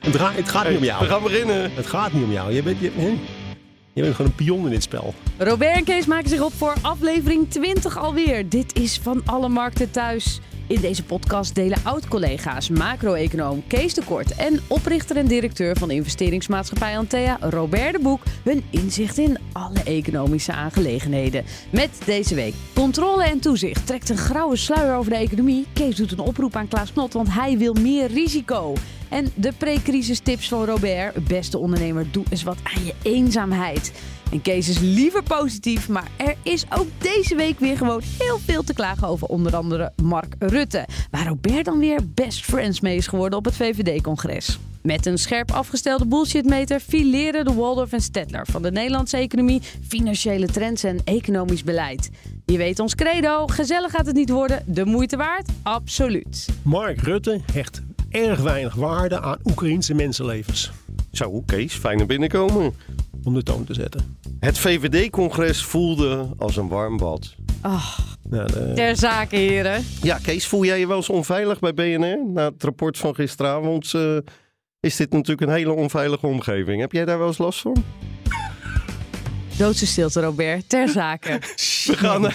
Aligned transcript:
Het, 0.00 0.48
gaat 0.48 0.68
niet 0.68 0.78
om 0.78 0.84
jou. 0.84 1.04
We 1.04 1.10
gaan 1.10 1.22
beginnen. 1.22 1.70
Het 1.74 1.86
gaat 1.86 2.12
niet 2.12 2.24
om 2.24 2.32
jou. 2.32 2.52
Je 2.52 2.62
bent, 2.62 2.80
je, 2.80 2.90
hè? 2.94 3.18
je 3.92 4.02
bent 4.02 4.14
gewoon 4.14 4.30
een 4.30 4.44
pion 4.44 4.64
in 4.64 4.70
dit 4.70 4.82
spel. 4.82 5.14
Robert 5.38 5.76
en 5.76 5.84
Kees 5.84 6.06
maken 6.06 6.28
zich 6.28 6.40
op 6.40 6.52
voor 6.52 6.74
aflevering 6.82 7.50
20 7.50 7.98
alweer. 7.98 8.48
Dit 8.48 8.78
is 8.78 8.98
van 9.02 9.22
alle 9.24 9.48
markten 9.48 9.90
thuis. 9.90 10.40
In 10.66 10.80
deze 10.80 11.04
podcast 11.04 11.54
delen 11.54 11.78
oud-collega's, 11.82 12.68
macro-econoom 12.68 13.62
Kees 13.66 13.94
de 13.94 14.02
Kort 14.04 14.34
en 14.34 14.60
oprichter 14.66 15.16
en 15.16 15.26
directeur 15.26 15.76
van 15.76 15.90
investeringsmaatschappij 15.90 16.98
Antea, 16.98 17.36
Robert 17.40 17.92
de 17.92 17.98
Boek, 17.98 18.22
hun 18.44 18.64
inzicht 18.70 19.18
in 19.18 19.38
alle 19.52 19.82
economische 19.84 20.52
aangelegenheden. 20.52 21.44
Met 21.70 21.90
deze 22.04 22.34
week 22.34 22.54
controle 22.74 23.24
en 23.24 23.40
toezicht 23.40 23.86
trekt 23.86 24.08
een 24.08 24.16
grauwe 24.16 24.56
sluier 24.56 24.94
over 24.94 25.10
de 25.10 25.16
economie. 25.16 25.66
Kees 25.72 25.96
doet 25.96 26.12
een 26.12 26.18
oproep 26.18 26.56
aan 26.56 26.68
Klaas 26.68 26.92
Knot, 26.92 27.12
want 27.12 27.34
hij 27.34 27.58
wil 27.58 27.74
meer 27.74 28.06
risico. 28.06 28.74
En 29.10 29.26
de 29.34 29.52
pre-crisistips 29.58 30.48
van 30.48 30.64
Robert. 30.64 31.26
Beste 31.26 31.58
ondernemer, 31.58 32.06
doe 32.10 32.24
eens 32.30 32.42
wat 32.42 32.58
aan 32.62 32.84
je 32.84 32.94
eenzaamheid. 33.02 33.92
En 34.32 34.42
Kees 34.42 34.68
is 34.68 34.78
liever 34.78 35.22
positief, 35.22 35.88
maar 35.88 36.08
er 36.16 36.34
is 36.42 36.64
ook 36.78 36.86
deze 36.98 37.34
week 37.34 37.58
weer 37.58 37.76
gewoon 37.76 38.02
heel 38.18 38.38
veel 38.38 38.62
te 38.62 38.74
klagen 38.74 39.08
over 39.08 39.26
onder 39.26 39.56
andere 39.56 39.92
Mark 40.02 40.34
Rutte. 40.38 40.86
Waar 41.10 41.26
Robert 41.26 41.64
dan 41.64 41.78
weer 41.78 42.00
best 42.14 42.44
friends 42.44 42.80
mee 42.80 42.96
is 42.96 43.06
geworden 43.06 43.38
op 43.38 43.44
het 43.44 43.56
VVD-congres. 43.56 44.58
Met 44.82 45.06
een 45.06 45.18
scherp 45.18 45.50
afgestelde 45.50 46.06
bullshitmeter 46.06 46.80
fileren 46.80 47.44
de 47.44 47.54
Waldorf 47.54 47.92
en 47.92 48.00
Stedtler 48.00 48.46
van 48.50 48.62
de 48.62 48.70
Nederlandse 48.70 49.16
economie, 49.16 49.62
financiële 49.88 50.46
trends 50.46 50.84
en 50.84 50.98
economisch 51.04 51.64
beleid. 51.64 52.10
Je 52.46 52.56
weet 52.56 52.78
ons 52.78 52.94
credo, 52.94 53.46
gezellig 53.46 53.90
gaat 53.90 54.06
het 54.06 54.16
niet 54.16 54.30
worden, 54.30 54.62
de 54.66 54.84
moeite 54.84 55.16
waard? 55.16 55.48
Absoluut. 55.62 56.48
Mark 56.62 57.00
Rutte 57.00 57.40
hecht 57.52 57.82
erg 58.10 58.40
weinig 58.40 58.74
waarde 58.74 59.20
aan 59.20 59.38
Oekraïnse 59.44 59.94
mensenlevens. 59.94 60.70
Zo, 61.12 61.40
Kees, 61.46 61.74
fijne 61.74 62.06
binnenkomen. 62.06 62.72
Om 63.24 63.34
de 63.34 63.42
toon 63.42 63.64
te 63.64 63.74
zetten. 63.74 64.18
Het 64.40 64.58
VVD-congres 64.58 65.64
voelde 65.64 66.28
als 66.38 66.56
een 66.56 66.68
warm 66.68 66.96
bad. 66.96 67.34
Nou, 68.28 68.52
de- 68.52 68.72
Ter 68.74 68.96
zake, 68.96 69.36
heren. 69.36 69.84
Ja, 70.02 70.18
Kees, 70.22 70.46
voel 70.46 70.64
jij 70.64 70.78
je 70.78 70.86
wel 70.86 70.96
eens 70.96 71.08
onveilig 71.08 71.58
bij 71.58 71.74
BNR? 71.74 72.26
Na 72.26 72.44
het 72.44 72.62
rapport 72.62 72.98
van 72.98 73.14
gisteravond 73.14 73.94
eh, 73.94 74.16
is 74.80 74.96
dit 74.96 75.12
natuurlijk 75.12 75.40
een 75.40 75.56
hele 75.56 75.72
onveilige 75.72 76.26
omgeving. 76.26 76.80
Heb 76.80 76.92
jij 76.92 77.04
daar 77.04 77.18
wel 77.18 77.26
eens 77.26 77.38
last 77.38 77.60
van? 77.60 77.84
Doodse 79.60 79.86
stilte, 79.86 80.20
Robert. 80.20 80.68
Ter 80.68 80.88
zake. 80.88 81.28
We 81.86 81.96
gaan, 81.96 82.32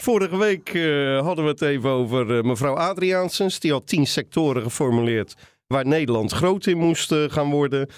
vorige 0.00 0.36
week 0.36 0.74
eh, 0.74 1.20
hadden 1.20 1.44
we 1.44 1.50
het 1.50 1.62
even 1.62 1.90
over 1.90 2.36
eh, 2.36 2.42
mevrouw 2.42 2.74
Adriaansens. 2.74 3.60
Die 3.60 3.72
had 3.72 3.86
tien 3.86 4.06
sectoren 4.06 4.62
geformuleerd 4.62 5.34
waar 5.66 5.86
Nederland 5.86 6.32
groot 6.32 6.66
in 6.66 6.78
moest 6.78 7.12
eh, 7.12 7.24
gaan 7.28 7.50
worden. 7.50 7.88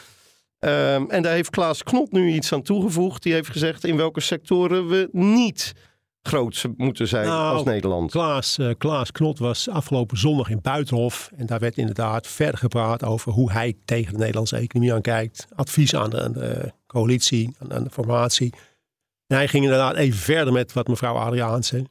Ehm, 0.59 1.05
en 1.09 1.23
daar 1.23 1.33
heeft 1.33 1.51
Klaas 1.51 1.83
Knot 1.83 2.13
nu 2.13 2.33
iets 2.33 2.53
aan 2.53 2.63
toegevoegd. 2.63 3.23
Die 3.23 3.33
heeft 3.33 3.51
gezegd 3.51 3.85
in 3.85 3.97
welke 3.97 4.21
sectoren 4.21 4.89
we 4.89 5.09
niet 5.13 5.75
groot 6.23 6.65
moeten 6.77 7.09
zijn 7.09 7.27
Nou, 7.27 7.55
als 7.55 7.65
Nederland. 7.65 8.11
Klaas, 8.11 8.59
eh, 8.59 8.71
Klaas 8.79 9.13
Knot 9.13 9.39
was 9.39 9.69
afgelopen 9.69 10.19
zondag 10.19 10.51
in 10.51 10.61
Buitenhof. 10.63 11.31
En 11.37 11.47
daar 11.47 11.59
werd 11.59 11.77
inderdaad 11.77 12.27
verder 12.27 12.59
gepraat 12.59 13.05
over 13.05 13.33
hoe 13.33 13.53
hij 13.53 13.75
tegen 13.85 14.13
de 14.13 14.19
Nederlandse 14.19 14.57
economie 14.57 14.95
aankijkt. 14.95 15.47
Advies 15.55 15.95
aan 15.95 16.11
de, 16.11 16.23
aan 16.23 16.33
de 16.33 16.73
coalitie, 16.87 17.57
aan, 17.59 17.73
aan 17.73 17.85
de 17.85 17.91
formatie. 17.91 18.53
En 19.29 19.37
hij 19.37 19.49
ging 19.49 19.65
inderdaad 19.65 19.97
even 19.97 20.19
verder 20.19 20.53
met 20.53 20.73
wat 20.73 20.89
mevrouw 20.89 21.15
Adriaanse. 21.15 21.87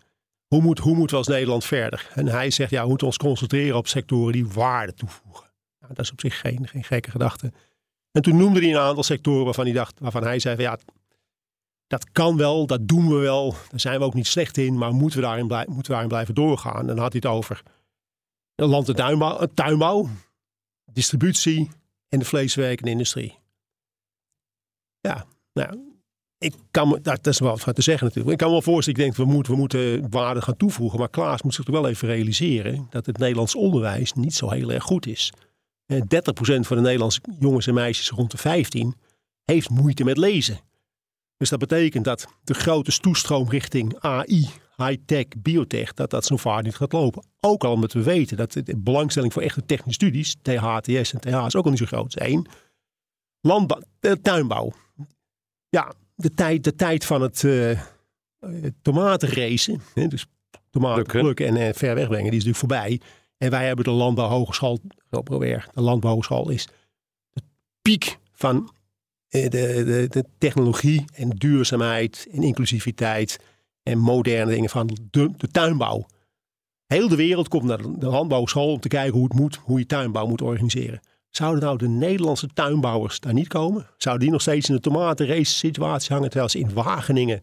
Hoe, 0.48 0.62
moet, 0.62 0.80
hoe 0.80 0.96
moeten 0.96 1.18
we 1.18 1.26
als 1.26 1.34
Nederland 1.34 1.66
verder? 1.66 2.10
En 2.14 2.28
hij 2.28 2.50
zegt, 2.50 2.72
ja, 2.72 2.82
we 2.82 2.90
moeten 2.90 3.08
ons 3.08 3.18
concentreren 3.18 3.78
op 3.78 3.88
sectoren 3.88 4.34
die 4.34 4.48
waarde 4.48 4.94
toevoegen. 4.94 5.52
Nou, 5.80 5.94
dat 5.94 6.06
is 6.06 6.12
op 6.12 6.20
zich 6.20 6.40
geen, 6.40 6.68
geen 6.68 6.84
gekke 6.84 7.12
gedachte. 7.12 7.52
En 8.12 8.22
toen 8.22 8.38
noemde 8.38 8.60
hij 8.60 8.70
een 8.70 8.78
aantal 8.78 9.04
sectoren 9.04 9.46
waarvan 9.46 9.66
hij, 9.66 9.74
dacht, 9.74 10.00
waarvan 10.00 10.24
hij 10.24 10.40
zei, 10.40 10.56
van, 10.56 10.64
ja, 10.64 10.78
dat 11.88 12.12
kan 12.12 12.38
wel, 12.38 12.68
dat 12.68 12.88
doen 12.88 13.10
we 13.10 13.16
wel. 13.16 13.52
Daar 13.52 13.80
zijn 13.80 14.00
we 14.00 14.06
ook 14.06 14.14
niet 14.14 14.28
slecht 14.28 14.58
in, 14.58 14.78
maar 14.78 14.94
moeten 14.94 15.20
we 15.20 15.26
daarin, 15.26 15.48
blij- 15.48 15.66
moeten 15.68 15.86
we 15.86 15.92
daarin 15.92 16.08
blijven 16.08 16.36
doorgaan? 16.36 16.80
En 16.80 16.88
dan 16.88 16.98
had 16.98 17.12
hij 17.12 17.22
het 17.24 17.32
over 17.32 17.64
land- 18.56 18.90
en 18.90 18.96
tuinbouw, 18.96 19.38
eh, 19.40 19.48
tuinbouw, 19.54 20.10
distributie 20.92 21.70
en 22.10 22.20
de 22.20 22.26
vleeswerkende 22.26 22.92
industrie. 22.92 23.40
Ja, 25.00 25.26
nou, 25.54 25.87
ik 26.38 26.54
kan 26.72 26.88
me, 26.88 27.02
dat 27.02 27.28
is 27.28 27.40
wel 27.40 27.60
wat 27.64 27.76
te 27.76 27.82
zeggen 27.82 28.06
natuurlijk. 28.06 28.34
Ik 28.34 28.38
kan 28.38 28.48
me 28.48 28.54
wel 28.54 28.62
voorstellen, 28.62 29.00
ik 29.00 29.06
denk, 29.06 29.18
we 29.28 29.34
moeten, 29.34 29.54
we 29.54 29.60
moeten 29.60 30.10
waarde 30.10 30.42
gaan 30.42 30.58
toevoegen. 30.58 31.00
Maar 31.00 31.10
Klaas 31.10 31.42
moet 31.42 31.54
zich 31.54 31.64
toch 31.64 31.76
wel 31.76 31.88
even 31.88 32.08
realiseren 32.08 32.88
dat 32.90 33.06
het 33.06 33.18
Nederlands 33.18 33.56
onderwijs 33.56 34.14
niet 34.14 34.34
zo 34.34 34.50
heel 34.50 34.72
erg 34.72 34.84
goed 34.84 35.08
is. 35.08 35.34
Eh, 35.86 36.02
30% 36.02 36.68
van 36.68 36.78
de 36.78 36.84
Nederlandse 36.84 37.22
jongens 37.40 37.68
en 37.68 37.74
meisjes 37.74 38.10
rond 38.10 38.32
de 38.32 38.38
15 38.38 38.96
heeft 39.44 39.70
moeite 39.70 40.04
met 40.04 40.18
lezen. 40.18 40.60
Dus 41.38 41.50
dat 41.50 41.60
betekent 41.60 42.06
dat 42.06 42.28
de 42.44 42.54
grote 42.54 43.00
toestroom 43.00 43.50
richting 43.50 44.00
AI, 44.00 44.50
high-tech, 44.76 45.26
biotech, 45.38 45.94
dat 45.94 46.10
dat 46.10 46.26
zo 46.26 46.38
vaart 46.38 46.64
niet 46.66 46.76
gaat 46.76 46.92
lopen. 46.92 47.26
Ook 47.40 47.64
al 47.64 47.72
omdat 47.72 47.94
we 47.94 48.04
weten 48.04 48.38
dat 48.38 48.52
de 48.52 48.78
belangstelling 48.78 49.34
voor 49.34 49.42
echte 49.42 49.66
technische 49.66 50.06
studies, 50.06 50.36
THTS 50.42 51.14
en 51.14 51.20
TH 51.20 51.46
is 51.46 51.56
ook 51.56 51.66
al 51.66 51.70
niet 51.70 51.80
zo 51.80 51.86
groot. 51.86 52.16
Één. 52.16 52.48
Landbouw, 53.42 53.82
eh, 54.00 54.12
tuinbouw. 54.12 54.72
Ja, 55.70 55.94
de 56.18 56.34
tijd, 56.34 56.64
de 56.64 56.76
tijd 56.76 57.06
van 57.06 57.22
het 57.22 57.44
eh 57.44 57.80
eh, 58.40 58.50
tomatenracen, 58.82 59.82
hè, 59.94 60.08
dus 60.08 60.26
tomaten 60.70 61.04
Plukken. 61.04 61.22
plukken 61.22 61.46
en 61.48 61.68
eh, 61.68 61.74
ver 61.74 61.96
wegbrengen, 61.96 62.32
die 62.32 62.40
is 62.40 62.46
natuurlijk 62.46 62.58
voorbij. 62.58 63.02
En 63.38 63.50
wij 63.50 63.66
hebben 63.66 63.86
de 63.86 63.92
landbouwhogeschool, 63.92 64.80
de 65.10 65.64
landbouwhogeschool 65.74 66.50
is 66.50 66.68
de 67.34 67.42
piek 67.82 68.18
van 68.32 68.74
de, 69.28 69.50
de, 69.50 70.06
de 70.10 70.26
technologie 70.38 71.06
en 71.14 71.30
duurzaamheid 71.30 72.28
en 72.32 72.44
inclusiviteit 72.44 73.40
en 73.84 73.98
moderne 73.98 74.52
dingen 74.52 74.70
van 74.70 74.88
de, 75.10 75.32
de 75.38 75.48
tuinbouw. 75.48 76.06
Heel 76.86 77.08
de 77.08 77.16
wereld 77.16 77.48
komt 77.48 77.64
naar 77.64 77.82
de 77.82 78.06
landbouwschool 78.06 78.72
om 78.72 78.80
te 78.80 78.88
kijken 78.88 79.14
hoe 79.14 79.24
het 79.24 79.34
moet, 79.34 79.56
hoe 79.56 79.80
je 79.80 79.86
tuinbouw 79.86 80.28
moet 80.28 80.42
organiseren. 80.42 81.00
Zouden 81.38 81.64
nou 81.64 81.78
de 81.78 81.88
Nederlandse 81.88 82.48
tuinbouwers 82.48 83.20
daar 83.20 83.34
niet 83.34 83.48
komen? 83.48 83.88
Zouden 83.98 84.24
die 84.24 84.32
nog 84.32 84.42
steeds 84.42 84.70
in 84.70 84.76
de 84.76 84.82
tomatenrace 84.82 85.54
situatie 85.54 86.14
hangen 86.14 86.30
terwijl 86.30 86.50
ze 86.50 86.60
in 86.60 86.74
Wageningen 86.74 87.42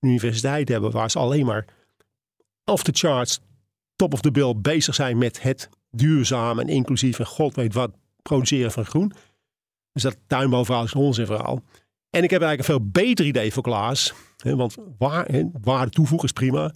een 0.00 0.08
universiteit 0.08 0.68
hebben 0.68 0.90
waar 0.90 1.10
ze 1.10 1.18
alleen 1.18 1.46
maar 1.46 1.64
off 2.64 2.82
the 2.82 2.92
charts, 2.92 3.40
top 3.96 4.12
of 4.12 4.20
the 4.20 4.30
bill 4.30 4.54
bezig 4.56 4.94
zijn 4.94 5.18
met 5.18 5.42
het 5.42 5.68
duurzaam 5.90 6.58
en 6.58 6.68
inclusief 6.68 7.18
en 7.18 7.26
god 7.26 7.54
weet 7.54 7.74
wat 7.74 7.90
produceren 8.22 8.72
van 8.72 8.84
groen. 8.84 9.12
Dus 9.92 10.02
dat 10.02 10.16
tuinbouwverhaal 10.26 10.84
is 10.84 10.94
een 10.94 11.00
onzinverhaal. 11.00 11.62
En 12.10 12.22
ik 12.22 12.30
heb 12.30 12.42
eigenlijk 12.42 12.58
een 12.58 12.74
veel 12.74 12.90
beter 12.90 13.26
idee 13.26 13.52
voor 13.52 13.62
Klaas. 13.62 14.14
Hè, 14.36 14.56
want 14.56 14.76
waar, 14.98 15.24
hè, 15.26 15.42
waarde 15.62 15.90
toevoegen 15.90 16.28
is 16.28 16.32
prima. 16.32 16.72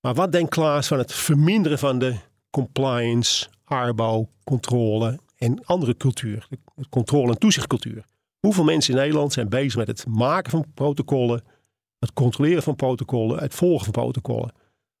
Maar 0.00 0.14
wat 0.14 0.32
denkt 0.32 0.50
Klaas 0.50 0.86
van 0.86 0.98
het 0.98 1.12
verminderen 1.12 1.78
van 1.78 1.98
de 1.98 2.16
compliance, 2.50 3.48
arbouw, 3.64 4.28
controle 4.44 5.18
en 5.36 5.64
andere 5.64 5.96
cultuur? 5.96 6.46
De 6.74 6.88
controle- 6.88 7.32
en 7.32 7.38
toezichtcultuur. 7.38 8.04
Hoeveel 8.38 8.64
mensen 8.64 8.94
in 8.94 9.00
Nederland 9.00 9.32
zijn 9.32 9.48
bezig 9.48 9.76
met 9.76 9.86
het 9.86 10.06
maken 10.06 10.50
van 10.50 10.64
protocollen, 10.74 11.42
het 11.98 12.12
controleren 12.12 12.62
van 12.62 12.76
protocollen, 12.76 13.38
het 13.38 13.54
volgen 13.54 13.84
van 13.84 13.92
protocollen? 13.92 14.50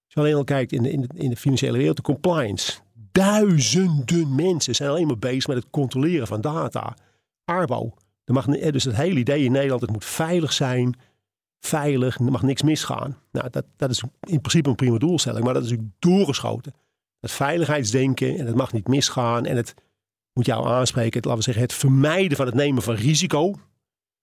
Als 0.04 0.14
je 0.14 0.20
alleen 0.20 0.34
al 0.34 0.44
kijkt 0.44 0.72
in 0.72 0.82
de, 0.82 0.90
in 0.90 1.00
de, 1.00 1.08
in 1.14 1.30
de 1.30 1.36
financiële 1.36 1.78
wereld, 1.78 1.96
de 1.96 2.02
compliance. 2.02 2.72
Duizenden 3.12 4.34
mensen 4.34 4.74
zijn 4.74 4.90
alleen 4.90 5.06
maar 5.06 5.18
bezig 5.18 5.46
met 5.46 5.56
het 5.56 5.70
controleren 5.70 6.26
van 6.26 6.40
data. 6.40 6.96
Arbouw. 7.44 7.94
Er 8.24 8.34
mag, 8.34 8.46
ni- 8.46 8.70
dus 8.70 8.84
het 8.84 8.96
hele 8.96 9.18
idee 9.18 9.44
in 9.44 9.52
Nederland, 9.52 9.80
het 9.80 9.90
moet 9.90 10.04
veilig 10.04 10.52
zijn, 10.52 10.98
veilig, 11.60 12.18
er 12.18 12.24
mag 12.24 12.42
niks 12.42 12.62
misgaan. 12.62 13.18
Nou, 13.32 13.50
dat, 13.50 13.64
dat 13.76 13.90
is 13.90 14.02
in 14.20 14.40
principe 14.40 14.68
een 14.68 14.74
prima 14.74 14.98
doelstelling, 14.98 15.44
maar 15.44 15.54
dat 15.54 15.64
is 15.64 15.70
natuurlijk 15.70 15.96
doorgeschoten. 15.98 16.74
Het 17.20 17.30
veiligheidsdenken 17.30 18.38
en 18.38 18.46
het 18.46 18.56
mag 18.56 18.72
niet 18.72 18.88
misgaan 18.88 19.46
en 19.46 19.56
het 19.56 19.74
moet 20.36 20.46
jou 20.46 20.66
aanspreken, 20.66 21.16
het, 21.16 21.24
laten 21.24 21.38
we 21.38 21.44
zeggen, 21.44 21.62
het 21.62 21.72
vermijden 21.72 22.36
van 22.36 22.46
het 22.46 22.54
nemen 22.54 22.82
van 22.82 22.94
risico. 22.94 23.54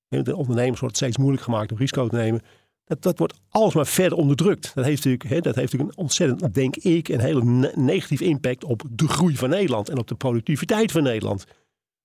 De 0.07 0.35
ondernemers 0.35 0.79
wordt 0.79 0.95
steeds 0.95 1.17
moeilijk 1.17 1.43
gemaakt 1.43 1.71
om 1.71 1.77
risico 1.77 2.07
te 2.07 2.15
nemen. 2.15 2.41
Dat, 2.85 3.01
dat 3.01 3.17
wordt 3.17 3.39
alsmaar 3.49 3.87
verder 3.87 4.17
onderdrukt. 4.17 4.71
Dat 4.75 4.85
heeft 4.85 5.03
natuurlijk, 5.05 5.29
hè, 5.29 5.39
dat 5.39 5.55
heeft 5.55 5.71
natuurlijk 5.71 5.97
een 5.97 6.03
ontzettend, 6.03 6.53
denk 6.53 6.75
ik, 6.75 7.07
een 7.07 7.19
hele 7.19 7.43
ne- 7.43 7.71
negatieve 7.75 8.23
impact 8.23 8.63
op 8.63 8.83
de 8.89 9.07
groei 9.07 9.35
van 9.35 9.49
Nederland 9.49 9.89
en 9.89 9.97
op 9.97 10.07
de 10.07 10.15
productiviteit 10.15 10.91
van 10.91 11.03
Nederland. 11.03 11.45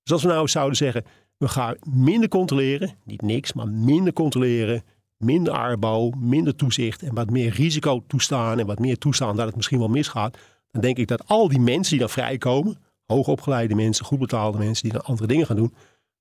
Dus 0.02 0.12
als 0.12 0.22
we 0.22 0.28
nou 0.28 0.49
zouden 0.49 0.76
zeggen, 0.76 1.05
We 1.38 1.49
gaan 1.49 1.76
minder 1.82 2.28
controleren, 2.28 2.90
niet 3.05 3.22
niks, 3.22 3.52
maar 3.52 3.69
minder 3.69 4.12
controleren. 4.12 4.82
Minder 5.16 5.52
arbouw, 5.52 6.10
minder 6.10 6.56
toezicht 6.56 7.02
en 7.02 7.14
wat 7.14 7.31
meer 7.31 7.52
risico 7.52 8.05
toestaan 8.06 8.58
en 8.58 8.66
wat 8.66 8.78
meer 8.78 8.99
toestaan 8.99 9.37
dat 9.37 9.46
het 9.46 9.56
misschien 9.56 9.78
wel 9.78 9.88
misgaat. 9.88 10.38
Dan 10.70 10.82
denk 10.82 10.96
ik 10.96 11.08
dat 11.08 11.26
al 11.26 11.49
die 11.49 11.60
mensen 11.60 11.90
die 11.90 12.00
dan 12.00 12.10
vrijkomen, 12.10 12.78
hoogopgeleide 13.12 13.75
mensen, 13.75 14.05
goed 14.05 14.19
betaalde 14.19 14.58
mensen 14.58 14.82
die 14.82 14.93
dan 14.93 15.05
andere 15.05 15.28
dingen 15.28 15.46
gaan 15.46 15.56
doen, 15.56 15.75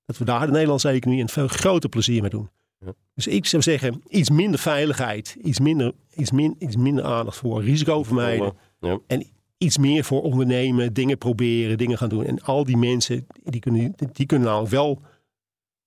dat 0.04 0.18
we 0.18 0.24
daar 0.24 0.46
de 0.46 0.52
Nederlandse 0.52 0.88
economie 0.88 1.22
een 1.22 1.28
veel 1.28 1.48
groter 1.48 1.88
plezier 1.88 2.20
mee 2.20 2.30
doen. 2.30 2.50
Ja. 2.78 2.92
Dus 3.14 3.26
ik 3.26 3.46
zou 3.46 3.62
zeggen, 3.62 4.02
iets 4.08 4.30
minder 4.30 4.60
veiligheid, 4.60 5.36
iets 5.42 5.60
minder, 5.60 5.92
iets, 6.14 6.30
min, 6.30 6.56
iets 6.58 6.76
minder 6.76 7.04
aandacht 7.04 7.36
voor 7.36 7.62
risico 7.62 8.02
vermijden. 8.02 8.52
Ja. 8.80 8.98
En 9.06 9.26
iets 9.58 9.78
meer 9.78 10.04
voor 10.04 10.22
ondernemen, 10.22 10.92
dingen 10.92 11.18
proberen, 11.18 11.78
dingen 11.78 11.98
gaan 11.98 12.08
doen. 12.08 12.24
En 12.24 12.42
al 12.42 12.64
die 12.64 12.76
mensen, 12.76 13.26
die 13.42 13.60
kunnen, 13.60 13.94
die 14.12 14.26
kunnen 14.26 14.48
nou 14.48 14.68
wel, 14.68 15.02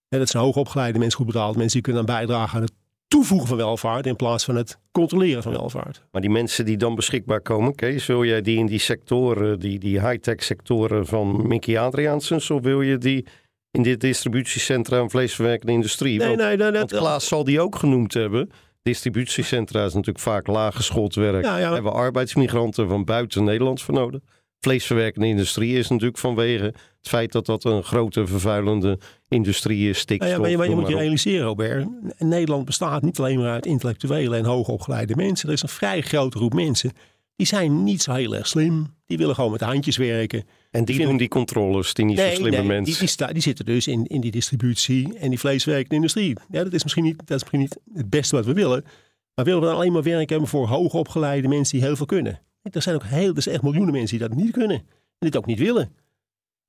hè, 0.08 0.18
dat 0.18 0.30
zijn 0.30 0.44
hoogopgeleide 0.44 1.00
mensen, 1.00 1.18
goed 1.18 1.28
betaalde 1.28 1.58
mensen, 1.58 1.74
die 1.74 1.82
kunnen 1.82 2.06
dan 2.06 2.16
bijdragen 2.16 2.56
aan 2.56 2.64
het 2.64 2.74
toevoegen 3.12 3.48
van 3.48 3.58
welvaart 3.58 4.06
in 4.06 4.16
plaats 4.16 4.46
van 4.46 4.56
het 4.56 4.78
controleren 4.92 5.44
van 5.44 5.52
welvaart. 5.52 6.04
Maar 6.12 6.22
die 6.22 6.30
mensen 6.30 6.66
die 6.66 6.78
dan 6.78 6.96
beschikbaar 6.96 7.42
komen, 7.42 7.76
Kees, 7.76 8.06
wil 8.06 8.26
jij 8.26 8.42
die 8.42 8.58
in 8.58 8.66
die 8.66 8.80
sectoren, 8.80 9.60
die, 9.60 9.80
die 9.80 10.08
high-tech 10.08 10.44
sectoren 10.44 11.06
van 11.06 11.48
Mickey 11.48 11.80
Adriaansens, 11.80 12.50
of 12.50 12.62
wil 12.62 12.82
je 12.82 12.98
die 12.98 13.26
in 13.72 13.84
dit 13.84 14.00
distributiecentra 14.00 15.00
en 15.00 15.10
vleesverwerkende 15.10 15.72
industrie? 15.72 16.18
Nee, 16.18 16.28
want, 16.28 16.40
nee, 16.40 16.58
nee, 16.58 16.72
want 16.72 16.92
Klaas 16.92 17.28
zal 17.28 17.44
die 17.44 17.62
ook 17.62 17.76
genoemd 17.76 18.14
hebben. 18.14 18.50
Distributiecentra 18.82 19.86
is 19.86 19.94
natuurlijk 19.94 20.24
vaak 20.24 20.48
laaggeschoold 20.48 21.16
werk. 21.16 21.44
Ja, 21.44 21.58
ja. 21.58 21.74
Hebben 21.74 21.92
we 21.92 21.98
arbeidsmigranten 21.98 22.88
van 22.88 23.06
buiten 23.06 23.44
Nederland 23.44 23.82
voor 23.82 23.94
nodig. 23.94 24.22
Vleesverwerkende 24.60 25.28
industrie 25.28 25.78
is 25.78 25.90
natuurlijk 25.90 26.18
vanwege 26.18 26.74
het 27.02 27.10
feit 27.10 27.32
dat 27.32 27.46
dat 27.46 27.64
een 27.64 27.84
grote 27.84 28.28
vervuilende 28.28 29.00
industrie 29.28 29.90
is. 29.90 29.98
Stikstof, 30.00 30.20
Nou 30.30 30.32
ja, 30.32 30.40
maar 30.42 30.50
je, 30.50 30.58
maar 30.58 30.66
je 30.66 30.72
noem 30.72 30.82
moet 30.82 30.92
je 30.92 30.98
realiseren, 30.98 31.46
Robert. 31.46 31.88
Nederland 32.18 32.66
bestaat 32.66 33.02
niet 33.02 33.20
alleen 33.20 33.40
maar 33.40 33.52
uit 33.52 33.66
intellectuele 33.66 34.38
en 34.38 34.46
hoogopgeleide 34.46 35.16
mensen. 35.16 35.48
Er 35.48 35.54
is 35.54 35.62
een 35.62 35.70
vrij 35.70 36.02
grote 36.02 36.38
groep 36.38 36.54
mensen. 36.54 36.92
Die 37.36 37.48
zijn 37.48 37.84
niet 37.84 38.02
zo 38.02 38.14
heel 38.14 38.36
erg 38.36 38.48
slim. 38.48 38.94
Die 39.06 39.18
willen 39.18 39.36
gewoon 39.36 39.52
met 39.52 39.60
de 39.60 39.66
handjes 39.66 39.98
werken. 39.98 40.44
En 40.72 40.86
die 40.86 40.96
vind- 40.96 41.08
doen 41.08 41.18
die 41.18 41.28
controles, 41.28 41.94
die 41.94 42.06
niet 42.06 42.20
zo 42.20 42.30
slimme 42.30 42.50
nee, 42.58 42.64
mensen. 42.66 42.84
Die, 42.86 42.98
die, 42.98 43.08
sta- 43.08 43.34
die 43.34 43.42
zitten 43.42 43.66
dus 43.66 43.88
in, 43.88 44.06
in 44.06 44.22
die 44.22 44.32
distributie 44.32 45.18
en 45.18 45.30
die 45.30 45.40
vleeswerkende 45.40 45.96
industrie. 45.96 46.38
Ja, 46.50 46.64
dat 46.64 46.74
is 46.74 46.84
misschien 46.84 47.04
niet, 47.04 47.18
dat 47.18 47.30
is 47.30 47.40
misschien 47.52 47.60
niet 47.60 47.78
het 47.94 48.10
beste 48.10 48.36
wat 48.36 48.46
we 48.46 48.54
willen. 48.54 48.84
Maar 49.36 49.46
willen 49.46 49.60
we 49.62 49.66
dan 49.66 49.76
alleen 49.76 49.92
maar 49.92 50.04
werk 50.04 50.30
hebben 50.30 50.48
voor 50.50 50.68
hoogopgeleide 50.68 51.48
mensen 51.48 51.78
die 51.78 51.88
heel 51.88 51.96
veel 51.96 52.06
kunnen? 52.06 52.40
Er 52.62 52.82
zijn 52.82 52.96
ook 52.96 53.04
heel, 53.06 53.36
er 53.36 53.42
zijn 53.42 53.56
echt 53.56 53.64
miljoenen 53.64 53.94
mensen 53.94 54.18
die 54.18 54.28
dat 54.28 54.38
niet 54.38 54.52
kunnen. 54.52 54.78
En 54.78 54.84
dit 55.20 55.38
ook 55.38 55.46
niet 55.46 55.60
willen. 55.60 55.96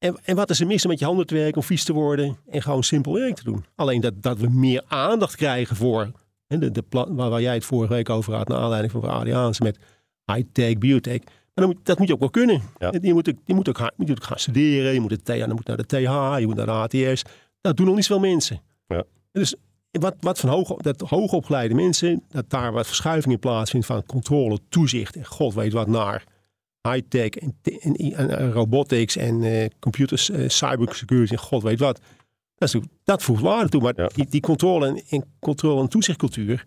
En, 0.03 0.17
en 0.25 0.37
wat 0.37 0.51
is 0.51 0.61
er 0.61 0.67
mis 0.67 0.85
om 0.85 0.91
met 0.91 0.99
je 0.99 1.05
handen 1.05 1.27
te 1.27 1.35
werken, 1.35 1.57
om 1.57 1.63
vies 1.63 1.85
te 1.85 1.93
worden 1.93 2.37
en 2.51 2.63
gewoon 2.63 2.83
simpel 2.85 3.13
werk 3.15 3.35
te 3.35 3.45
doen? 3.45 3.65
Alleen 3.75 4.01
dat, 4.01 4.23
dat 4.23 4.39
we 4.39 4.49
meer 4.51 4.83
aandacht 4.89 5.37
krijgen 5.37 5.77
voor 5.77 6.11
hè, 6.47 6.59
de, 6.59 6.71
de 6.71 6.83
pla- 6.83 7.13
waar, 7.13 7.31
waar 7.31 7.41
jij 7.41 7.55
het 7.55 7.65
vorige 7.65 7.93
week 7.93 8.11
over 8.11 8.35
had, 8.35 8.49
naar 8.49 8.59
aanleiding 8.59 8.93
van 8.93 9.01
mevrouw 9.01 9.19
Adriaanse 9.19 9.63
met 9.63 9.79
high-tech, 10.27 10.79
biotech. 10.79 11.21
Maar 11.25 11.35
dan 11.55 11.67
moet, 11.67 11.77
dat 11.83 11.99
moet 11.99 12.07
je 12.07 12.13
ook 12.15 12.21
wel 12.21 12.31
kunnen. 12.31 12.63
Ja. 12.79 12.93
Je, 13.01 13.13
moet, 13.13 13.29
ook- 13.29 13.39
je, 13.45 13.55
moet 13.55 13.69
ook 13.69 13.79
gaan, 13.79 13.91
je 13.97 14.05
moet 14.07 14.11
ook 14.11 14.25
gaan 14.25 14.39
studeren, 14.39 14.93
je 14.93 15.01
moet, 15.01 15.25
TH 15.25 15.35
je 15.35 15.47
moet 15.49 15.67
naar 15.67 15.77
de 15.77 15.87
TH, 15.87 16.39
je 16.39 16.47
moet 16.47 16.57
naar 16.57 16.67
de 16.67 16.73
ATS. 16.73 17.23
Dat 17.61 17.77
doen 17.77 17.87
nog 17.87 17.95
niet 17.95 18.05
zoveel 18.05 18.29
mensen. 18.31 18.61
Ja. 18.87 19.03
Dus 19.33 19.55
wat, 19.91 20.15
wat 20.21 20.39
van 20.39 20.49
hoog, 20.49 20.77
dat 20.77 21.01
hoogopgeleide 21.01 21.75
mensen, 21.75 22.23
dat 22.29 22.51
daar 22.51 22.73
wat 22.73 22.87
verschuiving 22.87 23.33
in 23.35 23.39
plaatsvindt 23.41 23.87
van 23.87 24.07
controle, 24.07 24.59
toezicht 24.69 25.17
en 25.17 25.25
god 25.27 25.55
weet 25.55 25.73
wat 25.73 25.87
naar 25.87 26.25
high-tech 26.89 27.29
en, 27.31 27.59
en, 27.81 27.95
en, 27.95 28.39
en 28.39 28.53
robotics 28.53 29.17
en 29.17 29.43
eh, 29.43 29.69
computers, 29.81 30.31
eh, 30.31 30.49
cybersecurity 30.49 31.33
en 31.33 31.39
god 31.39 31.63
weet 31.63 31.79
wat. 31.79 32.01
Dat, 32.57 32.75
is, 32.75 32.81
dat 33.05 33.23
voegt 33.23 33.43
waarde 33.43 33.69
toe. 33.69 33.83
Maar 33.83 33.93
Ja. 33.97 34.07
die, 34.15 34.27
die 34.29 34.41
controle 34.41 34.87
en, 34.87 35.03
en 35.09 35.25
controle 35.41 35.81
en 35.81 35.89
toezichtcultuur, 35.89 36.63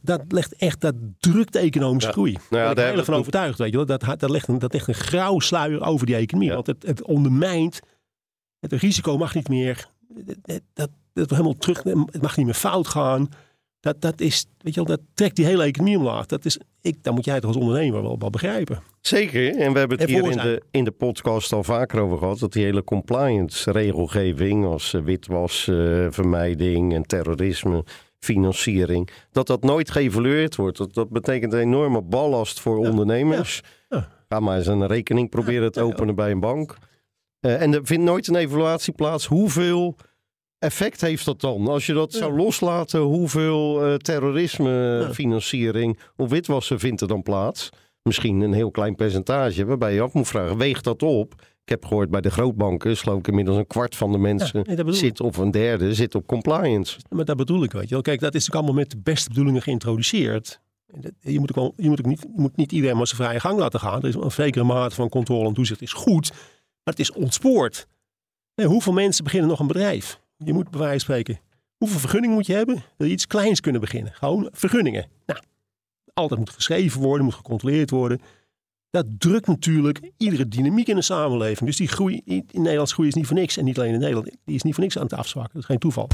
dat 0.00 0.22
legt 0.28 0.54
echt, 0.54 0.80
dat 0.80 0.94
drukt 1.18 1.52
de 1.52 1.58
economische 1.58 2.08
Ja. 2.08 2.14
groei. 2.14 2.32
Nou 2.32 2.44
ja, 2.50 2.64
Daar 2.64 2.74
ben 2.74 2.86
ik 2.88 2.94
heel 2.94 3.04
van 3.04 3.14
we 3.14 3.20
overtuigd. 3.20 3.58
Weet 3.58 3.70
je 3.70 3.76
wel. 3.76 3.86
Dat, 3.86 4.20
dat, 4.20 4.30
legt 4.30 4.48
een, 4.48 4.58
dat 4.58 4.72
legt 4.72 4.88
een 4.88 4.94
grauw 4.94 5.38
sluier 5.38 5.82
over 5.82 6.06
die 6.06 6.16
economie. 6.16 6.52
Want 6.52 6.66
het, 6.66 6.82
het 6.82 7.02
ondermijnt, 7.02 7.80
het 8.60 8.72
risico 8.72 9.18
mag 9.18 9.34
niet 9.34 9.48
meer, 9.48 9.88
dat, 10.42 10.60
dat, 10.72 10.90
dat 11.12 11.30
helemaal 11.30 11.56
terug, 11.56 11.82
het 11.82 12.22
mag 12.22 12.36
niet 12.36 12.46
meer 12.46 12.54
fout 12.54 12.88
gaan. 12.88 13.28
Dat, 13.86 14.00
dat, 14.00 14.20
is, 14.20 14.46
weet 14.58 14.74
je 14.74 14.84
wel, 14.84 14.96
dat 14.96 15.06
trekt 15.14 15.36
die 15.36 15.44
hele 15.44 15.62
economie 15.62 15.98
omlaag. 15.98 16.26
Dat 16.26 16.44
is, 16.44 16.58
ik, 16.80 17.02
dan 17.02 17.14
moet 17.14 17.24
jij 17.24 17.34
het 17.34 17.44
als 17.44 17.56
ondernemer 17.56 18.02
wel, 18.02 18.18
wel 18.18 18.30
begrijpen. 18.30 18.82
Zeker, 19.00 19.56
en 19.56 19.72
we 19.72 19.78
hebben 19.78 19.98
het 19.98 20.08
En 20.08 20.14
hier 20.14 20.30
in 20.30 20.36
de, 20.36 20.62
in 20.70 20.84
de 20.84 20.90
podcast 20.90 21.52
al 21.52 21.64
vaker 21.64 22.00
over 22.00 22.18
gehad, 22.18 22.38
dat 22.38 22.52
die 22.52 22.64
hele 22.64 22.84
compliance 22.84 23.70
regelgeving 23.70 24.64
als 24.64 24.94
eh, 24.94 25.02
witwasvermijding 25.02 26.94
en 26.94 27.02
terrorisme, 27.02 27.84
financiering, 28.18 29.08
dat 29.30 29.46
dat 29.46 29.62
nooit 29.62 29.90
geëvalueerd 29.90 30.56
wordt. 30.56 30.78
Dat, 30.78 30.94
dat 30.94 31.10
betekent 31.10 31.52
een 31.52 31.60
enorme 31.60 32.02
ballast 32.02 32.60
voor 32.60 32.78
ondernemers. 32.78 33.62
Ja. 33.88 34.08
Ga 34.28 34.40
maar 34.40 34.56
eens 34.56 34.66
een 34.66 34.86
rekening 34.86 35.30
proberen 35.30 35.72
te 35.72 35.80
openen 35.80 36.14
bij 36.14 36.30
een 36.30 36.40
bank. 36.40 36.76
Eh, 37.40 37.62
en 37.62 37.74
er 37.74 37.80
vindt 37.82 38.04
nooit 38.04 38.28
een 38.28 38.36
evaluatie 38.36 38.92
plaats. 38.92 39.26
Hoeveel 39.26 39.96
effect 40.58 41.00
heeft 41.00 41.24
dat 41.24 41.40
dan? 41.40 41.68
Als 41.68 41.86
je 41.86 41.92
dat 41.92 42.12
Ja. 42.12 42.18
zou 42.18 42.36
loslaten, 42.36 43.00
hoeveel 43.00 43.84
eh, 43.84 43.94
terrorisme, 43.94 44.70
Ja. 45.00 45.12
financiering 45.14 45.98
of 46.16 46.30
witwassen 46.30 46.78
vindt 46.78 47.00
er 47.00 47.08
dan 47.08 47.22
plaats? 47.22 47.68
Misschien 48.02 48.40
een 48.40 48.52
heel 48.52 48.70
klein 48.70 48.94
percentage 48.94 49.64
waarbij 49.64 49.94
je 49.94 50.00
af 50.00 50.12
moet 50.12 50.28
vragen, 50.28 50.56
weegt 50.56 50.84
dat 50.84 51.02
op? 51.02 51.34
Ik 51.62 51.72
heb 51.72 51.84
gehoord 51.84 52.10
bij 52.10 52.20
de 52.20 52.30
grootbanken, 52.30 52.90
is 52.90 53.00
geloof 53.00 53.18
ik 53.18 53.28
inmiddels 53.28 53.56
een 53.56 53.66
kwart 53.66 53.96
van 53.96 54.12
de 54.12 54.18
mensen 54.18 54.64
nee, 54.66 54.92
zit 54.92 55.20
of 55.20 55.36
een 55.36 55.50
derde 55.50 55.94
zit 55.94 56.14
op 56.14 56.26
compliance. 56.26 56.98
Maar 57.08 57.24
dat 57.24 57.36
bedoel 57.36 57.62
ik, 57.62 57.72
weet 57.72 57.82
je 57.88 57.88
wel. 57.94 58.02
Kijk, 58.02 58.20
dat 58.20 58.34
is 58.34 58.40
natuurlijk 58.46 58.64
allemaal 58.64 58.82
met 58.82 58.90
de 58.90 59.10
beste 59.10 59.28
bedoelingen 59.28 59.62
geïntroduceerd. 59.62 60.60
Je 61.20 61.38
moet, 61.40 61.50
ook 61.50 61.56
wel, 61.56 61.72
je 61.76 61.88
moet, 61.88 61.98
ook 61.98 62.06
niet, 62.06 62.20
je 62.20 62.40
moet 62.40 62.56
niet 62.56 62.72
iedereen 62.72 62.96
maar 62.96 63.06
zijn 63.06 63.20
vrije 63.22 63.40
gang 63.40 63.58
laten 63.58 63.80
gaan. 63.80 64.02
Er 64.02 64.08
is 64.08 64.14
een 64.14 64.30
zekere 64.30 64.64
mate 64.64 64.94
van 64.94 65.08
controle 65.08 65.48
en 65.48 65.54
toezicht 65.54 65.82
is 65.82 65.92
goed, 65.92 66.30
maar 66.30 66.94
het 66.94 66.98
is 66.98 67.12
ontspoord. 67.12 67.86
Nee, 68.54 68.66
hoeveel 68.66 68.92
mensen 68.92 69.24
beginnen 69.24 69.48
nog 69.48 69.60
een 69.60 69.66
bedrijf? 69.66 70.20
Je 70.44 70.52
moet 70.52 70.70
bij 70.70 70.80
wijze 70.80 71.04
van 71.06 71.14
spreken, 71.14 71.40
hoeveel 71.76 71.98
vergunningen 72.00 72.34
moet 72.36 72.46
je 72.46 72.52
hebben? 72.54 72.82
Wil 72.96 73.06
je 73.06 73.12
iets 73.12 73.26
kleins 73.26 73.60
kunnen 73.60 73.80
beginnen? 73.80 74.12
Gewoon 74.14 74.48
vergunningen. 74.52 75.06
Nou, 75.26 75.40
altijd 76.14 76.40
moet 76.40 76.50
geschreven 76.50 77.00
worden, 77.00 77.24
moet 77.24 77.34
gecontroleerd 77.34 77.90
worden. 77.90 78.20
Dat 78.90 79.06
drukt 79.18 79.46
natuurlijk 79.46 80.10
iedere 80.16 80.48
dynamiek 80.48 80.88
in 80.88 80.96
de 80.96 81.02
samenleving. 81.02 81.66
Dus 81.68 81.76
die 81.76 81.88
groei 81.88 82.22
in 82.24 82.46
Nederlands 82.52 82.92
groei 82.92 83.08
is 83.08 83.14
niet 83.14 83.26
voor 83.26 83.36
niks. 83.36 83.56
En 83.56 83.64
niet 83.64 83.78
alleen 83.78 83.92
in 83.92 83.98
Nederland, 84.00 84.30
die 84.44 84.54
is 84.54 84.62
niet 84.62 84.74
voor 84.74 84.82
niks 84.82 84.96
aan 84.96 85.02
het 85.02 85.12
afzwakken. 85.12 85.52
Dat 85.52 85.62
is 85.62 85.68
geen 85.68 85.78
toeval. 85.78 86.08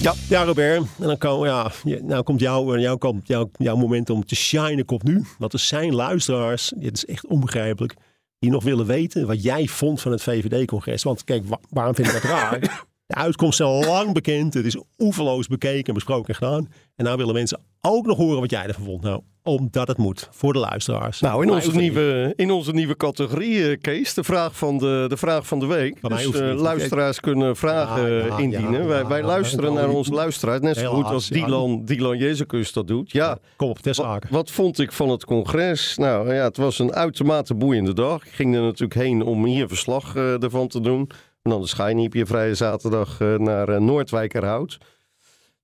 Ja. 0.00 0.14
Ja, 0.28 0.44
Robert. 0.44 0.76
En 1.00 1.06
dan 1.06 1.18
kan, 1.18 1.40
ja, 1.46 1.70
nou 2.02 2.22
komt 2.22 2.40
jouw, 2.40 2.78
jouw, 2.78 2.98
jouw, 3.24 3.50
jouw 3.56 3.76
moment 3.76 4.10
om 4.10 4.24
te 4.24 4.34
shinen 4.34 4.84
komt 4.84 5.02
nu. 5.02 5.24
Want 5.38 5.52
er 5.52 5.58
zijn 5.58 5.94
luisteraars, 5.94 6.72
dit 6.76 6.96
is 6.96 7.04
echt 7.06 7.26
onbegrijpelijk, 7.26 7.94
die 8.38 8.50
nog 8.50 8.64
willen 8.64 8.86
weten 8.86 9.26
wat 9.26 9.42
jij 9.42 9.66
vond 9.66 10.00
van 10.00 10.12
het 10.12 10.22
VVD-congres. 10.22 11.02
Want 11.02 11.24
kijk, 11.24 11.44
wa- 11.46 11.60
waarom 11.70 11.94
vind 11.94 12.06
ik 12.06 12.12
dat 12.12 12.22
raar? 12.22 12.58
De 13.06 13.14
uitkomsten 13.14 13.66
zijn 13.66 13.86
lang 13.86 14.12
bekend. 14.12 14.54
Het 14.54 14.64
is 14.64 14.76
oeverloos 14.98 15.46
bekeken, 15.46 15.94
besproken 15.94 16.28
en 16.28 16.34
gedaan. 16.34 16.68
En 16.96 17.04
nou 17.04 17.16
willen 17.16 17.34
mensen 17.34 17.60
ook 17.80 18.06
nog 18.06 18.16
horen 18.16 18.40
wat 18.40 18.50
jij 18.50 18.66
ervan 18.66 18.84
vond. 18.84 19.02
Nou, 19.02 19.20
omdat 19.42 19.88
het 19.88 19.96
moet. 19.96 20.28
Voor 20.30 20.52
de 20.52 20.58
luisteraars. 20.58 21.20
Nou, 21.20 21.42
in 21.42 21.50
onze, 21.50 21.76
nieuwe, 21.76 22.32
in 22.36 22.50
onze 22.50 22.72
nieuwe 22.72 22.96
categorie, 22.96 23.70
eh, 23.70 23.80
Kees, 23.80 24.14
de 24.14 24.24
vraag 24.24 24.56
van 24.56 24.78
de, 24.78 25.04
de, 25.08 25.16
vraag 25.16 25.46
van 25.46 25.58
de 25.58 25.66
week. 25.66 25.98
Van 26.00 26.10
Dus 26.10 26.32
eh, 26.32 26.54
luisteraars 26.54 27.20
kunnen 27.20 27.56
vragen 27.56 28.10
Ja, 28.10 28.18
eh, 28.18 28.26
ja, 28.26 28.38
indienen. 28.38 28.82
ja, 28.82 28.86
wij, 28.86 29.06
wij 29.06 29.22
luisteren 29.22 29.72
naar 29.74 29.88
onze 29.88 30.12
luisteraars, 30.12 30.60
net 30.60 30.76
zo 30.76 30.94
goed 30.94 31.04
als. 31.04 31.28
Dylan, 31.28 31.84
Dylan 31.84 32.18
Jezekus 32.18 32.72
dat 32.72 32.86
doet. 32.86 33.12
Ja, 33.12 33.38
Kom 33.56 33.68
op, 33.68 33.78
ter 33.78 33.96
Wat, 33.96 34.24
wat 34.30 34.50
vond 34.50 34.78
ik 34.78 34.92
van 34.92 35.08
het 35.08 35.24
congres? 35.24 35.96
Nou 35.96 36.34
ja, 36.34 36.44
het 36.44 36.56
was 36.56 36.78
een 36.78 36.92
uitermate 36.92 37.54
boeiende 37.54 37.92
dag. 37.92 38.26
Ik 38.26 38.32
ging 38.32 38.54
er 38.54 38.62
natuurlijk 38.62 39.00
heen 39.00 39.22
om 39.22 39.44
hier 39.44 39.68
verslag 39.68 40.16
ervan 40.16 40.68
te 40.68 40.80
doen. 40.80 41.10
En 41.46 41.52
dan 41.52 41.66
ga 41.68 41.86
je 41.86 41.94
niet 41.94 42.06
op 42.06 42.14
je 42.14 42.26
vrije 42.26 42.54
zaterdag 42.54 43.20
eh, 43.20 43.34
naar 43.34 43.68
eh, 43.68 43.80
Noordwijkerhout. 43.80 44.78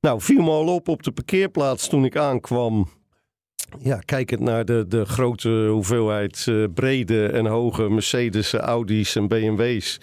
Nou, 0.01 0.21
viel 0.21 0.43
me 0.43 0.51
al 0.51 0.75
op 0.75 0.89
op 0.89 1.03
de 1.03 1.12
parkeerplaats 1.12 1.89
toen 1.89 2.05
ik 2.05 2.17
aankwam. 2.17 2.89
Ja, 3.79 3.99
kijkend 3.99 4.41
naar 4.41 4.65
de, 4.65 4.85
de 4.89 5.05
grote 5.05 5.49
hoeveelheid 5.71 6.45
eh, 6.49 6.65
brede 6.75 7.27
en 7.27 7.47
hoge 7.47 7.89
Mercedes, 7.89 8.53
Audi's 8.55 9.17
en 9.17 9.29
BMW's. 9.29 9.99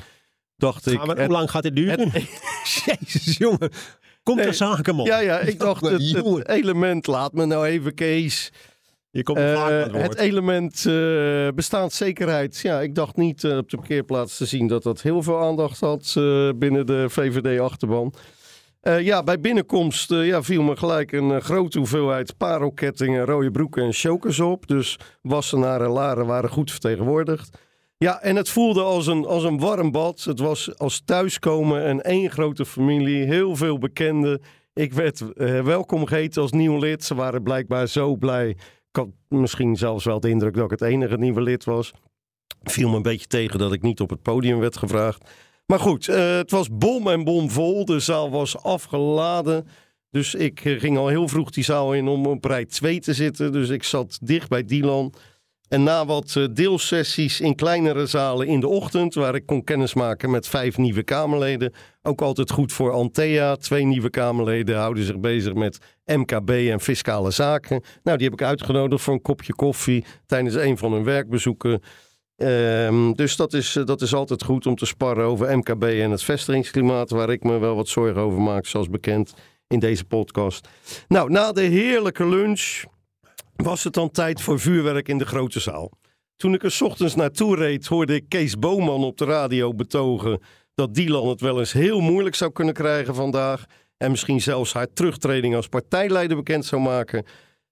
Dacht 0.55 0.85
ik... 0.87 0.97
Gaan 0.97 1.07
we- 1.07 1.13
het- 1.13 1.21
hoe 1.25 1.31
lang 1.35 1.51
gaat 1.51 1.63
dit 1.63 1.75
duren? 1.75 2.11
Jezus, 2.85 3.37
jongen. 3.37 3.71
Komt 4.23 4.37
Nee. 4.37 4.45
ter 4.45 4.55
zake, 4.55 4.93
man. 4.93 5.05
ja, 5.05 5.19
ja, 5.19 5.39
ik 5.39 5.59
dacht 5.59 5.81
het 5.81 6.47
element, 6.47 7.07
laat 7.07 7.33
me 7.33 7.45
nou 7.45 7.65
even 7.65 7.93
Kees. 7.93 8.51
Je 9.11 9.23
komt 9.23 9.37
Eh, 9.37 9.83
het 9.83 9.91
het 9.91 10.15
element 10.15 10.85
eh, 10.85 11.47
bestaanszekerheid. 11.55 12.59
Ja, 12.59 12.81
ik 12.81 12.95
dacht 12.95 13.15
niet 13.15 13.43
eh, 13.43 13.57
op 13.57 13.69
de 13.69 13.77
parkeerplaats 13.77 14.37
te 14.37 14.45
zien 14.45 14.67
dat 14.67 14.83
dat 14.83 15.01
heel 15.01 15.23
veel 15.23 15.39
aandacht 15.39 15.79
had 15.79 16.13
binnen 16.55 16.85
de 16.85 17.05
VVD-achterban. 17.09 18.13
Ja, 18.81 19.23
bij 19.23 19.39
binnenkomst 19.39 20.09
ja, 20.09 20.43
viel 20.43 20.61
me 20.61 20.75
gelijk 20.75 21.11
een 21.11 21.41
grote 21.41 21.77
hoeveelheid 21.77 22.37
parelkettingen, 22.37 23.25
rode 23.25 23.51
broeken 23.51 23.83
en 23.83 23.93
chokers 23.93 24.39
op. 24.39 24.67
Dus 24.67 24.99
Wassenaar 25.21 25.81
en 25.81 25.89
Laren 25.89 26.25
waren 26.25 26.49
goed 26.49 26.71
vertegenwoordigd. 26.71 27.57
Ja, 27.97 28.21
en 28.21 28.35
het 28.35 28.49
voelde 28.49 28.81
als 28.81 29.07
een, 29.07 29.25
als 29.25 29.43
een 29.43 29.59
warm 29.59 29.91
bad. 29.91 30.23
Het 30.23 30.39
was 30.39 30.77
als 30.77 31.01
thuiskomen 31.05 31.83
en 31.83 32.01
één 32.01 32.31
grote 32.31 32.65
familie, 32.65 33.25
heel 33.25 33.55
veel 33.55 33.77
bekenden. 33.77 34.41
Ik 34.73 34.93
werd 34.93 35.23
welkom 35.63 36.05
geheten 36.05 36.41
als 36.41 36.51
nieuw 36.51 36.79
lid. 36.79 37.03
Ze 37.03 37.15
waren 37.15 37.43
blijkbaar 37.43 37.87
zo 37.87 38.15
blij. 38.15 38.55
Ik 38.91 38.95
had 38.95 39.07
misschien 39.27 39.75
zelfs 39.75 40.05
wel 40.05 40.19
de 40.19 40.29
indruk 40.29 40.53
dat 40.53 40.63
ik 40.63 40.79
het 40.79 40.89
enige 40.89 41.17
nieuwe 41.17 41.41
lid 41.41 41.63
was. 41.63 41.91
Viel 42.63 42.89
me 42.89 42.95
een 42.95 43.01
beetje 43.01 43.27
tegen 43.27 43.59
dat 43.59 43.73
ik 43.73 43.81
niet 43.81 44.01
op 44.01 44.09
het 44.09 44.21
podium 44.21 44.59
werd 44.59 44.77
gevraagd. 44.77 45.29
Maar 45.65 45.79
goed, 45.79 46.07
eh, 46.07 46.35
het 46.35 46.51
was 46.51 46.67
bom 46.71 47.07
en 47.07 47.23
bom 47.23 47.49
vol. 47.49 47.85
De 47.85 47.99
zaal 47.99 48.29
was 48.29 48.63
afgeladen. 48.63 49.67
Dus 50.11 50.35
ik 50.35 50.65
eh, 50.65 50.79
ging 50.79 50.97
al 50.97 51.07
heel 51.07 51.27
vroeg 51.27 51.49
die 51.49 51.63
zaal 51.63 51.93
in 51.93 52.07
om 52.07 52.25
op 52.25 52.45
rij 52.45 52.65
2 52.65 52.99
te 52.99 53.13
zitten. 53.13 53.51
Dus 53.51 53.69
ik 53.69 53.83
zat 53.83 54.19
dicht 54.21 54.49
bij 54.49 54.65
Dylan. 54.65 55.13
En 55.67 55.83
na 55.83 56.05
wat 56.05 56.35
eh, 56.35 56.43
deelsessies 56.53 57.39
in 57.39 57.55
kleinere 57.55 58.05
zalen 58.05 58.47
in 58.47 58.59
de 58.59 58.67
ochtend, 58.67 59.13
waar 59.13 59.35
ik 59.35 59.45
kon 59.45 59.63
kennismaken 59.63 60.29
met 60.31 60.47
vijf 60.47 60.77
nieuwe 60.77 61.03
Kamerleden. 61.03 61.73
Ook 62.01 62.21
altijd 62.21 62.51
goed 62.51 62.73
voor 62.73 62.91
Antea. 62.91 63.55
Twee 63.55 63.85
nieuwe 63.85 64.09
Kamerleden 64.09 64.77
houden 64.77 65.03
zich 65.03 65.19
bezig 65.19 65.53
met 65.53 65.77
MKB 66.17 66.49
en 66.49 66.79
fiscale 66.79 67.31
zaken. 67.31 67.83
Nou, 68.03 68.17
die 68.17 68.29
heb 68.29 68.39
ik 68.39 68.47
uitgenodigd 68.47 69.03
voor 69.03 69.13
een 69.13 69.21
kopje 69.21 69.53
koffie 69.53 70.05
tijdens 70.25 70.55
een 70.55 70.77
van 70.77 70.93
hun 70.93 71.03
werkbezoeken. 71.03 71.81
Ehm, 72.35 73.11
dus 73.11 73.35
dat 73.35 73.53
is, 73.53 73.75
eh, 73.75 73.85
dat 73.85 74.01
is 74.01 74.13
altijd 74.13 74.43
goed 74.43 74.65
om 74.65 74.75
te 74.75 74.85
sparren 74.85 75.25
over 75.25 75.57
MKB 75.57 75.83
en 75.83 76.11
het 76.11 76.23
vestigingsklimaat, 76.23 77.09
waar 77.09 77.29
ik 77.29 77.43
me 77.43 77.57
wel 77.57 77.75
wat 77.75 77.87
zorgen 77.87 78.21
over 78.21 78.41
maak, 78.41 78.65
zoals 78.65 78.89
bekend 78.89 79.33
in 79.67 79.79
deze 79.79 80.05
podcast. 80.05 80.67
Nou, 81.07 81.29
na 81.29 81.51
de 81.51 81.61
heerlijke 81.61 82.27
lunch 82.27 82.83
was 83.55 83.83
het 83.83 83.93
dan 83.93 84.11
tijd 84.11 84.41
voor 84.41 84.59
vuurwerk 84.59 85.07
in 85.07 85.17
de 85.17 85.25
grote 85.25 85.59
zaal. 85.59 85.91
Toen 86.35 86.53
ik 86.53 86.63
er 86.63 86.77
ochtends 86.83 87.15
naartoe 87.15 87.55
reed, 87.55 87.87
hoorde 87.87 88.15
ik 88.15 88.25
Kees 88.27 88.59
Boman 88.59 89.03
op 89.03 89.17
de 89.17 89.25
radio 89.25 89.73
betogen 89.73 90.41
dat 90.73 90.93
Dylan 90.93 91.27
het 91.27 91.41
wel 91.41 91.59
eens 91.59 91.73
heel 91.73 91.99
moeilijk 91.99 92.35
zou 92.35 92.51
kunnen 92.51 92.73
krijgen 92.73 93.15
vandaag. 93.15 93.65
En 93.99 94.11
misschien 94.11 94.41
zelfs 94.41 94.73
haar 94.73 94.93
terugtreding 94.93 95.55
als 95.55 95.67
partijleider 95.67 96.37
bekend 96.37 96.65
zou 96.65 96.81
maken. 96.81 97.25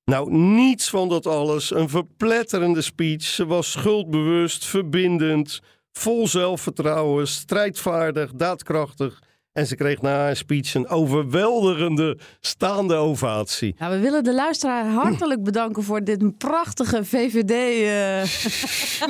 Nou, 0.06 0.32
niets 0.32 0.90
van 0.90 1.10
dat 1.10 1.26
alles. 1.26 1.72
Een 1.72 1.90
verpletterende 1.90 2.82
speech. 2.82 3.22
Ze 3.22 3.46
was 3.46 3.72
schuldbewust, 3.72 4.66
verbindend, 4.66 5.62
vol 5.92 6.28
zelfvertrouwen, 6.28 7.28
strijdvaardig, 7.28 8.32
daadkrachtig. 8.32 9.22
En 9.58 9.68
ze 9.68 9.76
kreeg 9.76 10.02
na 10.02 10.10
haar 10.18 10.36
speech 10.36 10.74
een 10.74 10.88
overweldigende 10.90 12.18
staande 12.40 12.96
ovatie. 12.96 13.76
Nou, 13.78 13.92
we 13.94 14.00
willen 14.00 14.24
de 14.24 14.34
luisteraar 14.34 14.86
hartelijk 14.86 15.44
bedanken 15.44 15.84
voor 15.84 16.04
dit 16.04 16.38
prachtige 16.38 17.06
VVD. 17.06 17.52
eh 17.52 18.24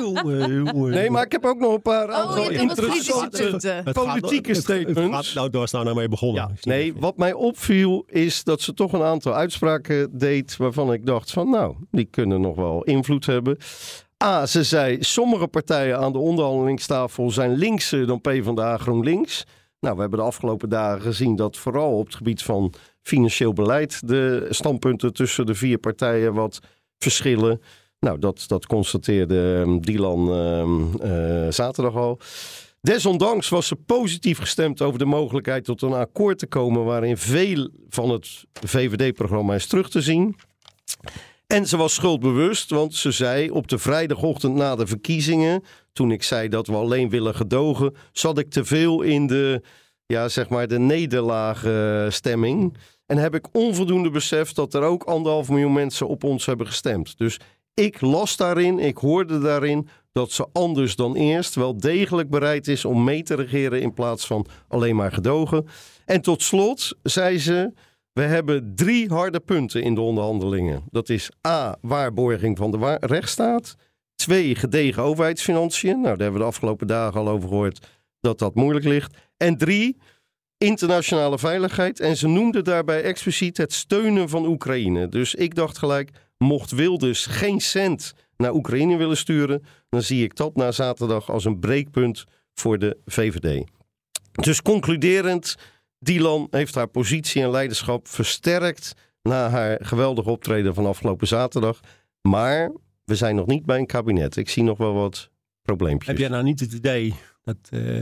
Jongen, 0.00 0.52
jongen. 0.54 0.90
Nee, 0.90 1.10
maar 1.10 1.24
ik 1.24 1.32
heb 1.32 1.44
ook 1.44 1.58
nog 1.58 1.72
een 1.74 1.82
paar 1.82 2.08
Oh, 2.08 2.14
aantal 2.14 2.50
interessante 2.50 3.58
politieke 3.92 4.48
het- 4.50 4.56
het- 4.56 4.66
het 4.76 4.84
statements. 4.84 5.26
gaat- 5.26 5.34
nou, 5.34 5.50
daar 5.50 5.62
is 5.62 5.70
nou 5.70 5.84
nou 5.84 5.96
mee 5.96 6.08
begonnen. 6.08 6.42
Ja, 6.42 6.50
nee, 6.70 6.94
wat 6.96 7.16
mij 7.16 7.32
opviel 7.32 8.04
is 8.06 8.44
dat 8.44 8.60
ze 8.60 8.74
toch 8.74 8.92
een 8.92 9.02
aantal 9.02 9.34
uitspraken 9.34 10.18
deed 10.18 10.56
waarvan 10.56 10.92
ik 10.92 11.06
dacht 11.06 11.30
van 11.32 11.50
nou, 11.50 11.74
die 11.90 12.08
kunnen 12.10 12.40
nog 12.40 12.56
wel 12.56 12.82
invloed 12.82 13.26
hebben. 13.26 13.56
A, 14.24 14.46
ze 14.46 14.62
zei 14.64 14.96
sommige 15.00 15.46
partijen 15.48 15.98
aan 15.98 16.12
de 16.12 16.18
onderhandelingstafel 16.18 17.30
zijn 17.30 17.54
linkser 17.56 18.06
dan 18.06 18.20
PvdA 18.20 18.76
GroenLinks. 18.76 19.44
Nou, 19.80 19.94
we 19.94 20.00
hebben 20.00 20.18
de 20.18 20.24
afgelopen 20.24 20.68
dagen 20.68 21.00
gezien 21.00 21.36
dat 21.36 21.56
vooral 21.56 21.98
op 21.98 22.06
het 22.06 22.14
gebied 22.14 22.42
van 22.42 22.72
financieel 23.02 23.52
beleid 23.52 24.08
de 24.08 24.46
standpunten 24.50 25.12
tussen 25.12 25.46
de 25.46 25.54
vier 25.54 25.78
partijen 25.78 26.34
wat 26.34 26.58
verschillen. 26.98 27.60
Nou, 28.00 28.18
dat, 28.18 28.44
dat 28.46 28.66
constateerde 28.66 29.62
ehm, 29.64 29.78
Dylan 29.78 30.32
ehm, 30.32 31.02
eh, 31.02 31.52
zaterdag 31.52 31.96
al. 31.96 32.18
Desondanks 32.80 33.48
was 33.48 33.66
ze 33.66 33.76
positief 33.76 34.38
gestemd 34.38 34.82
over 34.82 34.98
de 34.98 35.04
mogelijkheid 35.04 35.64
tot 35.64 35.82
een 35.82 35.92
akkoord 35.92 36.38
te 36.38 36.46
komen 36.46 36.84
waarin 36.84 37.16
veel 37.16 37.70
van 37.88 38.10
het 38.10 38.44
VVD-programma 38.52 39.54
is 39.54 39.66
terug 39.66 39.90
te 39.90 40.00
zien. 40.00 40.36
En 41.48 41.66
ze 41.66 41.76
was 41.76 41.94
schuldbewust, 41.94 42.70
want 42.70 42.94
ze 42.94 43.10
zei 43.10 43.50
op 43.50 43.68
de 43.68 43.78
vrijdagochtend 43.78 44.54
na 44.54 44.76
de 44.76 44.86
verkiezingen, 44.86 45.62
toen 45.92 46.10
ik 46.10 46.22
zei 46.22 46.48
dat 46.48 46.66
we 46.66 46.74
alleen 46.74 47.08
willen 47.08 47.34
gedogen, 47.34 47.94
zat 48.12 48.38
ik 48.38 48.50
te 48.50 48.64
veel 48.64 49.02
in 49.02 49.26
de, 49.26 49.62
ja, 50.06 50.28
zeg 50.28 50.48
maar, 50.48 50.68
de 50.68 50.78
nederlaagstemming. 50.78 52.76
En 53.06 53.18
heb 53.18 53.34
ik 53.34 53.46
onvoldoende 53.52 54.10
beseft 54.10 54.56
dat 54.56 54.74
er 54.74 54.82
ook 54.82 55.02
anderhalf 55.02 55.48
miljoen 55.48 55.72
mensen 55.72 56.08
op 56.08 56.24
ons 56.24 56.46
hebben 56.46 56.66
gestemd. 56.66 57.18
Dus 57.18 57.40
ik 57.74 58.00
las 58.00 58.36
daarin, 58.36 58.78
ik 58.78 58.96
hoorde 58.96 59.38
daarin 59.38 59.88
dat 60.12 60.32
ze 60.32 60.46
anders 60.52 60.96
dan 60.96 61.16
eerst 61.16 61.54
wel 61.54 61.76
degelijk 61.76 62.30
bereid 62.30 62.68
is 62.68 62.84
om 62.84 63.04
mee 63.04 63.22
te 63.22 63.34
regeren 63.34 63.80
in 63.80 63.94
plaats 63.94 64.26
van 64.26 64.46
alleen 64.68 64.96
maar 64.96 65.12
gedogen. 65.12 65.66
En 66.04 66.20
tot 66.20 66.42
slot 66.42 66.92
zei 67.02 67.38
ze: 67.38 67.72
We 68.18 68.24
hebben 68.24 68.72
drie 68.74 69.08
harde 69.08 69.40
punten 69.40 69.82
in 69.82 69.94
de 69.94 70.00
onderhandelingen. 70.00 70.82
Dat 70.90 71.08
is 71.08 71.30
A. 71.46 71.76
Waarborging 71.80 72.56
van 72.56 72.70
de 72.70 72.78
wa- 72.78 72.98
rechtsstaat. 73.00 73.74
Twee. 74.14 74.54
Gedegen 74.54 75.02
overheidsfinanciën. 75.02 75.92
Nou, 76.00 76.02
daar 76.02 76.16
hebben 76.16 76.32
we 76.32 76.38
de 76.38 76.44
afgelopen 76.44 76.86
dagen 76.86 77.20
al 77.20 77.28
over 77.28 77.48
gehoord 77.48 77.86
dat 78.20 78.38
dat 78.38 78.54
moeilijk 78.54 78.84
ligt. 78.84 79.16
En 79.36 79.56
drie. 79.56 79.96
Internationale 80.56 81.38
veiligheid. 81.38 82.00
En 82.00 82.16
ze 82.16 82.28
noemde 82.28 82.62
daarbij 82.62 83.02
expliciet 83.02 83.56
het 83.56 83.72
steunen 83.72 84.28
van 84.28 84.46
Oekraïne. 84.46 85.08
Dus 85.08 85.34
ik 85.34 85.54
dacht 85.54 85.78
gelijk: 85.78 86.10
mocht 86.38 86.70
Wilders 86.70 87.26
geen 87.26 87.60
cent 87.60 88.14
naar 88.36 88.54
Oekraïne 88.54 88.96
willen 88.96 89.16
sturen, 89.16 89.62
dan 89.88 90.02
zie 90.02 90.24
ik 90.24 90.36
dat 90.36 90.56
na 90.56 90.72
zaterdag 90.72 91.30
als 91.30 91.44
een 91.44 91.58
breekpunt 91.58 92.24
voor 92.54 92.78
de 92.78 92.96
VVD. 93.06 93.64
Dus 94.32 94.62
concluderend, 94.62 95.56
Dylan 95.98 96.46
heeft 96.50 96.74
haar 96.74 96.88
positie 96.88 97.42
en 97.42 97.50
leiderschap 97.50 98.08
versterkt 98.08 98.92
na 99.22 99.48
haar 99.48 99.78
geweldige 99.82 100.30
optreden 100.30 100.74
van 100.74 100.86
afgelopen 100.86 101.26
zaterdag. 101.26 101.80
Maar 102.20 102.72
we 103.04 103.14
zijn 103.14 103.34
nog 103.34 103.46
niet 103.46 103.66
bij 103.66 103.78
een 103.78 103.86
kabinet. 103.86 104.36
Ik 104.36 104.48
zie 104.48 104.62
nog 104.62 104.78
wel 104.78 104.94
wat 104.94 105.30
probleempjes. 105.62 106.08
Heb 106.08 106.18
jij 106.18 106.28
nou 106.28 106.44
niet 106.44 106.60
het 106.60 106.72
idee 106.72 107.14
dat 107.44 107.56
eh, 107.70 108.00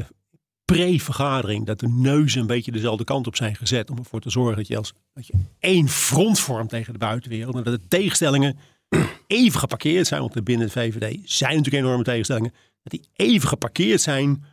pre-vergadering, 0.65 1.67
dat 1.67 1.81
de 1.81 1.89
neuzen 1.89 2.41
een 2.41 2.47
beetje 2.47 2.73
dezelfde 2.73 3.05
kant 3.05 3.27
op 3.27 3.37
zijn 3.37 3.57
gezet 3.57 3.91
om 3.91 3.99
ervoor 3.99 4.21
te 4.21 4.31
zorgen 4.31 4.57
dat 4.57 4.67
je, 4.67 4.77
als, 4.77 4.93
dat 5.15 5.27
je 5.27 5.33
één 5.59 5.89
front 5.89 6.41
vormt 6.41 6.69
tegen 6.69 6.93
de 6.93 6.99
buitenwereld 6.99 7.55
en 7.55 7.63
dat 7.63 7.81
de 7.81 7.89
tegenstellingen 7.89 8.59
even 9.27 9.59
geparkeerd 9.59 10.07
zijn, 10.07 10.21
want 10.21 10.35
er 10.35 10.43
binnen 10.43 10.67
de 10.67 10.73
VVD 10.73 11.19
zijn 11.25 11.57
natuurlijk 11.57 11.85
enorme 11.85 12.05
tegenstellingen, 12.05 12.53
dat 12.83 12.93
die 12.93 13.09
even 13.13 13.49
geparkeerd 13.49 14.01
zijn 14.01 14.45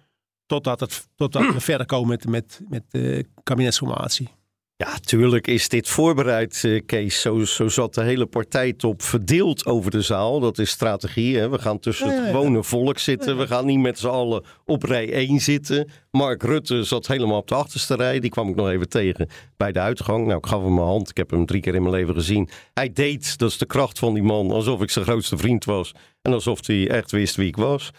totdat, 0.53 0.79
het, 0.79 1.07
totdat 1.15 1.53
we 1.53 1.59
verder 1.71 1.85
komen 1.85 2.07
met, 2.07 2.27
met, 2.27 2.61
met 2.69 2.83
de 2.89 3.25
kabinetsformatie. 3.43 4.29
Ja, 4.75 4.97
tuurlijk 4.99 5.47
is 5.47 5.69
dit 5.69 5.89
voorbereid, 5.89 6.61
eh, 6.63 6.81
Kees. 6.85 7.21
Zo, 7.21 7.45
zo 7.45 7.67
zat 7.67 7.93
de 7.93 8.01
hele 8.01 8.25
partijtop 8.25 9.01
verdeeld 9.01 9.65
over 9.65 9.91
de 9.91 10.01
zaal. 10.01 10.39
Dat 10.39 10.57
is 10.57 10.69
strategie. 10.69 11.37
Hè? 11.37 11.49
We 11.49 11.59
gaan 11.59 11.79
tussen 11.79 12.07
Ja, 12.07 12.13
ja, 12.13 12.19
het 12.19 12.29
gewone 12.29 12.63
volk 12.63 12.99
zitten. 12.99 13.37
We 13.37 13.47
gaan 13.47 13.65
niet 13.65 13.79
met 13.79 13.99
z'n 13.99 14.07
allen 14.07 14.43
op 14.65 14.83
rij 14.83 15.13
1 15.13 15.39
zitten. 15.39 15.89
Mark 16.11 16.43
Rutte 16.43 16.83
zat 16.83 17.07
helemaal 17.07 17.37
op 17.37 17.47
de 17.47 17.55
achterste 17.55 17.95
rij. 17.95 18.19
Die 18.19 18.29
kwam 18.29 18.49
ik 18.49 18.55
nog 18.55 18.69
even 18.69 18.89
tegen 18.89 19.27
bij 19.57 19.71
de 19.71 19.79
uitgang. 19.79 20.25
Nou, 20.25 20.37
ik 20.37 20.45
gaf 20.45 20.61
hem 20.61 20.73
mijn 20.73 20.87
hand. 20.87 21.09
Ik 21.09 21.17
heb 21.17 21.29
hem 21.29 21.45
drie 21.45 21.61
keer 21.61 21.75
in 21.75 21.81
mijn 21.81 21.93
leven 21.93 22.13
gezien. 22.13 22.49
Hij 22.73 22.93
deed, 22.93 23.37
dat 23.37 23.49
is 23.49 23.57
de 23.57 23.65
kracht 23.65 23.99
van 23.99 24.13
die 24.13 24.23
man, 24.23 24.51
alsof 24.51 24.81
ik 24.81 24.89
zijn 24.89 25.05
grootste 25.05 25.37
vriend 25.37 25.65
was. 25.65 25.91
En 26.21 26.33
alsof 26.33 26.67
hij 26.67 26.89
echt 26.89 27.11
wist 27.11 27.35
wie 27.35 27.47
ik 27.47 27.55
was. 27.55 27.91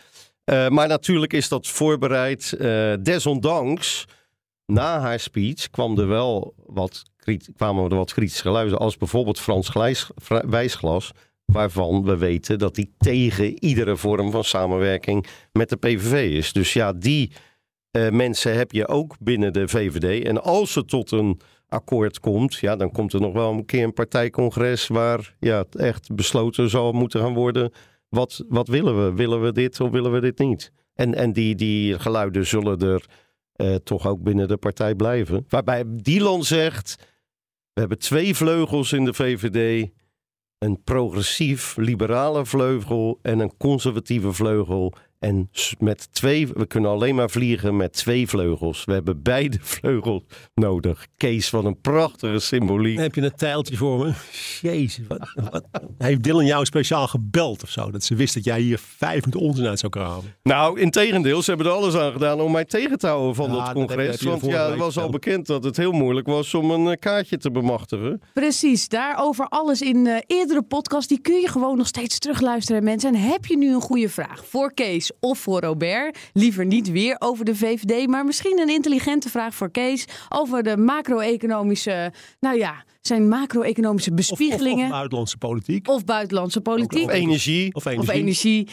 Eh, 0.45 0.69
maar 0.69 0.89
natuurlijk 0.89 1.33
is 1.33 1.49
dat 1.49 1.67
voorbereid. 1.67 2.53
Eh, 2.53 2.93
desondanks 3.01 4.05
na 4.67 5.01
haar 5.01 5.21
speech 5.21 5.71
kwam 5.71 5.99
er 5.99 6.09
wel 6.09 6.55
wat, 6.67 7.03
kwamen 7.57 7.91
er 7.91 7.97
wat 7.97 8.13
kritische 8.13 8.43
geluiden. 8.43 8.79
Als 8.79 8.97
bijvoorbeeld 8.97 9.41
Frans 9.41 9.69
Glijs- 9.69 10.11
Wijsglas. 10.47 11.11
Waarvan 11.45 12.05
we 12.05 12.17
weten 12.17 12.59
dat 12.59 12.77
hij 12.77 12.91
tegen 12.99 13.65
iedere 13.65 13.97
vorm 13.97 14.31
van 14.31 14.45
samenwerking 14.45 15.27
met 15.53 15.69
de 15.69 15.77
PVV 15.77 16.31
is. 16.37 16.53
Dus 16.53 16.73
ja, 16.73 16.93
die 16.93 17.33
eh, 17.91 18.09
mensen 18.11 18.57
heb 18.57 18.73
je 18.73 18.89
ook 18.89 19.17
binnen 19.19 19.53
de 19.53 19.69
VVD. 19.69 20.25
En 20.25 20.43
als 20.43 20.75
het 20.75 20.89
tot 20.89 21.11
een 21.11 21.41
akkoord 21.69 22.21
komt, 22.21 22.55
ja, 22.55 22.77
dan 22.77 22.91
komt 22.93 23.13
er 23.13 23.21
nog 23.21 23.33
wel 23.33 23.53
een 23.53 23.65
keer 23.65 23.85
een 23.85 23.93
partijcongres 23.93 24.87
waar 24.87 25.35
ja, 25.41 25.65
echt 25.71 26.15
besloten 26.15 26.71
zal 26.71 26.93
moeten 26.93 27.21
gaan 27.21 27.35
worden. 27.35 27.73
Wat, 28.15 28.45
wat 28.49 28.69
willen 28.69 29.05
we? 29.05 29.15
Willen 29.15 29.43
we 29.43 29.53
dit 29.53 29.81
of 29.81 29.91
willen 29.91 30.13
we 30.13 30.21
dit 30.21 30.39
niet? 30.39 30.73
En, 30.95 31.15
en 31.15 31.33
die, 31.33 31.55
die 31.55 31.99
geluiden 31.99 32.47
zullen 32.47 32.81
er 32.81 33.05
eh, 33.53 33.75
toch 33.75 34.07
ook 34.07 34.23
binnen 34.23 34.49
de 34.49 34.57
partij 34.57 34.95
blijven. 34.95 35.45
Waarbij 35.49 35.85
Dylan 35.87 36.45
zegt: 36.45 36.97
We 37.73 37.81
hebben 37.81 37.99
twee 37.99 38.35
vleugels 38.35 38.93
in 38.93 39.05
de 39.05 39.15
VVD. 39.15 39.91
Een 40.59 40.83
progressief 40.83 41.77
liberale 41.77 42.47
vleugel 42.47 43.19
en 43.23 43.39
een 43.39 43.57
conservatieve 43.57 44.33
vleugel. 44.33 44.95
En 45.25 45.51
met 45.79 46.09
twee, 46.13 46.49
we 46.49 46.67
kunnen 46.67 46.91
alleen 46.91 47.15
maar 47.15 47.31
vliegen 47.31 47.77
met 47.77 47.93
twee 47.93 48.29
vleugels. 48.29 48.85
We 48.85 48.93
hebben 48.93 49.23
beide 49.23 49.59
vleugels 49.77 50.23
nodig. 50.55 51.07
Kees, 51.17 51.51
wat 51.51 51.65
een 51.65 51.81
prachtige 51.81 52.39
symboliek. 52.39 52.95
Dan 52.95 53.03
heb 53.03 53.15
je 53.15 53.23
een 53.23 53.35
tijltje 53.37 53.77
voor 53.77 53.99
me. 53.99 54.13
Jezus, 54.61 55.07
wat, 55.09 55.33
wat. 55.51 55.65
Heeft 55.99 56.23
Dylan 56.23 56.47
jou 56.47 56.65
speciaal 56.65 57.07
gebeld 57.07 57.63
of 57.63 57.71
zo? 57.71 57.91
Dat 57.91 58.05
ze 58.05 58.15
wist 58.15 58.35
dat 58.35 58.45
jij 58.45 58.61
hier 58.61 58.79
vijf 58.79 59.25
minuten 59.25 59.41
onzin 59.41 59.67
uit 59.67 59.79
zou 59.79 59.93
kramen. 59.93 60.35
Nou, 60.43 60.81
in 60.81 60.91
tegendeel, 60.91 61.43
ze 61.43 61.51
hebben 61.51 61.67
er 61.67 61.73
alles 61.73 61.95
aan 61.95 62.13
gedaan 62.13 62.41
om 62.41 62.53
mij 62.53 62.65
tegen 62.65 62.99
te 62.99 63.07
houden 63.07 63.35
van 63.35 63.51
Ja, 63.51 63.65
dat 63.65 63.73
congres. 63.73 64.23
want 64.23 64.45
ja, 64.45 64.71
het 64.71 64.79
was 64.79 64.99
al 64.99 65.11
bekend 65.11 65.47
dat 65.47 65.65
het 65.65 65.77
heel 65.77 65.93
moeilijk 65.93 66.27
was 66.27 66.55
om 66.55 66.71
een 66.71 66.89
eh, 66.89 66.99
kaartje 66.99 67.39
te 67.39 67.51
bemachtigen. 67.51 68.21
Precies, 68.33 68.89
daarover 68.89 69.47
alles 69.49 69.83
in 69.83 70.07
eh, 70.07 70.17
eerdere 70.27 70.63
podcast. 70.63 71.09
Die 71.09 71.21
kun 71.21 71.41
je 71.41 71.49
gewoon 71.49 71.77
nog 71.77 71.87
steeds 71.87 72.19
terugluisteren, 72.19 72.85
mensen. 72.85 73.15
En 73.15 73.21
heb 73.21 73.47
je 73.47 73.57
nu 73.57 73.75
een 73.75 73.81
goede 73.81 74.09
vraag 74.09 74.47
voor 74.47 74.75
Kees 74.75 75.13
of 75.21 75.39
voor 75.39 75.61
Robert? 75.61 76.19
Liever 76.33 76.67
niet 76.67 76.91
weer 76.91 77.17
over 77.19 77.45
de 77.45 77.57
VVD, 77.57 78.07
maar 78.07 78.25
misschien 78.25 78.59
een 78.61 78.69
intelligente 78.69 79.29
vraag 79.29 79.55
voor 79.55 79.71
Kees 79.71 80.05
over 80.29 80.63
de 80.63 80.77
macro-economische, 80.77 82.13
nou 82.41 82.59
ja, 82.59 82.85
zijn 83.01 83.29
macro-economische 83.29 84.11
Of, 84.11 84.19
of, 84.19 84.27
bespiegelingen 84.29 84.79
of 84.79 84.85
of, 84.85 84.91
buitenlandse 84.91 85.37
politiek. 85.39 85.87
buitenlandse 86.05 86.61
politiek. 86.61 87.05
Of 87.05 87.11
energie. 87.11 87.75
Of 87.75 87.87
Of 87.87 87.93
energie. 87.93 88.13
energie. 88.15 88.69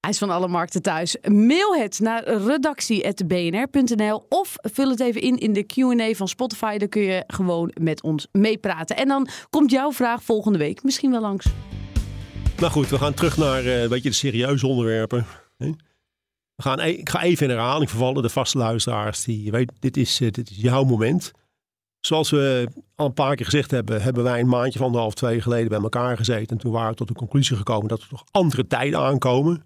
Hij 0.00 0.10
is 0.10 0.18
van 0.18 0.30
alle 0.30 0.48
markten 0.48 0.82
thuis. 0.82 1.16
Mail 1.28 1.74
het 1.76 1.98
naar 2.00 2.24
redactie.bnr.nl 2.28 4.26
of 4.28 4.54
vul 4.56 4.90
het 4.90 5.00
even 5.00 5.20
in 5.20 5.36
in 5.38 5.52
de 5.52 5.62
Q&A 5.62 6.12
van 6.12 6.28
Spotify. 6.28 6.78
Dan 6.78 6.88
kun 6.88 7.02
je 7.02 7.24
gewoon 7.26 7.72
met 7.80 8.02
ons 8.02 8.26
meepraten. 8.32 8.96
En 8.96 9.08
dan 9.08 9.28
komt 9.50 9.70
jouw 9.70 9.92
vraag 9.92 10.22
volgende 10.22 10.58
week 10.58 10.82
misschien 10.82 11.10
wel 11.10 11.20
langs. 11.20 11.46
Nou 12.58 12.72
goed, 12.72 12.88
we 12.88 12.98
gaan 12.98 13.14
terug 13.14 13.36
naar 13.36 13.64
eh, 13.64 13.82
een 13.82 13.88
beetje 13.88 14.08
de 14.08 14.14
serieuze 14.14 14.66
onderwerpen. 14.66 15.26
We 15.60 16.62
gaan, 16.62 16.80
e- 16.80 16.90
ik 16.90 17.08
ga 17.08 17.22
even 17.22 17.48
in 17.48 17.52
herhaling 17.52 17.90
vervallen. 17.90 18.22
De 18.22 18.28
vaste 18.28 18.58
luisteraars, 18.58 19.24
die 19.24 19.50
weet, 19.50 19.72
dit 19.78 19.96
is, 19.96 20.20
eh, 20.20 20.30
dit 20.30 20.50
is 20.50 20.56
jouw 20.56 20.84
moment. 20.84 21.32
Zoals 22.00 22.30
we 22.30 22.68
al 22.94 23.06
een 23.06 23.12
paar 23.12 23.36
keer 23.36 23.44
gezegd 23.44 23.70
hebben, 23.70 24.02
hebben 24.02 24.22
wij 24.22 24.40
een 24.40 24.48
maandje 24.48 24.78
van 24.78 24.86
anderhalf, 24.86 25.14
twee 25.14 25.40
geleden 25.40 25.68
bij 25.68 25.80
elkaar 25.80 26.16
gezeten. 26.16 26.46
En 26.46 26.58
toen 26.58 26.72
waren 26.72 26.90
we 26.90 26.96
tot 26.96 27.08
de 27.08 27.14
conclusie 27.14 27.56
gekomen 27.56 27.88
dat 27.88 28.00
er 28.00 28.08
toch 28.08 28.24
andere 28.30 28.66
tijden 28.66 29.00
aankomen. 29.00 29.62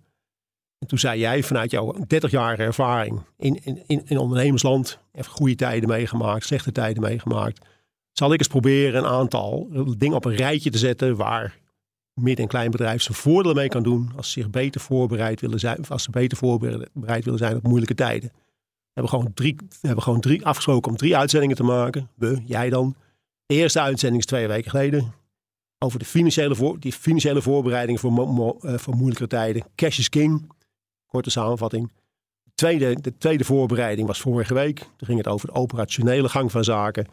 En 0.79 0.87
toen 0.87 0.99
zei 0.99 1.21
jij 1.21 1.43
vanuit 1.43 1.71
jouw 1.71 1.95
30-jarige 1.95 2.63
ervaring 2.63 3.21
in, 3.37 3.65
in, 3.65 3.83
in, 3.87 4.03
in 4.05 4.19
ondernemersland, 4.19 4.99
even 5.13 5.33
goede 5.33 5.55
tijden 5.55 5.89
meegemaakt, 5.89 6.45
slechte 6.45 6.73
tijden 6.73 7.03
meegemaakt. 7.03 7.67
Zal 8.13 8.33
ik 8.33 8.39
eens 8.39 8.49
proberen 8.49 9.05
een 9.05 9.11
aantal 9.11 9.69
dingen 9.99 10.17
op 10.17 10.25
een 10.25 10.37
rijtje 10.37 10.71
te 10.71 10.79
zetten 10.79 11.17
waar 11.17 11.59
midden- 12.15 12.45
en 12.45 12.51
kleinbedrijf 12.51 13.03
zijn 13.03 13.17
voordelen 13.17 13.57
mee 13.57 13.69
kan 13.69 13.83
doen 13.83 14.13
als 14.17 14.33
ze 14.33 14.41
zich 14.41 14.51
beter 14.51 14.81
voorbereid 14.81 15.41
willen 15.41 15.59
zijn, 15.59 15.89
als 15.89 16.03
ze 16.03 16.11
beter 16.11 16.39
voorbereid 16.39 17.25
willen 17.25 17.39
zijn 17.39 17.57
op 17.57 17.63
moeilijke 17.63 17.95
tijden. 17.95 18.31
We 18.95 19.01
hebben 19.01 19.13
gewoon 19.13 19.35
drie, 19.35 19.57
we 19.57 19.87
hebben 19.87 20.05
gewoon 20.05 20.21
drie 20.21 20.47
afgesproken 20.47 20.91
om 20.91 20.97
drie 20.97 21.17
uitzendingen 21.17 21.57
te 21.57 21.63
maken. 21.63 22.09
We, 22.15 22.41
jij 22.45 22.71
dan. 22.71 22.95
De 23.47 23.55
eerste 23.55 23.81
uitzending 23.81 24.23
is 24.23 24.29
twee 24.29 24.49
weken 24.49 24.71
geleden. 24.71 25.13
Over 25.79 25.99
de 25.99 26.05
financiële, 26.05 26.55
voor, 26.55 26.81
die 26.81 26.93
financiële 26.93 27.43
voorbereidingen 27.43 28.01
voor, 28.01 28.57
eh, 28.61 28.79
voor 28.79 28.97
moeilijke 28.97 29.27
tijden. 29.27 29.65
Cash 29.75 29.99
is 29.99 30.09
king. 30.09 30.53
Korte 31.07 31.31
samenvatting. 31.31 31.93
De 32.43 32.51
tweede, 32.55 33.01
de 33.01 33.17
tweede 33.19 33.45
voorbereiding 33.45 34.07
was 34.07 34.21
vorige 34.21 34.55
week. 34.55 34.79
Toen 34.79 35.07
ging 35.07 35.19
het 35.19 35.29
over 35.29 35.47
de 35.47 35.55
operationele 35.55 36.29
gang 36.29 36.51
van 36.51 36.65
zaken. 36.65 37.07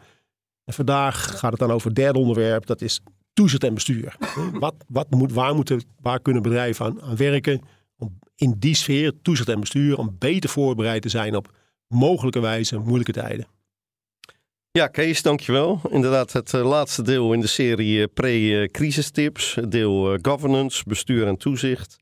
En 0.64 0.74
vandaag 0.74 1.38
gaat 1.38 1.50
het 1.50 1.60
dan 1.60 1.70
over 1.70 1.86
het 1.86 1.96
derde 1.96 2.18
onderwerp. 2.18 2.66
Dat 2.66 2.80
is 2.80 3.00
toezicht 3.32 3.64
en 3.64 3.74
bestuur. 3.74 4.16
Wat, 4.52 4.74
wat 4.88 5.10
moet, 5.10 5.32
waar, 5.32 5.54
moeten, 5.54 5.82
waar 6.00 6.20
kunnen 6.20 6.42
bedrijven 6.42 6.84
aan, 6.84 7.02
aan 7.02 7.16
werken 7.16 7.60
om 7.96 8.18
in 8.36 8.54
die 8.58 8.74
sfeer, 8.74 9.12
toezicht 9.22 9.48
en 9.48 9.60
bestuur, 9.60 9.98
om 9.98 10.16
beter 10.18 10.50
voorbereid 10.50 11.02
te 11.02 11.08
zijn 11.08 11.36
op 11.36 11.52
mogelijke 11.86 12.40
wijze 12.40 12.78
moeilijke 12.78 13.12
tijden. 13.12 13.46
Ja, 14.70 14.86
Kees, 14.86 15.22
dankjewel. 15.22 15.80
Inderdaad, 15.90 16.32
het 16.32 16.54
eh, 16.54 16.68
laatste 16.68 17.02
deel 17.02 17.32
in 17.32 17.40
de 17.40 17.46
serie 17.46 18.02
eh, 18.02 18.08
pre-crisistips. 18.14 19.58
Deel 19.68 20.12
eh, 20.12 20.18
governance, 20.22 20.82
bestuur 20.86 21.26
en 21.26 21.36
toezicht. 21.36 21.96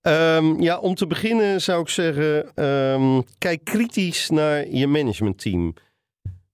Ehm, 0.00 0.62
ja, 0.62 0.78
om 0.78 0.94
te 0.94 1.06
beginnen 1.06 1.62
zou 1.62 1.80
ik 1.80 1.88
zeggen, 1.88 2.54
ehm, 2.54 3.20
kijk 3.38 3.64
kritisch 3.64 4.30
naar 4.30 4.68
je 4.68 4.86
managementteam. 4.86 5.74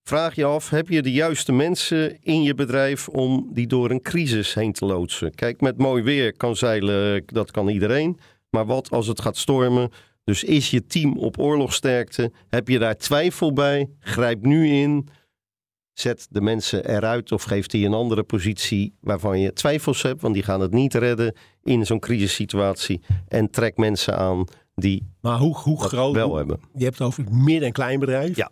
Vraag 0.05 0.35
je 0.35 0.45
af, 0.45 0.71
heb 0.71 0.89
je 0.89 1.03
de 1.03 1.13
juiste 1.13 1.53
mensen 1.53 2.19
in 2.23 2.43
je 2.43 2.55
bedrijf 2.55 3.09
om 3.09 3.51
die 3.53 3.67
door 3.67 3.91
een 3.91 4.03
crisis 4.03 4.55
heen 4.55 4.73
te 4.73 4.85
loodsen? 4.85 5.35
Kijk, 5.35 5.61
met 5.61 5.79
mooi 5.79 6.03
weer 6.03 6.37
kan 6.37 6.57
zeilen, 6.57 7.23
dat 7.27 7.51
kan 7.51 7.69
iedereen. 7.69 8.19
Maar 8.51 8.67
wat 8.67 8.91
als 8.91 9.07
het 9.07 9.21
gaat 9.21 9.37
stormen? 9.37 9.91
Dus 10.25 10.45
is 10.45 10.71
je 10.71 10.87
team 10.87 11.19
op 11.19 11.38
oorlogsterkte? 11.38 12.33
Heb 12.49 12.69
je 12.69 12.79
daar 12.79 12.97
twijfel 12.97 13.53
bij? 13.53 13.88
Grijp 14.01 14.45
nu 14.45 14.69
in. 14.69 15.09
Zet 15.93 16.27
de 16.31 16.41
mensen 16.41 16.88
eruit 16.88 17.33
of 17.33 17.43
geef 17.43 17.67
die 17.67 17.87
een 17.87 17.95
andere 17.95 18.23
positie 18.23 18.95
waarvan 19.01 19.41
je 19.41 19.53
twijfels 19.53 20.03
hebt, 20.03 20.21
want 20.21 20.35
die 20.35 20.43
gaan 20.43 20.61
het 20.61 20.73
niet 20.73 20.95
redden 20.95 21.35
in 21.62 21.87
zo'n 21.87 21.99
crisissituatie. 22.01 23.01
En 23.29 23.51
trek 23.51 23.77
mensen 23.77 24.17
aan 24.19 24.45
die 24.75 25.07
Maar 25.21 25.38
hoe, 25.38 25.57
hoe 25.57 25.81
groot, 25.83 26.15
wel 26.15 26.37
hebben. 26.37 26.61
je 26.75 26.85
hebt 26.85 26.99
het 26.99 27.07
over 27.07 27.25
midden- 27.31 27.67
en 27.67 27.73
kleinbedrijf. 27.73 28.37
Ja. 28.37 28.51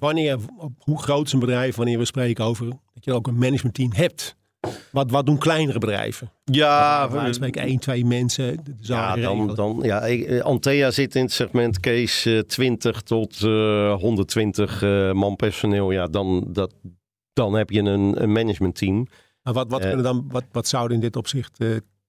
Wanneer, 0.00 0.38
hoe 0.78 1.02
groot 1.02 1.26
is 1.26 1.32
een 1.32 1.38
bedrijf 1.38 1.76
wanneer 1.76 1.98
we 1.98 2.04
spreken 2.04 2.44
over 2.44 2.66
dat 2.66 3.04
je 3.04 3.12
ook 3.12 3.26
een 3.26 3.38
managementteam 3.38 3.92
hebt? 3.92 4.36
Wat, 4.92 5.10
wat 5.10 5.26
doen 5.26 5.38
kleinere 5.38 5.78
bedrijven? 5.78 6.30
Ja, 6.44 7.08
Waar 7.08 7.24
we 7.24 7.32
spreken 7.32 7.62
één, 7.62 7.78
twee 7.78 8.04
mensen. 8.04 8.62
ja, 8.80 9.16
dan, 9.16 9.54
dan, 9.54 9.80
ja, 9.82 10.00
eh, 10.00 10.40
Antea 10.40 10.90
zit 10.90 11.14
in 11.14 11.22
het 11.22 11.32
segment 11.32 11.80
case 11.80 12.36
eh, 12.36 12.42
20 12.42 13.02
tot 13.02 13.42
eh, 13.42 13.94
120 13.94 14.82
eh, 14.82 15.12
man 15.12 15.36
personeel. 15.36 15.90
Ja, 15.90 16.06
dan, 16.06 16.44
dat, 16.48 16.74
dan 17.32 17.54
heb 17.54 17.70
je 17.70 17.80
een, 17.80 18.22
een 18.22 18.32
managementteam. 18.32 19.06
Maar 19.42 19.54
wat, 19.54 19.70
wat, 19.70 19.80
kunnen 19.80 20.02
dan, 20.02 20.28
wat, 20.28 20.44
wat 20.52 20.68
zouden 20.68 20.96
in 20.96 21.02
dit 21.02 21.16
opzicht 21.16 21.58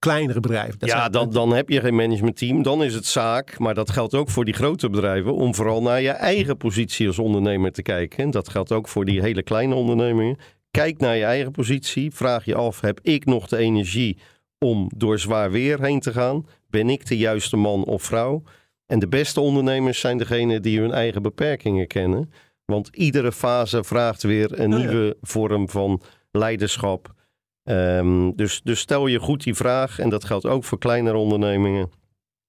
kleinere 0.02 0.40
bedrijven? 0.40 0.80
Dat 0.80 0.90
ja, 0.90 1.10
dan, 1.10 1.32
dan 1.32 1.54
heb 1.54 1.70
je 1.70 1.80
geen 1.80 1.96
managementteam. 1.96 2.64
Dan 2.64 2.84
is 2.84 2.94
het 2.94 3.06
zaak, 3.06 3.60
maar 3.60 3.74
dat 3.74 3.90
geldt 3.90 4.14
ook 4.14 4.30
voor 4.30 4.46
die 4.46 4.54
grote 4.54 4.90
bedrijven, 4.90 5.36
om 5.36 5.56
vooral 5.56 5.82
naar 5.82 6.02
je 6.02 6.10
eigen 6.10 6.58
positie 6.58 7.08
als 7.08 7.20
ondernemer 7.20 7.72
te 7.72 7.82
kijken. 7.82 8.24
En 8.24 8.32
dat 8.32 8.50
geldt 8.50 8.72
ook 8.72 8.88
voor 8.88 9.06
die 9.06 9.22
hele 9.22 9.44
kleine 9.44 9.76
ondernemingen. 9.76 10.38
Kijk 10.72 10.98
naar 10.98 11.16
je 11.16 11.24
eigen 11.24 11.52
positie. 11.52 12.12
Vraag 12.12 12.46
je 12.46 12.56
af, 12.56 12.82
heb 12.82 13.00
ik 13.02 13.26
nog 13.26 13.48
de 13.48 13.58
energie 13.58 14.18
om 14.60 14.92
door 14.96 15.20
zwaar 15.20 15.52
weer 15.52 15.82
heen 15.82 16.00
te 16.00 16.12
gaan? 16.12 16.46
Ben 16.70 16.90
ik 16.90 17.06
de 17.06 17.18
juiste 17.18 17.58
man 17.58 17.84
of 17.84 18.04
vrouw? 18.04 18.44
En 18.86 19.00
de 19.00 19.08
beste 19.08 19.42
ondernemers 19.42 20.00
zijn 20.00 20.18
degenen 20.18 20.62
die 20.62 20.80
hun 20.80 20.92
eigen 20.92 21.22
beperkingen 21.22 21.88
kennen. 21.88 22.32
Want 22.66 22.96
iedere 22.96 23.32
fase 23.32 23.84
vraagt 23.84 24.24
weer 24.24 24.60
een 24.60 24.74
Oh 24.74 24.80
ja. 24.80 24.86
nieuwe 24.86 25.18
vorm 25.22 25.70
van 25.70 26.02
leiderschap. 26.32 27.14
Ehm, 27.64 28.32
dus, 28.36 28.62
dus 28.64 28.80
stel 28.80 29.08
je 29.08 29.20
goed 29.20 29.44
die 29.44 29.56
vraag, 29.56 30.00
en 30.00 30.10
dat 30.10 30.24
geldt 30.24 30.46
ook 30.46 30.64
voor 30.64 30.78
kleinere 30.78 31.18
ondernemingen. 31.18 31.90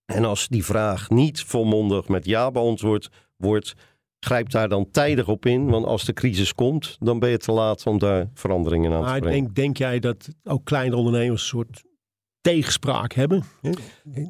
En 0.04 0.24
als 0.24 0.48
die 0.48 0.64
vraag 0.64 1.10
niet 1.10 1.40
volmondig 1.42 2.08
met 2.08 2.24
ja 2.24 2.50
beantwoord 2.50 3.08
wordt, 3.36 3.74
grijp 4.18 4.50
daar 4.50 4.68
dan 4.68 4.90
tijdig 4.90 5.28
op 5.28 5.46
in. 5.46 5.70
Want 5.70 5.86
als 5.86 6.04
de 6.04 6.12
crisis 6.12 6.54
komt, 6.54 6.96
dan 7.00 7.18
ben 7.18 7.30
je 7.30 7.36
te 7.36 7.52
laat 7.52 7.86
om 7.86 7.98
daar 7.98 8.30
veranderingen 8.34 8.92
aan 8.92 9.14
te 9.14 9.20
brengen. 9.20 9.42
denk, 9.42 9.54
denk 9.54 9.76
jij 9.76 9.98
dat 9.98 10.28
ook 10.44 10.64
kleinere 10.64 10.96
ondernemers 10.96 11.42
een 11.42 11.48
soort 11.48 11.82
tegenspraak 12.40 13.12
hebben? 13.12 13.44
Hè? 13.60 13.70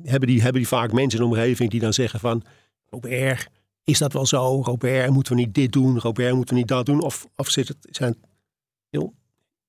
Hebben, 0.02 0.28
die, 0.28 0.42
hebben 0.42 0.60
die 0.60 0.68
vaak 0.68 0.92
mensen 0.92 1.18
in 1.20 1.24
de 1.24 1.30
omgeving 1.30 1.70
die 1.70 1.80
dan 1.80 1.92
zeggen 1.92 2.20
van... 2.20 2.42
Robert, 2.90 3.48
is 3.84 3.98
dat 3.98 4.12
wel 4.12 4.26
zo? 4.26 4.62
Robert, 4.62 5.10
moeten 5.10 5.34
we 5.34 5.40
niet 5.40 5.54
dit 5.54 5.72
doen? 5.72 5.98
Robert, 5.98 6.34
moeten 6.34 6.54
we 6.54 6.60
niet 6.60 6.68
dat 6.68 6.86
doen? 6.86 7.00
Of, 7.00 7.26
of 7.36 7.50
zit 7.50 7.68
het, 7.68 7.76
zijn, 7.90 8.16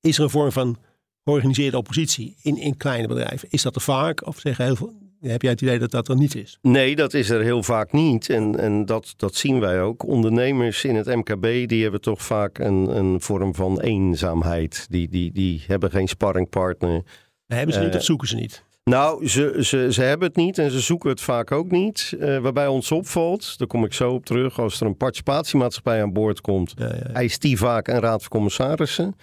is 0.01 0.17
er 0.17 0.23
een 0.23 0.29
vorm 0.29 0.51
van 0.51 0.77
georganiseerde 1.23 1.77
oppositie 1.77 2.35
in, 2.41 2.57
in 2.57 2.77
kleine 2.77 3.07
bedrijven? 3.07 3.47
Is 3.51 3.61
dat 3.61 3.75
er 3.75 3.81
vaak? 3.81 4.27
Of 4.27 4.39
zeggen 4.39 4.65
heel 4.65 4.75
veel, 4.75 4.93
heb 5.21 5.41
jij 5.41 5.51
het 5.51 5.61
idee 5.61 5.79
dat 5.79 5.91
dat 5.91 6.07
er 6.07 6.15
niet 6.15 6.35
is? 6.35 6.57
Nee, 6.61 6.95
dat 6.95 7.13
is 7.13 7.29
er 7.29 7.41
heel 7.41 7.63
vaak 7.63 7.91
niet. 7.91 8.29
En, 8.29 8.59
en 8.59 8.85
dat, 8.85 9.13
dat 9.17 9.35
zien 9.35 9.59
wij 9.59 9.81
ook. 9.81 10.07
Ondernemers 10.07 10.83
in 10.83 10.95
het 10.95 11.05
MKB 11.15 11.67
die 11.69 11.81
hebben 11.81 12.01
toch 12.01 12.21
vaak 12.23 12.57
een, 12.59 12.97
een 12.97 13.21
vorm 13.21 13.55
van 13.55 13.79
eenzaamheid. 13.81 14.85
Die, 14.89 15.09
die, 15.09 15.31
die 15.31 15.63
hebben 15.67 15.91
geen 15.91 16.07
sparringpartner. 16.07 17.01
Hebben 17.47 17.73
ze 17.73 17.79
niet 17.81 17.89
Eh, 17.89 17.95
of 17.95 18.03
zoeken 18.03 18.27
ze 18.27 18.35
niet? 18.35 18.63
Nou, 18.83 19.27
ze, 19.27 19.57
ze, 19.61 19.87
ze 19.91 20.01
hebben 20.01 20.27
het 20.27 20.37
niet 20.37 20.57
en 20.57 20.71
ze 20.71 20.79
zoeken 20.79 21.09
het 21.09 21.21
vaak 21.21 21.51
ook 21.51 21.71
niet. 21.71 22.15
Eh, 22.19 22.37
waarbij 22.37 22.67
ons 22.67 22.91
opvalt, 22.91 23.57
daar 23.57 23.67
kom 23.67 23.85
ik 23.85 23.93
zo 23.93 24.11
op 24.11 24.25
terug, 24.25 24.59
als 24.59 24.79
er 24.79 24.85
een 24.87 24.97
participatiemaatschappij 24.97 26.01
aan 26.01 26.13
boord 26.13 26.41
komt, 26.41 26.73
Ja, 26.75 26.85
ja, 26.85 26.95
ja. 26.95 27.13
eist 27.13 27.41
die 27.41 27.57
vaak 27.57 27.87
een 27.87 27.99
raad 27.99 28.21
van 28.21 28.29
commissarissen. 28.29 29.15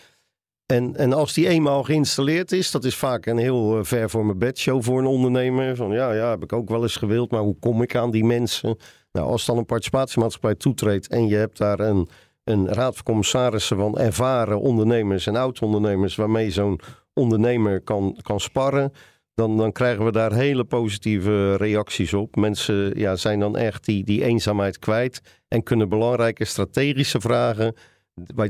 En, 0.70 0.96
en 0.96 1.12
als 1.12 1.32
die 1.32 1.48
eenmaal 1.48 1.82
geïnstalleerd 1.82 2.52
is, 2.52 2.70
dat 2.70 2.84
is 2.84 2.96
vaak 2.96 3.26
een 3.26 3.38
heel 3.38 3.78
eh, 3.78 3.84
ver 3.84 4.10
voor 4.10 4.26
mijn 4.26 4.38
bedshow 4.38 4.82
voor 4.82 4.98
een 4.98 5.06
ondernemer. 5.06 5.76
Van 5.76 5.90
ja, 5.90 6.12
ja, 6.12 6.30
heb 6.30 6.42
ik 6.42 6.52
ook 6.52 6.68
wel 6.68 6.82
eens 6.82 6.96
gewild, 6.96 7.30
maar 7.30 7.40
hoe 7.40 7.58
kom 7.60 7.82
ik 7.82 7.94
aan 7.96 8.10
die 8.10 8.24
mensen? 8.24 8.76
Nou, 9.12 9.26
als 9.26 9.46
dan 9.46 9.58
een 9.58 9.66
participatiemaatschappij 9.66 10.54
toetreedt 10.54 11.08
en 11.08 11.28
je 11.28 11.36
hebt 11.36 11.58
daar 11.58 11.80
een, 11.80 12.08
een 12.44 12.68
raad 12.68 12.94
van 12.94 13.04
commissarissen 13.04 13.76
van 13.76 13.98
ervaren 13.98 14.60
ondernemers 14.60 15.26
en 15.26 15.36
oud-ondernemers 15.36 16.16
waarmee 16.16 16.50
zo'n 16.50 16.80
ondernemer 17.14 17.80
kan, 17.80 18.16
kan 18.22 18.40
sparren, 18.40 18.92
dan, 19.34 19.56
dan 19.56 19.72
krijgen 19.72 20.04
we 20.04 20.12
daar 20.12 20.32
hele 20.32 20.64
positieve 20.64 21.56
reacties 21.56 22.14
op. 22.14 22.36
Mensen 22.36 22.98
ja, 22.98 23.16
zijn 23.16 23.40
dan 23.40 23.56
echt 23.56 23.84
die, 23.84 24.04
die 24.04 24.24
eenzaamheid 24.24 24.78
kwijt 24.78 25.20
en 25.48 25.62
kunnen 25.62 25.88
belangrijke 25.88 26.44
strategische 26.44 27.20
vragen, 27.20 27.74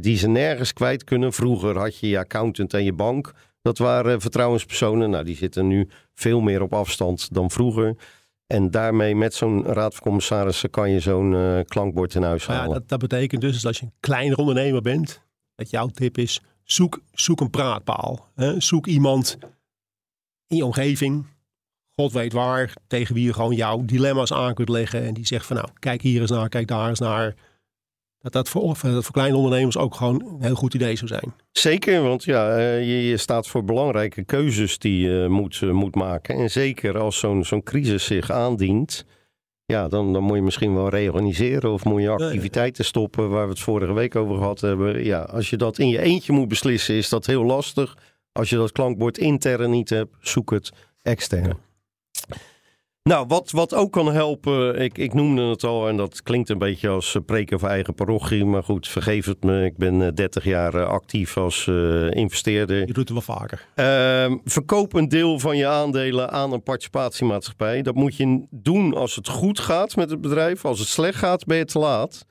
die 0.01 0.17
ze 0.17 0.29
nergens 0.29 0.73
kwijt 0.73 1.05
kunnen. 1.05 1.33
Vroeger 1.33 1.79
had 1.79 1.99
je 1.99 2.09
je 2.09 2.19
accountant 2.19 2.75
en 2.75 2.85
je 2.85 2.93
bank. 2.93 3.33
Dat 3.63 3.79
waren 3.79 4.21
vertrouwenspersonen. 4.21 5.11
Nou, 5.11 5.25
die 5.25 5.37
zitten 5.37 5.67
nu 5.67 5.89
veel 6.15 6.41
meer 6.41 6.63
op 6.63 6.73
afstand 6.73 7.35
dan 7.35 7.51
vroeger. 7.51 7.97
En 8.47 8.71
daarmee 8.71 9.17
met 9.17 9.35
zo'n 9.35 9.65
raad 9.65 9.95
van 9.95 10.03
commissarissen 10.03 10.71
kan 10.71 10.91
je 10.91 11.01
zo'n 11.01 11.33
uh, 11.33 11.61
klankbord 11.65 12.15
in 12.15 12.23
huis 12.23 12.47
halen. 12.47 12.69
ja, 12.69 12.73
dat, 12.75 12.89
dat 12.89 12.99
betekent 12.99 13.41
dus 13.41 13.55
dat 13.55 13.65
als 13.65 13.79
je 13.79 13.85
een 13.85 13.93
kleiner 14.01 14.39
ondernemer 14.39 14.83
bent, 14.83 15.23
dat 15.55 15.71
jouw 15.71 15.87
tip 15.87 16.19
is, 16.19 16.41
zoek, 16.63 17.01
zoek 17.13 17.41
een 17.41 17.51
praatpaal. 17.51 18.29
Hè? 18.35 18.61
Zoek 18.61 18.87
iemand 18.87 19.39
in 20.47 20.57
je 20.57 20.65
omgeving, 20.65 21.27
god 21.95 22.13
weet 22.13 22.33
waar, 22.33 22.75
tegen 22.87 23.15
wie 23.15 23.25
je 23.25 23.33
gewoon 23.33 23.55
jouw 23.55 23.85
dilemma's 23.85 24.33
aan 24.33 24.55
kunt 24.55 24.69
leggen. 24.69 25.03
En 25.03 25.15
die 25.15 25.27
zegt 25.27 25.47
van 25.47 25.57
nou, 25.57 25.69
kijk 25.79 26.03
hier 26.03 26.21
eens 26.21 26.31
naar, 26.31 26.49
kijk 26.49 26.67
daar 26.67 26.89
eens 26.89 26.99
naar. 26.99 27.35
Dat 28.21 28.33
dat 28.33 28.49
voor, 28.49 28.77
dat 28.83 29.05
voor 29.05 29.13
kleine 29.13 29.37
ondernemers 29.37 29.77
ook 29.77 29.95
gewoon 29.95 30.23
een 30.25 30.43
heel 30.43 30.55
goed 30.55 30.75
idee 30.75 30.97
zou 30.97 31.09
zijn. 31.09 31.35
Zeker, 31.53 32.03
want 32.03 32.25
ja, 32.25 32.57
eh, 32.57 32.79
je, 32.79 33.09
je 33.09 33.17
staat 33.17 33.47
voor 33.47 33.65
belangrijke 33.65 34.25
keuzes 34.25 34.79
die 34.79 35.01
je 35.01 35.29
moet, 35.29 35.59
eh, 35.63 35.71
moet 35.71 35.95
maken. 35.95 36.37
En 36.37 36.51
zeker 36.51 36.99
als 36.99 37.19
zo'n 37.19 37.45
zo'n 37.45 37.63
crisis 37.63 38.05
zich 38.05 38.31
aandient, 38.31 39.05
ja, 39.65 39.89
dan, 39.89 40.13
dan 40.13 40.23
moet 40.23 40.37
je 40.37 40.43
misschien 40.43 40.75
wel 40.75 40.89
reorganiseren 40.89 41.73
of 41.73 41.85
moet 41.85 42.03
je 42.03 42.11
activiteiten 42.11 42.85
stoppen 42.85 43.31
waar 43.31 43.45
we 43.45 43.51
het 43.51 43.61
vorige 43.61 43.93
week 43.93 44.17
over 44.17 44.37
gehad 44.37 44.61
hebben. 44.61 45.05
Ja, 45.05 45.21
als 45.21 45.51
je 45.51 45.57
dat 45.57 45.79
in 45.79 45.89
je 45.89 46.01
eentje 46.01 46.33
moet 46.33 46.49
beslissen, 46.49 46.95
is 46.95 47.09
dat 47.09 47.27
heel 47.27 47.45
lastig. 47.45 47.97
Als 48.33 48.51
je 48.51 48.57
dat 48.57 48.73
klankbord 48.73 49.19
intern 49.19 49.71
niet 49.71 49.89
hebt, 49.89 50.17
zoek 50.21 50.51
het 50.51 50.71
extern. 51.03 51.57
Nou, 53.11 53.27
wat, 53.29 53.51
wat 53.51 53.75
ook 53.75 53.93
kan 53.93 54.13
helpen, 54.13 54.81
ik, 54.81 54.99
ik 54.99 55.15
noemde 55.15 55.43
het 55.43 55.65
al 55.65 55.89
en 55.89 55.97
dat 55.97 56.23
klinkt 56.23 56.49
een 56.49 56.59
beetje 56.59 56.89
als 56.89 57.15
eh, 57.15 57.23
preken 57.27 57.59
voor 57.59 57.69
eigen 57.69 57.95
parochie. 57.95 58.45
Maar 58.45 58.63
goed, 58.63 58.89
vergeef 58.89 59.27
het 59.27 59.45
me, 59.45 59.65
ik 59.65 59.77
ben 59.77 60.03
eh, 60.03 60.09
30 60.15 60.45
jaar 60.45 60.75
eh, 60.75 60.87
actief 60.87 61.37
als 61.37 61.67
eh, 61.67 62.11
investeerder. 62.11 62.79
Je 62.79 62.93
doet 62.93 62.97
het 62.97 63.11
wel 63.27 63.37
vaker. 63.37 63.67
Ehm, 63.75 64.37
verkoop 64.45 64.95
een 64.95 65.09
deel 65.09 65.39
van 65.39 65.57
je 65.57 65.67
aandelen 65.67 66.31
aan 66.31 66.53
een 66.53 66.63
participatiemaatschappij. 66.63 67.83
Dat 67.83 67.95
moet 67.95 68.17
je 68.17 68.47
doen 68.51 68.95
als 68.95 69.17
het 69.17 69.29
goed 69.29 69.61
gaat 69.61 69.97
met 69.97 70.11
het 70.11 70.21
bedrijf. 70.21 70.65
Als 70.65 70.79
het 70.79 70.89
slecht 70.89 71.19
gaat, 71.19 71.45
ben 71.47 71.57
je 71.57 71.65
te 71.65 71.79
laat. 71.79 72.27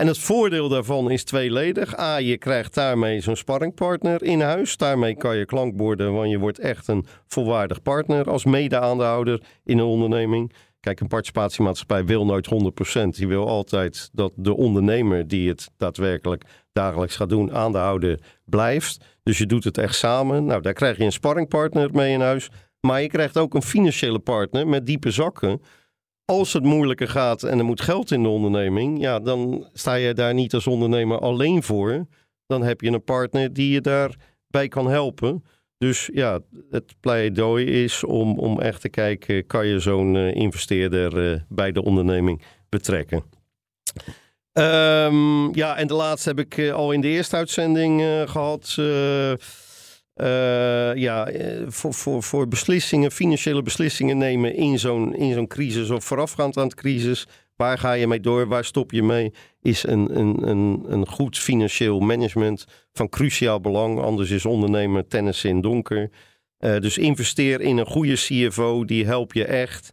En 0.00 0.06
het 0.06 0.18
voordeel 0.18 0.68
daarvan 0.68 1.10
is 1.10 1.24
tweeledig. 1.24 1.98
A, 1.98 2.16
je 2.16 2.38
krijgt 2.38 2.74
daarmee 2.74 3.20
zo'n 3.20 3.36
sparringpartner 3.36 4.22
in 4.22 4.40
huis. 4.40 4.76
Daarmee 4.76 5.16
kan 5.16 5.36
je 5.36 5.44
klankborden, 5.44 6.12
want 6.12 6.30
je 6.30 6.38
wordt 6.38 6.58
echt 6.58 6.88
een 6.88 7.06
volwaardig 7.26 7.82
partner 7.82 8.30
als 8.30 8.44
mede-aandeelhouder 8.44 9.42
in 9.64 9.78
een 9.78 9.84
onderneming. 9.84 10.52
Kijk, 10.80 11.00
een 11.00 11.08
participatiemaatschappij 11.08 12.04
wil 12.04 12.24
nooit 12.24 12.48
100%. 12.96 13.08
Die 13.08 13.28
wil 13.28 13.48
altijd 13.48 14.10
dat 14.12 14.32
de 14.36 14.56
ondernemer 14.56 15.28
die 15.28 15.48
het 15.48 15.70
daadwerkelijk 15.76 16.44
dagelijks 16.72 17.16
gaat 17.16 17.28
doen, 17.28 17.52
aandeelhouder 17.52 18.18
blijft. 18.44 19.04
Dus 19.22 19.38
je 19.38 19.46
doet 19.46 19.64
het 19.64 19.78
echt 19.78 19.94
samen. 19.94 20.44
Nou, 20.44 20.62
daar 20.62 20.72
krijg 20.72 20.96
je 20.96 21.04
een 21.04 21.12
sparringpartner 21.12 21.90
mee 21.92 22.12
in 22.12 22.20
huis. 22.20 22.50
Maar 22.80 23.02
je 23.02 23.08
krijgt 23.08 23.38
ook 23.38 23.54
een 23.54 23.62
financiële 23.62 24.18
partner 24.18 24.68
met 24.68 24.86
diepe 24.86 25.10
zakken. 25.10 25.60
Als 26.30 26.52
het 26.52 26.62
moeilijker 26.62 27.08
gaat 27.08 27.42
en 27.42 27.58
er 27.58 27.64
moet 27.64 27.80
geld 27.80 28.10
in 28.10 28.22
de 28.22 28.28
onderneming, 28.28 29.00
ja, 29.00 29.18
dan 29.18 29.68
sta 29.72 29.94
je 29.94 30.14
daar 30.14 30.34
niet 30.34 30.54
als 30.54 30.66
ondernemer 30.66 31.18
alleen 31.18 31.62
voor. 31.62 32.06
Dan 32.46 32.62
heb 32.62 32.80
je 32.80 32.90
een 32.90 33.04
partner 33.04 33.52
die 33.52 33.72
je 33.72 33.80
daarbij 33.80 34.68
kan 34.68 34.90
helpen. 34.90 35.44
Dus 35.78 36.10
ja, 36.12 36.40
het 36.70 36.94
pleidooi 37.00 37.64
is 37.66 38.04
om, 38.04 38.38
om 38.38 38.60
echt 38.60 38.80
te 38.80 38.88
kijken, 38.88 39.46
kan 39.46 39.66
je 39.66 39.78
zo'n 39.78 40.16
eh, 40.16 40.34
investeerder 40.34 41.32
eh, 41.32 41.40
bij 41.48 41.72
de 41.72 41.82
onderneming 41.82 42.42
betrekken. 42.68 43.22
Ehm, 44.52 45.54
ja, 45.54 45.76
en 45.76 45.86
de 45.86 45.94
laatste 45.94 46.28
heb 46.28 46.38
ik 46.38 46.56
eh, 46.56 46.72
al 46.72 46.92
in 46.92 47.00
de 47.00 47.08
eerste 47.08 47.36
uitzending 47.36 48.00
eh, 48.00 48.28
gehad. 48.28 48.76
Eh, 50.20 50.94
ja, 50.94 51.26
eh, 51.26 51.62
voor, 51.66 51.94
voor, 51.94 52.22
voor 52.22 52.48
beslissingen, 52.48 53.10
financiële 53.10 53.62
beslissingen 53.62 54.18
nemen 54.18 54.54
in 54.54 54.78
zo'n, 54.78 55.14
in 55.14 55.34
zo'n 55.34 55.46
crisis 55.46 55.90
of 55.90 56.04
voorafgaand 56.04 56.56
aan 56.56 56.68
de 56.68 56.74
crisis. 56.74 57.26
Waar 57.56 57.78
ga 57.78 57.92
je 57.92 58.06
mee 58.06 58.20
door? 58.20 58.46
Waar 58.46 58.64
stop 58.64 58.90
je 58.90 59.02
mee? 59.02 59.32
Is 59.62 59.86
een, 59.86 60.18
een, 60.18 60.48
een, 60.48 60.84
een 60.88 61.06
goed 61.06 61.38
financieel 61.38 62.00
management 62.00 62.66
van 62.92 63.08
cruciaal 63.08 63.60
belang. 63.60 64.00
Anders 64.00 64.30
is 64.30 64.46
ondernemen 64.46 65.08
tennis 65.08 65.44
in 65.44 65.60
donker. 65.60 66.10
Eh, 66.58 66.78
dus 66.78 66.98
investeer 66.98 67.60
in 67.60 67.76
een 67.76 67.86
goede 67.86 68.14
CFO, 68.14 68.84
die 68.84 69.06
helpt 69.06 69.34
je 69.34 69.44
echt. 69.44 69.92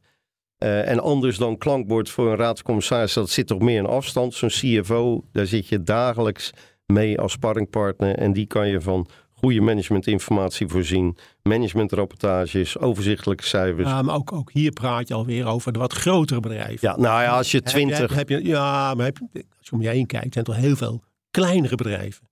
En 0.58 1.00
anders 1.00 1.38
dan 1.38 1.58
klankbord 1.58 2.10
voor 2.10 2.30
een 2.32 2.38
raad 2.38 2.56
van 2.56 2.66
commissarissen, 2.66 3.22
dat 3.22 3.32
zit 3.32 3.48
toch 3.48 3.60
meer 3.60 3.78
in 3.78 3.86
afstand. 3.86 4.34
Zo'n 4.34 4.50
CFO, 4.50 5.24
daar 5.32 5.46
zit 5.46 5.68
je 5.68 5.84
dagelijks 5.84 6.52
mee 6.86 7.20
als 7.20 7.32
sparringpartner. 7.32 8.16
En 8.16 8.34
die 8.34 8.46
kan 8.46 8.68
je 8.68 8.82
van 8.82 9.08
goede 9.39 9.62
managementinformatie 9.62 10.67
voorzien. 10.67 11.17
Managementrapportages, 11.43 12.78
overzichtelijke 12.78 13.43
cijfers. 13.43 13.89
Ja, 13.89 14.02
maar 14.02 14.15
ook, 14.15 14.32
ook 14.32 14.52
hier 14.52 14.71
praat 14.71 15.08
je 15.08 15.13
alweer 15.13 15.45
over 15.45 15.73
de 15.73 15.80
wat 15.80 15.93
grotere 15.93 16.39
bedrijven. 16.39 16.89
Ja, 16.89 16.97
nou 16.97 17.21
ja, 17.21 17.38
als 17.38 17.52
je 17.52 17.58
Heb 17.58 17.65
twintig... 17.65 18.13
Heb, 18.13 18.30
je, 18.30 18.45
ja, 18.45 18.93
maar 18.93 19.06
heb 19.06 19.17
je, 19.17 19.45
als 19.58 19.67
je 19.67 19.71
om 19.71 19.82
je 19.82 19.89
heen 19.89 20.06
kijkt, 20.06 20.34
zijn 20.34 20.45
er 20.45 20.54
toch 20.54 20.63
heel 20.63 20.76
veel 20.76 21.04
kleinere 21.32 21.76
bedrijven. 21.76 22.30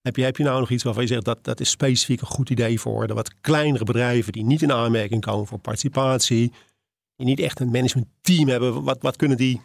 Heb 0.00 0.16
je, 0.16 0.22
heb 0.22 0.36
je 0.36 0.44
nou 0.44 0.60
nog 0.60 0.70
iets 0.70 0.82
waarvan 0.82 1.02
je 1.02 1.08
zegt 1.08 1.24
dat 1.24 1.44
dat 1.44 1.60
is 1.60 1.70
specifiek 1.70 2.20
een 2.20 2.26
goed 2.26 2.50
idee 2.50 2.80
voor 2.80 3.06
de 3.06 3.14
wat 3.14 3.40
kleinere 3.40 3.84
bedrijven 3.84 4.32
die 4.32 4.44
niet 4.44 4.62
in 4.62 4.72
aanmerking 4.72 5.20
komen 5.20 5.46
voor 5.46 5.58
participatie, 5.58 6.52
die 7.16 7.26
niet 7.26 7.40
echt 7.40 7.60
een 7.60 7.70
managementteam 7.70 8.48
hebben? 8.48 8.82
Wat, 8.82 9.02
wat 9.02 9.16
kunnen 9.16 9.36
die 9.36 9.60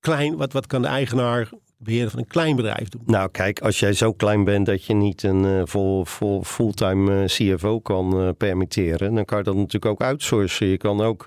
klein, 0.00 0.36
wat, 0.36 0.52
wat 0.52 0.66
kan 0.66 0.82
de 0.82 0.88
eigenaar, 0.88 1.50
beheerder 1.78 2.10
van 2.10 2.18
een 2.18 2.26
klein 2.26 2.56
bedrijf 2.56 2.88
doen? 2.88 3.02
Nou, 3.06 3.30
kijk, 3.30 3.60
als 3.60 3.78
jij 3.78 3.92
zo 3.92 4.12
klein 4.12 4.44
bent 4.44 4.66
dat 4.66 4.84
je 4.84 4.94
niet 4.94 5.22
een 5.22 5.44
eh, 5.44 5.62
vol, 5.64 6.04
vol, 6.04 6.42
fulltime 6.42 7.22
eh, 7.22 7.24
CFO 7.24 7.80
kan 7.80 8.20
eh, 8.20 8.28
permitteren, 8.38 9.14
dan 9.14 9.24
kan 9.24 9.38
je 9.38 9.44
dat 9.44 9.54
natuurlijk 9.54 9.84
ook 9.92 10.02
outsourcen. 10.02 10.66
Je 10.66 10.76
kan 10.76 11.00
ook. 11.00 11.26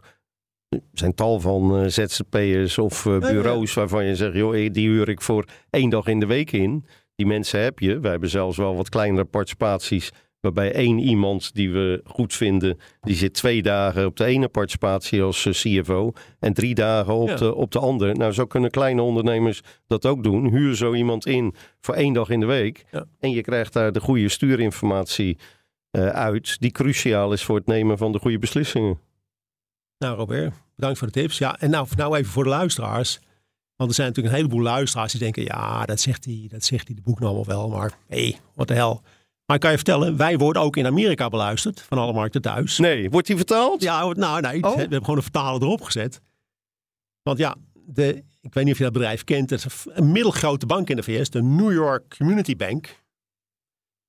Er 0.69 0.79
zijn 0.93 1.15
tal 1.15 1.39
van 1.39 1.91
ZZP'ers 1.91 2.77
of 2.77 3.03
ja. 3.03 3.17
bureaus 3.17 3.73
waarvan 3.73 4.05
je 4.05 4.15
zegt, 4.15 4.35
joh, 4.35 4.51
die 4.51 4.87
huur 4.87 5.09
ik 5.09 5.21
voor 5.21 5.45
één 5.69 5.89
dag 5.89 6.07
in 6.07 6.19
de 6.19 6.25
week 6.25 6.51
in. 6.51 6.85
Die 7.15 7.25
mensen 7.25 7.61
heb 7.61 7.79
je. 7.79 7.99
Wij 7.99 8.11
hebben 8.11 8.29
zelfs 8.29 8.57
wel 8.57 8.75
wat 8.75 8.89
kleinere 8.89 9.25
participaties. 9.25 10.11
Waarbij 10.41 10.71
één 10.73 10.99
iemand 10.99 11.53
die 11.53 11.71
we 11.71 12.01
goed 12.05 12.33
vinden, 12.33 12.77
die 13.01 13.15
zit 13.15 13.33
twee 13.33 13.61
dagen 13.61 14.05
op 14.05 14.17
de 14.17 14.25
ene 14.25 14.47
participatie 14.47 15.21
als 15.21 15.45
eh, 15.45 15.53
CFO. 15.53 16.11
En 16.39 16.53
drie 16.53 16.75
dagen 16.75 17.13
op, 17.13 17.27
Ja. 17.27 17.35
de, 17.35 17.55
op 17.55 17.71
de 17.71 17.79
andere. 17.79 18.13
Nou, 18.13 18.31
zo 18.31 18.45
kunnen 18.45 18.71
kleine 18.71 19.01
ondernemers 19.01 19.61
dat 19.87 20.05
ook 20.05 20.23
doen. 20.23 20.49
Huur 20.49 20.75
zo 20.75 20.93
iemand 20.93 21.25
in 21.25 21.55
voor 21.79 21.95
één 21.95 22.13
dag 22.13 22.29
in 22.29 22.39
de 22.39 22.45
week. 22.45 22.85
Ja. 22.91 23.05
En 23.19 23.31
je 23.31 23.41
krijgt 23.41 23.73
daar 23.73 23.91
de 23.91 23.99
goede 23.99 24.29
stuurinformatie 24.29 25.37
eh, 25.91 26.07
uit. 26.07 26.59
Die 26.59 26.71
cruciaal 26.71 27.33
is 27.33 27.43
voor 27.43 27.55
het 27.55 27.65
nemen 27.65 27.97
van 27.97 28.11
de 28.11 28.19
goede 28.19 28.39
beslissingen. 28.39 28.99
Nou, 29.97 30.17
Robert, 30.17 30.53
bedankt 30.75 30.97
voor 30.97 31.07
de 31.07 31.13
tips. 31.13 31.37
Ja, 31.37 31.59
en 31.59 31.69
nou, 31.69 31.87
nou 31.97 32.17
even 32.17 32.31
voor 32.31 32.43
de 32.43 32.49
luisteraars. 32.49 33.19
Want 33.75 33.89
er 33.89 33.95
zijn 33.95 34.07
natuurlijk 34.07 34.35
een 34.35 34.41
heleboel 34.41 34.63
luisteraars 34.63 35.11
die 35.11 35.21
denken: 35.21 35.43
ja, 35.43 35.85
dat 35.85 35.99
zegt 35.99 36.25
hij, 36.25 36.45
dat 36.49 36.63
zegt 36.63 36.87
hij 36.87 36.95
de 36.95 37.01
boek 37.01 37.21
allemaal 37.21 37.45
wel, 37.45 37.69
maar 37.69 37.91
hé, 38.07 38.21
hey, 38.23 38.39
wat 38.55 38.67
de 38.67 38.73
hel. 38.73 39.01
Maar 39.51 39.59
ik 39.59 39.65
kan 39.65 39.77
je 39.77 39.83
vertellen, 39.85 40.17
wij 40.17 40.37
worden 40.37 40.61
ook 40.61 40.77
in 40.77 40.85
Amerika 40.85 41.29
beluisterd, 41.29 41.81
van 41.81 41.97
alle 41.97 42.13
markten 42.13 42.41
thuis. 42.41 42.77
Nee, 42.77 43.09
wordt 43.09 43.27
die 43.27 43.35
vertaald? 43.35 43.81
Ja, 43.81 44.07
nou 44.13 44.41
nee, 44.41 44.63
Oh. 44.63 44.73
we 44.75 44.79
hebben 44.79 44.99
gewoon 44.99 45.15
een 45.15 45.21
vertaler 45.21 45.61
erop 45.61 45.81
gezet. 45.81 46.21
Want 47.21 47.37
ja, 47.37 47.55
de, 47.85 48.23
ik 48.41 48.53
weet 48.53 48.63
niet 48.63 48.71
of 48.73 48.77
je 48.77 48.83
dat 48.83 48.93
bedrijf 48.93 49.23
kent. 49.23 49.49
Het 49.49 49.65
is 49.65 49.85
een- 49.87 50.11
middelgrote 50.11 50.65
bank 50.65 50.89
in 50.89 50.95
de 50.95 51.03
VS, 51.03 51.29
de 51.29 51.41
New 51.41 51.71
York 51.71 52.15
Community 52.17 52.55
Bank. 52.55 53.03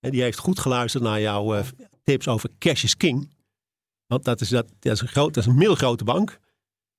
En 0.01 0.11
die 0.11 0.23
heeft 0.23 0.39
goed 0.39 0.59
geluisterd 0.59 1.03
naar 1.05 1.21
jouw 1.21 1.55
eh, 1.55 1.65
tips 2.03 2.29
over 2.29 2.49
cash 2.59 2.85
is 2.85 2.97
king. 2.97 3.35
Want 4.07 4.25
dat 4.25 4.41
is, 4.41 4.49
dat, 4.49 4.73
dat 4.79 4.93
is, 4.93 5.01
een, 5.01 5.09
groot, 5.09 5.35
dat 5.35 5.43
is 5.45 5.51
een 5.51 5.59
middelgrote 5.59 6.05
bank. 6.05 6.39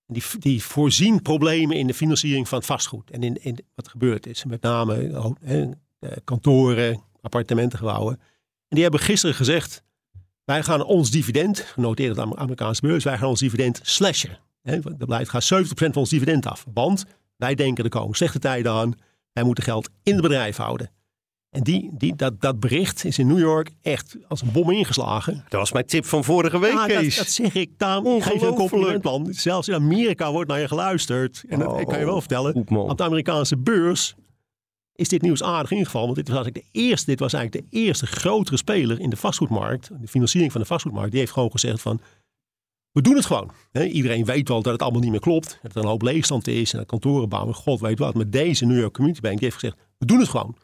Die, 0.07 0.23
die 0.39 0.63
voorzien 0.63 1.21
problemen 1.21 1.77
in 1.77 1.87
de 1.87 1.93
financiering 1.93 2.47
van 2.47 2.63
vastgoed. 2.63 3.11
En 3.11 3.23
in, 3.23 3.43
in 3.43 3.57
wat 3.75 3.85
er 3.85 3.91
gebeurd 3.91 4.27
is. 4.27 4.43
Met 4.43 4.61
name 4.61 4.95
eh, 5.41 5.61
eh, 5.61 6.17
kantoren, 6.23 7.01
appartementengebouwen. 7.21 8.19
En 8.73 8.79
die 8.79 8.89
hebben 8.89 9.07
gisteren 9.07 9.35
gezegd... 9.35 9.83
Wij 10.43 10.63
gaan 10.63 10.83
ons 10.83 11.11
dividend, 11.11 11.59
genoteerd 11.59 12.17
op 12.17 12.29
de 12.31 12.35
Amerikaanse 12.37 12.81
beurs, 12.81 13.03
wij 13.03 13.17
gaan 13.17 13.27
ons 13.27 13.39
dividend 13.39 13.79
slashen. 13.83 14.39
Er 14.61 14.81
blijft 15.05 15.29
gaat 15.29 15.43
70% 15.53 15.67
van 15.73 15.93
ons 15.93 16.09
dividend 16.09 16.45
af. 16.45 16.65
Want 16.73 17.05
wij 17.37 17.55
denken 17.55 17.83
er 17.83 17.89
komen 17.89 18.15
slechte 18.15 18.39
tijden 18.39 18.71
aan. 18.71 18.93
Wij 19.33 19.43
moeten 19.43 19.63
geld 19.63 19.89
in 20.03 20.13
het 20.13 20.21
bedrijf 20.21 20.57
houden. 20.57 20.91
En 21.49 21.63
die, 21.63 21.89
die, 21.93 22.15
dat, 22.15 22.41
dat 22.41 22.59
bericht 22.59 23.05
is 23.05 23.17
in 23.19 23.27
New 23.27 23.39
York 23.39 23.69
echt 23.81 24.17
als 24.27 24.41
een 24.41 24.51
bom 24.51 24.71
ingeslagen. 24.71 25.33
Dat 25.49 25.59
was 25.59 25.71
mijn 25.71 25.85
tip 25.85 26.05
van 26.05 26.23
vorige 26.23 26.59
week, 26.59 26.71
Ja, 26.71 26.87
dat, 26.87 26.97
Kees. 26.97 27.17
dat 27.17 27.29
zeg 27.29 27.55
ik. 27.55 27.69
Daarom 27.77 28.21
geef 28.21 28.41
een 28.41 28.53
complimentplan. 28.53 29.33
Zelfs 29.33 29.67
in 29.67 29.73
Amerika 29.73 30.31
wordt 30.31 30.49
naar 30.49 30.59
je 30.59 30.67
geluisterd. 30.67 31.43
En 31.49 31.59
dat, 31.59 31.79
ik 31.79 31.87
kan 31.87 31.99
je 31.99 32.05
wel 32.05 32.19
vertellen, 32.19 32.53
Goed, 32.53 32.69
man. 32.69 32.89
op 32.89 32.97
de 32.97 33.03
Amerikaanse 33.03 33.57
beurs 33.57 34.15
is 34.95 35.07
dit 35.07 35.21
nieuws 35.21 35.43
aardig 35.43 35.71
ingevallen. 35.71 36.13
Want 36.13 36.25
dit 36.25 36.35
was 36.35 36.43
eigenlijk 36.43 36.65
de 36.65 36.79
eerste, 36.79 37.05
dit 37.05 37.19
was 37.19 37.33
eigenlijk 37.33 37.65
de 37.65 37.77
eerste 37.77 38.05
grotere 38.05 38.57
speler 38.57 38.99
in 38.99 39.09
de 39.09 39.15
vastgoedmarkt. 39.15 39.89
De 40.01 40.07
financiering 40.07 40.51
van 40.51 40.61
de 40.61 40.67
vastgoedmarkt. 40.67 41.11
Die 41.11 41.19
heeft 41.19 41.31
gewoon 41.31 41.51
gezegd 41.51 41.81
van, 41.81 42.01
We 42.91 43.01
doen 43.01 43.15
het 43.15 43.25
gewoon. 43.25 43.51
Iedereen 43.71 44.25
weet 44.25 44.47
wel 44.47 44.61
dat 44.61 44.73
het 44.73 44.81
allemaal 44.81 45.01
niet 45.01 45.11
meer 45.11 45.19
klopt. 45.19 45.59
Dat 45.61 45.75
er 45.75 45.81
een 45.81 45.87
hoop 45.87 46.01
leegstand 46.01 46.47
is 46.47 46.71
en 46.71 46.77
dat 46.77 46.87
kantoren 46.87 47.29
bouwen. 47.29 47.55
God 47.55 47.79
weet 47.79 47.99
wat. 47.99 48.13
Maar 48.13 48.29
deze 48.29 48.65
New 48.65 48.79
York 48.79 48.93
Community 48.93 49.21
Bank 49.21 49.39
heeft 49.39 49.53
gezegd, 49.53 49.77
we 49.97 50.05
doen 50.05 50.19
het 50.19 50.29
gewoon. 50.29 50.57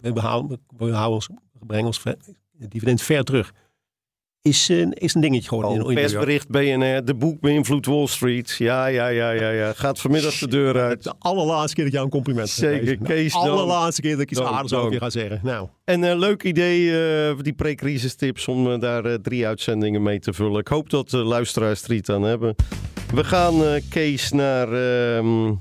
We, 0.00 0.20
houden, 0.20 0.60
we, 0.76 1.66
brengen 1.66 1.86
ons 1.86 2.02
dividend 2.58 3.02
ver 3.02 3.24
terug 3.24 3.52
is, 4.48 4.70
uh, 4.70 4.86
is 4.90 5.14
een 5.14 5.20
dingetje 5.20 5.48
geworden. 5.48 5.84
Oh, 5.84 5.94
persbericht 5.94 6.48
BNR, 6.48 7.04
de 7.04 7.14
boek 7.14 7.40
beïnvloedt 7.40 7.86
Wall 7.86 8.06
Street. 8.06 8.54
Ja, 8.58 8.86
ja, 8.86 9.08
ja, 9.08 9.30
ja, 9.30 9.50
ja. 9.50 9.72
Gaat 9.72 10.00
vanmiddag 10.00 10.38
de 10.38 10.48
deur 10.48 10.80
uit. 10.80 11.02
De 11.02 11.14
allerlaatste 11.18 11.74
keer 11.74 11.84
dat 11.84 11.86
ik 11.86 11.92
jou 11.92 12.04
een 12.04 12.10
compliment 12.10 12.48
Zeker, 12.48 12.98
Kees. 12.98 13.32
De 13.32 13.38
allerlaatste 13.38 14.00
keer 14.00 14.10
dat 14.10 14.20
ik 14.20 14.30
iets 14.30 14.40
aardigs 14.40 14.72
over 14.72 14.92
je 14.92 14.98
ga 14.98 15.10
zeggen. 15.10 15.40
Nou. 15.42 15.68
En 15.84 16.02
een 16.02 16.14
uh, 16.14 16.18
leuk 16.18 16.42
idee, 16.42 16.80
uh, 17.30 17.38
die 17.38 17.52
pre-crisis 17.52 18.14
tips, 18.14 18.48
om 18.48 18.80
daar 18.80 19.20
drie 19.20 19.46
uitzendingen 19.46 20.02
mee 20.02 20.18
te 20.18 20.32
vullen. 20.32 20.60
Ik 20.60 20.68
hoop 20.68 20.90
dat 20.90 21.10
de 21.10 21.16
luisteraars 21.16 21.82
er 21.82 21.92
iets 21.92 22.08
aan 22.08 22.22
hebben. 22.22 22.54
We 23.14 23.24
gaan, 23.24 23.80
Kees, 23.88 24.32
naar 24.32 24.66
ehm, 24.66 25.52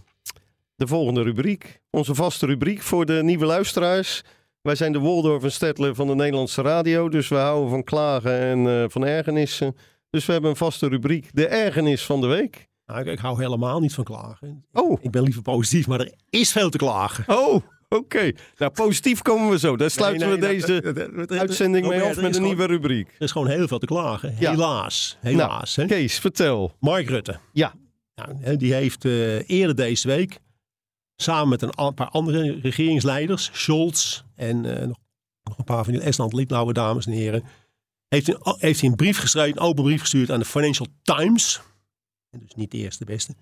de 0.75 0.87
volgende 0.87 1.21
rubriek. 1.21 1.81
Onze 1.89 2.15
vaste 2.15 2.45
rubriek 2.45 2.81
voor 2.81 3.05
de 3.05 3.23
nieuwe 3.23 3.45
luisteraars. 3.45 4.23
Wij 4.63 4.75
zijn 4.75 4.91
de 4.91 4.99
Waldorf 4.99 5.43
en 5.43 5.51
Stedtler 5.51 5.95
van 5.95 6.07
de 6.07 6.15
Nederlandse 6.15 6.61
radio. 6.61 7.09
Dus 7.09 7.27
we 7.27 7.35
houden 7.35 7.69
van 7.69 7.83
klagen 7.83 8.39
en 8.39 8.59
uh, 8.65 8.85
van 8.87 9.05
ergernissen. 9.05 9.75
Dus 10.09 10.25
we 10.25 10.31
hebben 10.31 10.49
een 10.49 10.55
vaste 10.55 10.87
rubriek. 10.87 11.29
De 11.33 11.47
ergernis 11.47 12.05
van 12.05 12.21
de 12.21 12.27
week. 12.27 12.67
Nou, 12.85 12.99
ik, 12.99 13.05
ik, 13.05 13.19
hou 13.19 13.43
helemaal 13.43 13.79
niet 13.79 13.93
van 13.93 14.03
klagen. 14.03 14.65
Oh. 14.71 15.03
Ik 15.03 15.11
ben 15.11 15.23
liever 15.23 15.41
positief, 15.41 15.87
maar 15.87 15.99
er 15.99 16.13
is 16.29 16.51
veel 16.51 16.69
te 16.69 16.77
klagen. 16.77 17.23
Oh, 17.27 17.53
oké. 17.53 17.63
Okay. 17.89 18.35
Nou, 18.57 18.71
positief 18.71 19.21
komen 19.21 19.49
we 19.49 19.59
zo. 19.59 19.77
Daar 19.77 19.89
sluiten 19.89 20.27
nee, 20.29 20.37
nee, 20.37 20.49
we 20.49 20.65
deze 20.65 20.81
dat, 20.81 20.95
dat, 20.95 21.15
dat, 21.15 21.31
uitzending 21.31 21.87
mee 21.87 22.01
af 22.01 22.07
met 22.07 22.17
een 22.17 22.33
gewoon, 22.33 22.47
nieuwe 22.47 22.65
rubriek. 22.65 23.07
Er 23.07 23.21
is 23.21 23.31
gewoon 23.31 23.47
heel 23.47 23.67
veel 23.67 23.79
te 23.79 23.85
klagen. 23.85 24.35
Ja. 24.39 24.51
Helaas. 24.51 25.17
Helaas. 25.21 25.75
Nou, 25.75 25.89
Kees, 25.89 26.19
vertel. 26.19 26.75
Mark 26.79 27.09
Rutte. 27.09 27.39
Ja. 27.53 27.73
Nou, 28.15 28.57
die 28.57 28.73
heeft 28.73 29.05
uh, 29.05 29.49
eerder 29.49 29.75
deze 29.75 30.07
week 30.07 30.39
samen 31.23 31.49
met 31.49 31.61
een 31.61 31.93
paar 31.93 32.09
andere 32.09 32.59
regeringsleiders, 32.59 33.49
Scholz 33.53 34.21
en 34.35 34.63
uh, 34.63 34.87
nog, 35.43 35.57
een 35.57 35.63
paar 35.63 35.83
van 35.83 35.93
die 35.93 36.01
Estland 36.01 36.33
Litouwen 36.33 36.73
dames 36.73 37.05
en 37.05 37.11
heren, 37.11 37.43
heeft 38.07 38.27
een, 38.27 38.37
heeft 38.41 38.81
hij 38.81 38.89
een 38.89 38.95
brief 38.95 39.17
geschreven, 39.17 39.57
een 39.57 39.67
open 39.67 39.83
brief 39.83 39.99
gestuurd 39.99 40.31
aan 40.31 40.39
de 40.39 40.45
Financial 40.45 40.87
Times. 41.01 41.61
En 42.29 42.39
dus 42.39 42.53
niet 42.55 42.71
de 42.71 42.77
eerste 42.77 43.05
beste. 43.05 43.35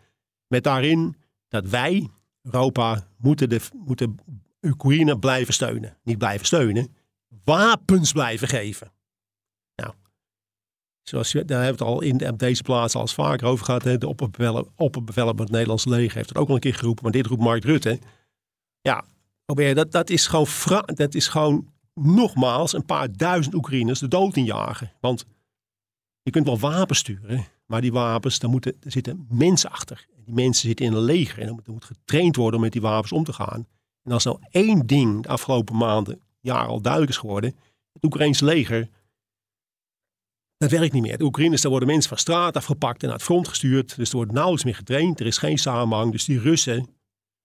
Met 0.47 0.63
daarin 0.63 1.15
dat 1.47 1.65
wij, 1.65 2.09
Europa, 2.41 3.07
moeten, 3.17 3.49
de, 3.49 3.61
moeten 3.85 4.17
Oekraïne 4.61 5.19
blijven 5.19 5.53
steunen. 5.53 5.97
Niet 6.03 6.17
blijven 6.17 6.45
steunen, 6.45 6.95
wapens 7.43 8.11
blijven 8.11 8.47
geven. 8.47 8.91
Zoals 11.01 11.31
je, 11.31 11.45
daar 11.45 11.63
hebben 11.63 11.87
het 11.87 11.95
al 11.95 12.01
in 12.01 12.29
op 12.29 12.39
deze 12.39 12.63
plaats 12.63 12.95
al 12.95 13.01
eens 13.01 13.13
vaker 13.13 13.47
over 13.47 13.65
gehad. 13.65 13.83
Hè. 13.83 13.97
De 13.97 14.07
opperbeveler 14.75 15.35
van 15.35 15.39
het 15.39 15.51
Nederlandse 15.51 15.89
leger 15.89 16.15
heeft 16.15 16.29
het 16.29 16.37
ook 16.37 16.47
al 16.47 16.53
een 16.53 16.59
keer 16.59 16.75
geroepen. 16.75 17.03
Maar 17.03 17.11
dit 17.11 17.25
roept 17.25 17.41
Mark 17.41 17.63
Rutte. 17.63 17.99
Ja, 18.81 19.03
dat, 19.45 19.91
dat, 19.91 20.09
is 20.09 20.27
gewoon 20.27 20.47
dat 20.85 21.15
is 21.15 21.27
gewoon 21.27 21.67
nogmaals 21.93 22.73
een 22.73 22.85
paar 22.85 23.17
duizend 23.17 23.55
Oekraïners 23.55 23.99
de 23.99 24.07
dood 24.07 24.35
injagen. 24.35 24.91
Want 24.99 25.25
je 26.21 26.31
kunt 26.31 26.45
wel 26.45 26.59
wapens 26.59 26.99
sturen, 26.99 27.45
maar 27.65 27.81
die 27.81 27.91
wapens, 27.91 28.39
daar, 28.39 28.49
moeten, 28.49 28.75
zitten 28.79 29.25
mensen 29.29 29.71
achter. 29.71 30.05
Die 30.25 30.33
mensen 30.33 30.67
zitten 30.67 30.85
in 30.85 30.93
een 30.93 31.01
leger 31.01 31.39
en 31.41 31.47
er 31.47 31.71
moet, 31.73 31.85
getraind 31.85 32.35
worden 32.35 32.55
om 32.55 32.61
met 32.61 32.71
die 32.71 32.81
wapens 32.81 33.11
om 33.11 33.23
te 33.23 33.33
gaan. 33.33 33.67
En 34.03 34.11
als 34.11 34.23
nou 34.23 34.37
één 34.49 34.87
ding 34.87 35.23
de 35.23 35.29
afgelopen 35.29 35.77
maanden, 35.77 36.21
jaren 36.39 36.67
al 36.67 36.81
duidelijk 36.81 37.11
is 37.11 37.17
geworden, 37.17 37.55
het 37.93 38.03
Oekraïnse 38.03 38.45
leger 38.45 38.89
dat 40.61 40.71
werkt 40.71 40.93
niet 40.93 41.01
meer. 41.01 41.17
De 41.17 41.23
Oekraïners, 41.23 41.61
daar 41.61 41.71
worden 41.71 41.89
mensen 41.89 42.09
van 42.09 42.17
straat 42.17 42.55
afgepakt 42.55 43.01
en 43.01 43.07
naar 43.07 43.17
het 43.17 43.25
front 43.25 43.47
gestuurd. 43.47 43.95
Dus 43.95 44.09
er 44.09 44.15
wordt 44.15 44.31
nauwelijks 44.31 44.65
meer 44.65 44.75
getraind. 44.75 45.19
Er 45.19 45.25
is 45.25 45.37
geen 45.37 45.57
samenhang. 45.57 46.11
Dus 46.11 46.25
die 46.25 46.39
Russen, 46.39 46.87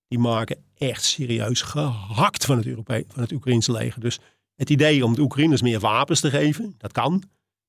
die 0.09 0.19
maken 0.19 0.65
echt 0.75 1.05
serieus 1.05 1.63
gehakt 1.63 2.45
van 2.45 2.59
het, 2.59 2.69
van 3.09 3.23
het 3.23 3.33
Oekraïnse 3.33 3.73
leger. 3.73 4.01
Dus 4.01 4.19
het 4.55 4.71
idee 4.71 5.05
om 5.05 5.15
de 5.15 5.21
Oekraïners 5.21 5.63
meer 5.63 5.81
wapens 5.81 6.21
te 6.21 6.31
geven, 6.31 6.75
dat 6.79 6.93
kan. 6.93 7.11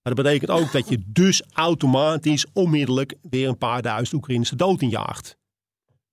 Maar 0.02 0.16
dat 0.16 0.26
betekent 0.26 0.52
ook 0.52 0.72
dat 0.72 0.90
je 0.90 1.04
dus 1.06 1.44
automatisch 1.54 2.46
onmiddellijk 2.54 3.16
weer 3.22 3.48
een 3.48 3.58
paar 3.58 3.82
duizend 3.82 4.14
Oekraïners 4.14 4.50
de 4.50 4.56
dood 4.56 4.82
injaagt. 4.82 5.38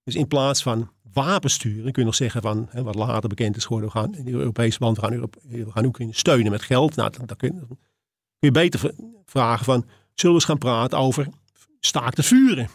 Dus 0.03 0.14
in 0.14 0.29
plaats 0.29 0.62
van 0.62 0.90
wapens 1.12 1.55
sturen, 1.55 1.92
kun 1.92 2.03
je 2.03 2.09
nog 2.09 2.14
zeggen 2.14 2.42
van, 2.42 2.66
hè, 2.70 2.83
wat 2.83 2.94
later 2.94 3.29
bekend 3.29 3.57
is 3.57 3.64
geworden, 3.64 3.90
we 3.92 3.99
gaan 3.99 4.14
in 4.14 4.25
de 4.25 4.31
Europese 4.31 4.79
land, 4.81 4.97
we 4.97 5.03
gaan, 5.03 5.12
Europe, 5.12 5.38
we 5.42 5.70
gaan 5.70 5.85
Oekraïne 5.85 6.14
steunen 6.14 6.51
met 6.51 6.62
geld. 6.62 6.97
Nou, 6.97 7.11
dat, 7.11 7.29
dat 7.29 7.37
kun 7.37 7.55
je, 7.55 7.77
je 8.45 8.51
beter 8.51 8.93
vragen 9.25 9.65
van, 9.65 9.85
zullen 10.15 10.37
we 10.37 10.41
eens 10.41 10.45
gaan 10.45 10.59
praten 10.59 10.99
over 10.99 11.29
staakt 11.81 12.17
het 12.17 12.27
vuren? 12.27 12.69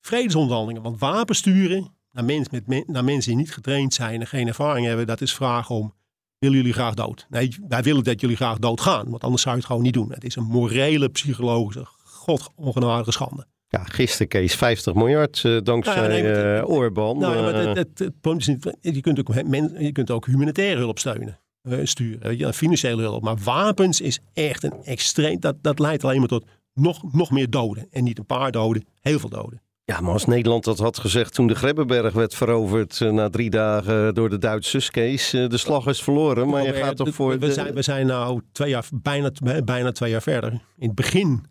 Vredesonderhandelingen, 0.00 0.82
want 0.82 1.00
wapen 1.00 1.34
sturen 1.34 1.94
naar, 2.12 2.24
mens, 2.24 2.48
met, 2.48 2.88
naar 2.88 3.04
mensen 3.04 3.30
die 3.30 3.40
niet 3.40 3.52
getraind 3.52 3.94
zijn 3.94 4.20
en 4.20 4.26
geen 4.26 4.46
ervaring 4.46 4.86
hebben, 4.86 5.06
dat 5.06 5.20
is 5.20 5.34
vragen 5.34 5.74
om, 5.74 5.94
willen 6.38 6.56
jullie 6.56 6.72
graag 6.72 6.94
dood? 6.94 7.26
Nee, 7.28 7.56
wij 7.68 7.82
willen 7.82 8.04
dat 8.04 8.20
jullie 8.20 8.36
graag 8.36 8.58
dood 8.58 8.80
gaan, 8.80 9.10
want 9.10 9.24
anders 9.24 9.42
zou 9.42 9.54
je 9.54 9.60
het 9.60 9.70
gewoon 9.70 9.84
niet 9.84 9.94
doen. 9.94 10.12
Het 10.12 10.24
is 10.24 10.36
een 10.36 10.44
morele, 10.44 11.08
psychologische, 11.08 11.84
godongenadige 12.04 13.12
schande. 13.12 13.46
Ja, 13.68 13.84
gisteren 13.84 14.28
Kees 14.28 14.54
50 14.54 14.94
miljard 14.94 15.42
uh, 15.46 15.60
dankzij 15.62 16.02
ja, 16.02 16.08
nee, 16.08 16.56
uh, 16.58 16.68
Orbán. 16.68 17.18
Nou, 17.18 17.34
maar 17.34 17.54
het, 17.54 17.76
het, 17.76 17.98
het, 17.98 18.12
het, 18.22 18.38
is 18.40 18.46
niet, 18.46 18.76
je, 18.80 19.00
kunt 19.00 19.18
ook, 19.18 19.34
je 19.78 19.92
kunt 19.92 20.10
ook 20.10 20.26
humanitaire 20.26 20.80
hulp 20.80 20.98
steunen. 20.98 21.40
Eh, 21.70 21.78
sturen. 21.82 22.38
Ja, 22.38 22.52
financiële 22.52 23.02
hulp. 23.02 23.22
Maar 23.22 23.36
wapens 23.36 24.00
is 24.00 24.18
echt 24.32 24.62
een 24.62 24.84
extreem. 24.84 25.40
Dat, 25.40 25.56
dat 25.60 25.78
leidt 25.78 26.04
alleen 26.04 26.18
maar 26.18 26.28
tot 26.28 26.44
nog, 26.74 27.12
nog 27.12 27.30
meer 27.30 27.50
doden. 27.50 27.86
En 27.90 28.04
niet 28.04 28.18
een 28.18 28.26
paar 28.26 28.52
doden, 28.52 28.84
heel 29.00 29.18
veel 29.18 29.28
doden. 29.28 29.62
Ja, 29.84 30.00
maar 30.00 30.12
als 30.12 30.24
Nederland 30.24 30.64
dat 30.64 30.78
had 30.78 30.98
gezegd 30.98 31.34
toen 31.34 31.46
de 31.46 31.54
Grebbeberg 31.54 32.12
werd 32.12 32.34
veroverd 32.34 33.00
uh, 33.00 33.12
na 33.12 33.30
drie 33.30 33.50
dagen 33.50 34.14
door 34.14 34.30
de 34.30 34.38
Duitsers, 34.38 34.90
Kees, 34.90 35.34
uh, 35.34 35.48
de 35.48 35.56
slag 35.56 35.86
is 35.86 36.02
verloren. 36.02 36.48
Maar 36.48 36.62
je 36.62 36.72
gaat 36.72 36.96
toch 36.96 37.14
voor. 37.14 37.38
We, 37.38 37.52
zijn, 37.52 37.74
we 37.74 37.82
zijn 37.82 38.06
nou 38.06 38.40
twee 38.52 38.68
jaar, 38.68 38.86
bijna, 38.92 39.30
bijna 39.64 39.92
twee 39.92 40.10
jaar 40.10 40.22
verder. 40.22 40.52
In 40.76 40.86
het 40.86 40.94
begin, 40.94 41.44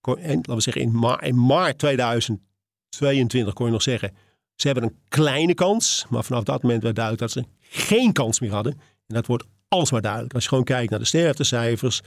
en, 0.00 0.34
laten 0.34 0.54
we 0.54 0.60
zeggen 0.60 0.82
in, 0.82 0.98
ma 0.98 1.20
in 1.20 1.46
maart 1.46 1.78
2022 1.78 3.52
kon 3.52 3.66
je 3.66 3.72
nog 3.72 3.82
zeggen, 3.82 4.12
ze 4.54 4.66
hebben 4.66 4.84
een 4.84 4.96
kleine 5.08 5.54
kans. 5.54 6.06
Maar 6.10 6.24
vanaf 6.24 6.42
dat 6.42 6.62
moment 6.62 6.82
werd 6.82 6.96
duidelijk 6.96 7.24
dat 7.32 7.44
ze 7.44 7.48
geen 7.60 8.12
kans 8.12 8.40
meer 8.40 8.52
hadden. 8.52 8.72
En 9.06 9.14
dat 9.14 9.26
wordt 9.26 9.44
alles 9.72 9.90
maar 9.90 10.00
duidelijk. 10.00 10.34
Als 10.34 10.42
je 10.42 10.48
gewoon 10.48 10.64
kijkt 10.64 10.90
naar 10.90 10.98
de 10.98 11.04
sterftecijfers, 11.04 12.02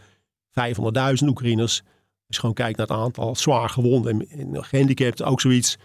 500.000 0.49 1.27
Oekraïners. 1.27 1.81
Als 2.27 2.35
je 2.35 2.39
gewoon 2.39 2.55
kijkt 2.55 2.77
naar 2.77 2.87
het 2.87 2.97
aantal 2.97 3.35
zwaar 3.35 3.69
gewonden 3.69 4.27
en, 4.29 4.63
gehandicapten, 4.63 5.25
ook 5.25 5.41
zoiets. 5.41 5.75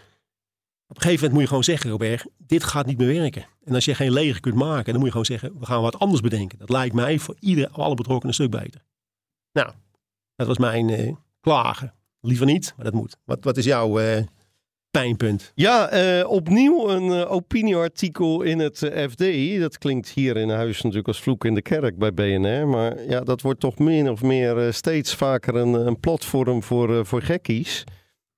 Op 0.87 0.95
een 0.95 1.01
gegeven 1.01 1.13
moment 1.13 1.31
moet 1.31 1.41
je 1.41 1.47
gewoon 1.47 1.63
zeggen, 1.63 1.89
Robert, 1.89 2.25
dit 2.37 2.63
gaat 2.63 2.85
niet 2.85 2.97
meer 2.97 3.19
werken. 3.19 3.45
En 3.63 3.75
als 3.75 3.85
je 3.85 3.95
geen 3.95 4.11
leger 4.11 4.39
kunt 4.39 4.55
maken, 4.55 4.85
dan 4.85 4.95
moet 4.95 5.03
je 5.03 5.11
gewoon 5.11 5.25
zeggen, 5.25 5.59
we 5.59 5.65
gaan 5.65 5.81
wat 5.81 5.99
anders 5.99 6.21
bedenken. 6.21 6.57
Dat 6.57 6.69
lijkt 6.69 6.95
mij 6.95 7.19
voor 7.19 7.35
ieder, 7.39 7.69
alle 7.69 7.95
betrokkenen 7.95 8.27
een 8.27 8.33
stuk 8.47 8.61
beter. 8.61 8.83
Nou, 9.51 9.71
dat 10.35 10.47
was 10.47 10.57
mijn 10.57 10.89
uh, 10.89 11.15
klagen. 11.39 11.93
Liever 12.21 12.45
niet, 12.45 12.73
maar 12.75 12.85
dat 12.85 12.93
moet. 12.93 13.17
Wat, 13.23 13.43
wat 13.43 13.57
is 13.57 13.65
jouw 13.65 13.99
uh, 13.99 14.23
pijnpunt. 14.91 15.51
Ja, 15.55 15.93
uh, 16.19 16.29
opnieuw 16.29 16.89
een 16.89 17.05
uh, 17.05 17.31
opinieartikel 17.31 18.41
in 18.41 18.59
het 18.59 18.81
uh, 18.81 19.03
eh, 19.03 19.09
FD. 19.09 19.59
Dat 19.59 19.77
klinkt 19.77 20.09
hier 20.09 20.37
in 20.37 20.49
huis 20.49 20.81
natuurlijk 20.81 21.07
als 21.07 21.21
vloek 21.21 21.45
in 21.45 21.53
de 21.53 21.61
kerk 21.61 21.97
bij 21.97 22.13
BNR. 22.13 22.67
Maar 22.67 23.03
ja, 23.07 23.19
dat 23.21 23.41
wordt 23.41 23.59
toch 23.59 23.77
min 23.77 24.09
of 24.09 24.21
meer 24.21 24.73
steeds 24.73 25.15
vaker 25.15 25.55
een, 25.55 25.73
een 25.73 25.99
platform 25.99 26.63
voor, 26.63 27.05
voor 27.05 27.21
gekkies. 27.21 27.83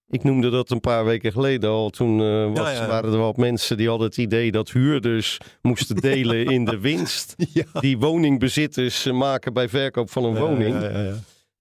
Ik 0.08 0.24
noemde 0.24 0.50
dat 0.50 0.72
een 0.72 0.80
paar 0.80 1.06
weken 1.06 1.32
geleden 1.32 1.70
al. 1.70 1.90
Toen 1.90 2.18
was, 2.54 2.72
ja, 2.72 2.82
ja. 2.82 2.88
waren 2.88 3.12
er 3.14 3.20
wat 3.20 3.38
mensen 3.38 3.78
die 3.78 3.90
hadden 3.90 4.08
het 4.08 4.18
idee 4.18 4.52
dat 4.52 4.72
huurders 4.72 5.38
moesten 5.62 5.96
delen 5.96 6.46
in 6.46 6.66
de 6.66 6.80
winst. 6.90 7.36
Ja. 7.54 7.80
Die 7.80 7.98
woningbezitters 7.98 9.12
maken 9.12 9.54
bij 9.54 9.70
verkoop 9.70 10.10
van 10.10 10.24
een 10.24 10.36
woning. 10.36 10.76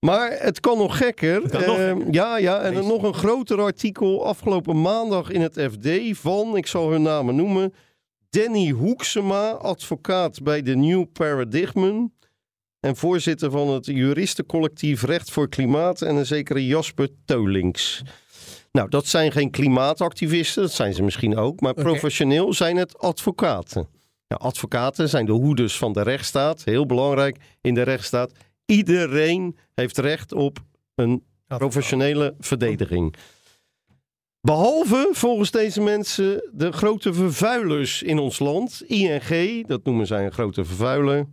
Maar 0.03 0.31
het 0.39 0.59
kan 0.59 0.77
nog 0.77 0.97
gekker. 0.97 1.67
Uh, 1.69 2.11
ja, 2.11 2.37
ja, 2.37 2.61
en 2.61 2.73
dan 2.73 2.87
nog 2.87 3.03
een 3.03 3.13
groter 3.13 3.61
artikel 3.61 4.25
afgelopen 4.25 4.81
maandag 4.81 5.29
in 5.29 5.41
het 5.41 5.61
FD 5.71 6.17
van, 6.17 6.57
ik 6.57 6.67
zal 6.67 6.91
hun 6.91 7.01
namen 7.01 7.35
noemen, 7.35 7.73
Danny 8.29 8.69
Hoeksema, 8.69 9.49
advocaat 9.49 10.43
bij 10.43 10.61
de 10.61 10.75
New 10.75 11.05
Paradigmen 11.13 12.13
en 12.79 12.95
voorzitter 12.95 13.51
van 13.51 13.67
het 13.67 13.85
juristencollectief 13.85 15.03
Recht 15.03 15.31
voor 15.31 15.49
Klimaat 15.49 16.01
en 16.01 16.15
een 16.15 16.25
zekere 16.25 16.65
Jasper 16.65 17.09
Teulings. 17.25 18.01
Nou, 18.71 18.89
dat 18.89 19.05
zijn 19.05 19.31
geen 19.31 19.51
klimaatactivisten, 19.51 20.61
dat 20.61 20.71
zijn 20.71 20.93
ze 20.93 21.03
misschien 21.03 21.37
ook, 21.37 21.59
maar 21.59 21.71
okay. 21.71 21.83
professioneel 21.83 22.53
zijn 22.53 22.77
het 22.77 22.97
advocaten. 22.97 23.87
Nou, 24.27 24.41
advocaten 24.41 25.09
zijn 25.09 25.25
de 25.25 25.31
hoeders 25.31 25.77
van 25.77 25.93
de 25.93 26.01
rechtsstaat, 26.01 26.63
heel 26.63 26.85
belangrijk 26.85 27.37
in 27.61 27.73
de 27.73 27.81
rechtsstaat. 27.81 28.31
Iedereen 28.65 29.57
heeft 29.75 29.97
recht 29.97 30.33
op 30.33 30.59
een 30.95 31.23
professionele 31.47 32.35
verdediging. 32.39 33.15
Behalve 34.41 35.09
volgens 35.11 35.51
deze 35.51 35.81
mensen 35.81 36.49
de 36.53 36.71
grote 36.71 37.13
vervuilers 37.13 38.03
in 38.03 38.19
ons 38.19 38.39
land. 38.39 38.83
ING, 38.87 39.67
dat 39.67 39.83
noemen 39.83 40.07
zij 40.07 40.25
een 40.25 40.31
grote 40.31 40.65
vervuiler. 40.65 41.27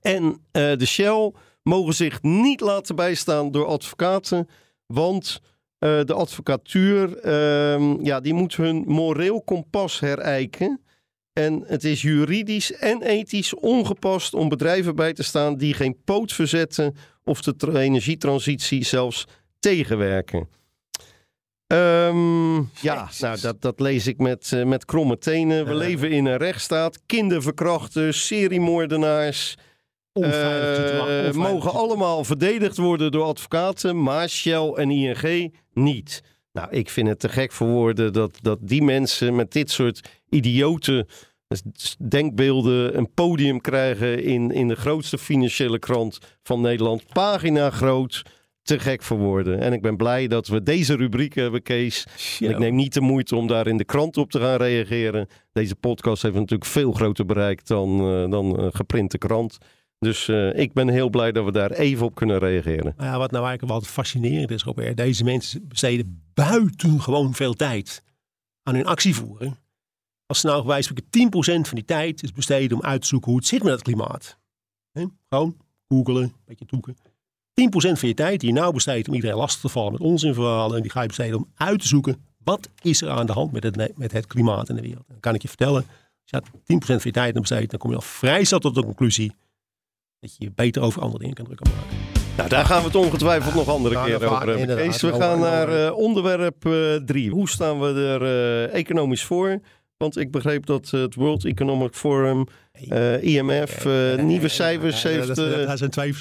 En 0.00 0.22
uh, 0.22 0.38
de 0.52 0.86
Shell 0.86 1.32
mogen 1.62 1.94
zich 1.94 2.22
niet 2.22 2.60
laten 2.60 2.96
bijstaan 2.96 3.50
door 3.50 3.66
advocaten. 3.66 4.48
Want 4.86 5.40
Eh, 5.78 6.00
de 6.04 6.14
advocatuur, 6.14 7.18
ehm, 7.18 8.04
ja, 8.04 8.20
die 8.20 8.34
moet 8.34 8.56
hun 8.56 8.84
moreel 8.86 9.42
kompas 9.42 10.00
herijken. 10.00 10.80
En 11.38 11.64
het 11.66 11.84
is 11.84 12.02
juridisch 12.02 12.72
en 12.72 13.02
ethisch 13.02 13.54
ongepast 13.54 14.34
om 14.34 14.48
bedrijven 14.48 14.96
bij 14.96 15.12
te 15.12 15.22
staan 15.22 15.56
die 15.56 15.74
geen 15.74 15.96
poot 16.04 16.32
verzetten 16.32 16.94
of 17.24 17.42
de 17.42 17.56
tra- 17.56 17.72
energietransitie 17.72 18.84
zelfs 18.84 19.26
tegenwerken. 19.58 20.48
Ehm, 21.66 22.56
ja, 22.80 23.08
nou, 23.18 23.40
dat, 23.40 23.60
dat 23.62 23.80
lees 23.80 24.06
ik 24.06 24.18
met, 24.18 24.52
eh, 24.52 24.64
met 24.64 24.84
kromme 24.84 25.18
tenen. 25.18 25.64
We 25.64 25.70
Ja. 25.70 25.76
leven 25.76 26.10
in 26.10 26.26
een 26.26 26.36
rechtsstaat. 26.36 27.00
Kinderverkrachters, 27.06 28.26
seriemoordenaars. 28.26 29.56
Onveilige 30.12 31.38
mogen 31.38 31.72
allemaal 31.72 32.24
verdedigd 32.24 32.76
worden 32.76 33.10
door 33.10 33.24
advocaten, 33.24 34.02
maar 34.02 34.28
Shell 34.28 34.68
en 34.74 34.90
ING 34.90 35.54
niet. 35.72 36.22
Nou, 36.58 36.70
ik 36.70 36.88
vind 36.88 37.08
het 37.08 37.20
te 37.20 37.28
gek 37.28 37.52
voor 37.52 37.66
woorden 37.66 38.12
dat, 38.12 38.38
dat 38.42 38.58
die 38.60 38.82
mensen 38.82 39.34
met 39.34 39.52
dit 39.52 39.70
soort 39.70 40.08
idiote 40.28 41.06
denkbeelden 41.98 42.96
een 42.96 43.12
podium 43.14 43.60
krijgen 43.60 44.22
in, 44.22 44.50
in 44.50 44.68
de 44.68 44.74
grootste 44.74 45.18
financiële 45.18 45.78
krant 45.78 46.18
van 46.42 46.60
Nederland. 46.60 47.02
Pagina 47.12 47.70
groot, 47.70 48.22
te 48.62 48.78
gek 48.78 49.02
voor 49.02 49.18
woorden. 49.18 49.60
En 49.60 49.72
ik 49.72 49.82
ben 49.82 49.96
blij 49.96 50.26
dat 50.26 50.46
we 50.46 50.62
deze 50.62 50.96
rubriek 50.96 51.34
hebben, 51.34 51.62
Kees. 51.62 52.06
Ik 52.38 52.58
neem 52.58 52.74
niet 52.74 52.94
de 52.94 53.00
moeite 53.00 53.36
om 53.36 53.46
daar 53.46 53.66
in 53.66 53.76
de 53.76 53.84
krant 53.84 54.16
op 54.16 54.30
te 54.30 54.40
gaan 54.40 54.56
reageren. 54.56 55.28
Deze 55.52 55.74
podcast 55.74 56.22
heeft 56.22 56.34
natuurlijk 56.34 56.70
veel 56.70 56.92
groter 56.92 57.26
bereik 57.26 57.66
dan, 57.66 57.98
eh, 57.98 58.30
dan 58.30 58.58
een 58.58 58.72
geprinte 58.72 59.18
krant. 59.18 59.58
Dus 59.98 60.28
eh, 60.28 60.58
ik 60.58 60.72
ben 60.72 60.88
heel 60.88 61.08
blij 61.10 61.32
dat 61.32 61.44
we 61.44 61.52
daar 61.52 61.70
even 61.70 62.06
op 62.06 62.14
kunnen 62.14 62.38
reageren. 62.38 62.94
Maar 62.96 63.06
ja, 63.06 63.18
wat 63.18 63.30
nou 63.30 63.46
eigenlijk 63.46 63.72
wel 63.72 63.90
fascinerend 63.90 64.50
is, 64.50 64.62
Robert. 64.62 64.96
Deze 64.96 65.24
mensen 65.24 65.68
besteden 65.68 66.22
buitengewoon 66.44 67.34
veel 67.34 67.54
tijd 67.54 68.02
aan 68.62 68.74
hun 68.74 68.86
actie 68.86 69.14
voeren. 69.14 69.58
Als 70.26 70.42
nou 70.42 70.82
spreken 70.82 71.04
10% 71.04 71.68
van 71.68 71.74
die 71.74 71.84
tijd 71.84 72.22
is 72.22 72.32
besteden 72.32 72.76
om 72.76 72.82
uit 72.82 73.00
te 73.00 73.06
zoeken 73.06 73.30
hoe 73.30 73.40
het 73.40 73.48
zit 73.48 73.62
met 73.62 73.72
het 73.72 73.82
klimaat. 73.82 74.38
Gewoon 75.28 75.56
googelen, 75.88 76.22
een 76.22 76.34
beetje 76.44 76.66
toeken. 76.66 76.96
10% 76.96 77.00
van 77.72 78.08
je 78.08 78.14
tijd 78.14 78.40
die 78.40 78.48
je 78.48 78.54
nou 78.54 78.72
besteedt 78.72 79.08
om 79.08 79.14
iedereen 79.14 79.36
lastig 79.36 79.60
te 79.60 79.68
vallen 79.68 79.92
met 79.92 80.00
onzinverhalen. 80.00 80.76
En 80.76 80.82
die 80.82 80.90
ga 80.90 81.00
je 81.00 81.06
besteden 81.06 81.36
om 81.36 81.50
uit 81.54 81.80
te 81.80 81.86
zoeken 81.86 82.26
wat 82.44 82.68
is 82.82 83.02
er 83.02 83.10
aan 83.10 83.26
de 83.26 83.32
hand 83.32 83.52
met 83.52 83.62
het, 83.62 83.98
met 83.98 84.12
het 84.12 84.26
klimaat 84.26 84.68
in 84.68 84.74
de 84.74 84.82
wereld. 84.82 85.08
Dan 85.08 85.20
kan 85.20 85.34
ik 85.34 85.42
je 85.42 85.48
vertellen, 85.48 85.86
als 85.86 85.90
je 86.24 86.40
daar 86.40 86.50
10% 86.50 86.84
van 86.86 87.00
je 87.02 87.10
tijd 87.10 87.34
aan 87.34 87.40
besteedt, 87.40 87.70
dan 87.70 87.78
kom 87.78 87.90
je 87.90 87.96
al 87.96 88.02
vrij 88.02 88.44
snel 88.44 88.58
tot 88.58 88.74
de 88.74 88.84
conclusie 88.84 89.32
dat 90.20 90.36
je 90.36 90.44
je 90.44 90.50
beter 90.50 90.82
over 90.82 91.02
andere 91.02 91.18
dingen 91.18 91.34
kan 91.34 91.44
druk 91.44 91.58
kan 91.58 91.72
maken. 91.72 92.17
Nou, 92.38 92.50
daar 92.50 92.64
gaan 92.64 92.78
we 92.80 92.86
het 92.86 92.94
ongetwijfeld 92.96 93.54
nog 93.54 93.68
andere 93.68 94.04
keer 94.04 94.14
over 94.30 94.48
hebben. 94.58 94.76
Kees, 94.76 95.02
we 95.02 95.12
gaan 95.12 95.38
naar 95.40 95.86
eh, 95.86 95.96
onderwerp 95.96 96.68
3. 97.06 97.30
Hoe 97.30 97.48
staan 97.48 97.80
we 97.80 97.86
er 97.86 98.22
eh, 98.22 98.74
economisch 98.78 99.24
voor? 99.24 99.60
Want 99.96 100.16
ik 100.18 100.30
begreep 100.30 100.66
dat 100.66 100.90
eh, 100.94 101.00
het 101.00 101.14
World 101.14 101.44
Economic 101.44 101.94
Forum, 101.94 102.46
eh, 102.88 103.22
IMF, 103.22 103.86
eh, 103.86 104.22
nieuwe 104.22 104.48
cijfers 104.48 105.02
heeft... 105.02 105.26
Dat, 105.26 105.38
eh, 105.38 105.66
dat 105.66 105.78
zijn 105.78 105.90
twee. 105.90 106.14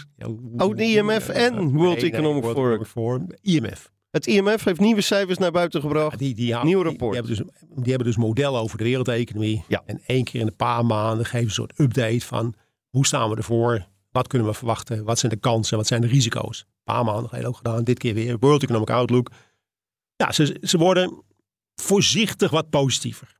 Oh, 0.57 0.75
de 0.75 0.83
IMF 0.83 1.29
en 1.29 1.69
World 1.71 2.01
nee, 2.01 2.11
Economic 2.11 2.85
Forum. 2.87 3.27
IMF. 3.41 3.91
het 4.11 4.27
IMF 4.27 4.63
heeft 4.63 4.79
nieuwe 4.79 5.01
cijfers 5.01 5.37
naar 5.37 5.51
buiten 5.51 5.81
gebracht. 5.81 6.19
Die, 6.19 6.35
die, 6.35 6.55
Nieuw 6.55 6.63
die- 6.63 6.89
rapport. 6.89 7.13
Die, 7.13 7.21
hebben 7.21 7.45
dus, 7.45 7.75
die 7.83 7.89
hebben 7.93 8.07
dus 8.07 8.17
modellen 8.17 8.59
over 8.59 8.77
de 8.77 8.83
wereldeconomie. 8.83 9.63
Ja. 9.67 9.83
En 9.85 10.01
één 10.05 10.23
keer 10.23 10.41
in 10.41 10.47
een 10.47 10.55
paar 10.55 10.85
maanden 10.85 11.25
geven 11.25 11.39
ze 11.51 11.61
een 11.61 11.67
soort 11.67 11.79
update 11.79 12.25
van 12.25 12.53
hoe 12.89 13.05
staan 13.05 13.29
we 13.29 13.35
ervoor? 13.35 13.85
Wat 14.17 14.27
kunnen 14.27 14.47
we 14.47 14.53
verwachten? 14.53 15.03
Wat 15.03 15.19
zijn 15.19 15.31
de 15.31 15.37
kansen? 15.37 15.77
Wat 15.77 15.87
zijn 15.87 16.01
de 16.01 16.07
risico's? 16.07 16.59
Een 16.59 16.83
paar 16.83 17.03
maanden 17.03 17.29
geleden 17.29 17.49
ook 17.49 17.57
gedaan. 17.57 17.83
Dit 17.83 17.99
keer 17.99 18.13
weer 18.13 18.39
World 18.39 18.63
Economic 18.63 18.89
Outlook. 18.89 19.31
Ja, 20.15 20.31
ze, 20.31 20.57
ze 20.61 20.77
worden 20.77 21.23
voorzichtig 21.75 22.51
wat 22.51 22.69
positiever. 22.69 23.39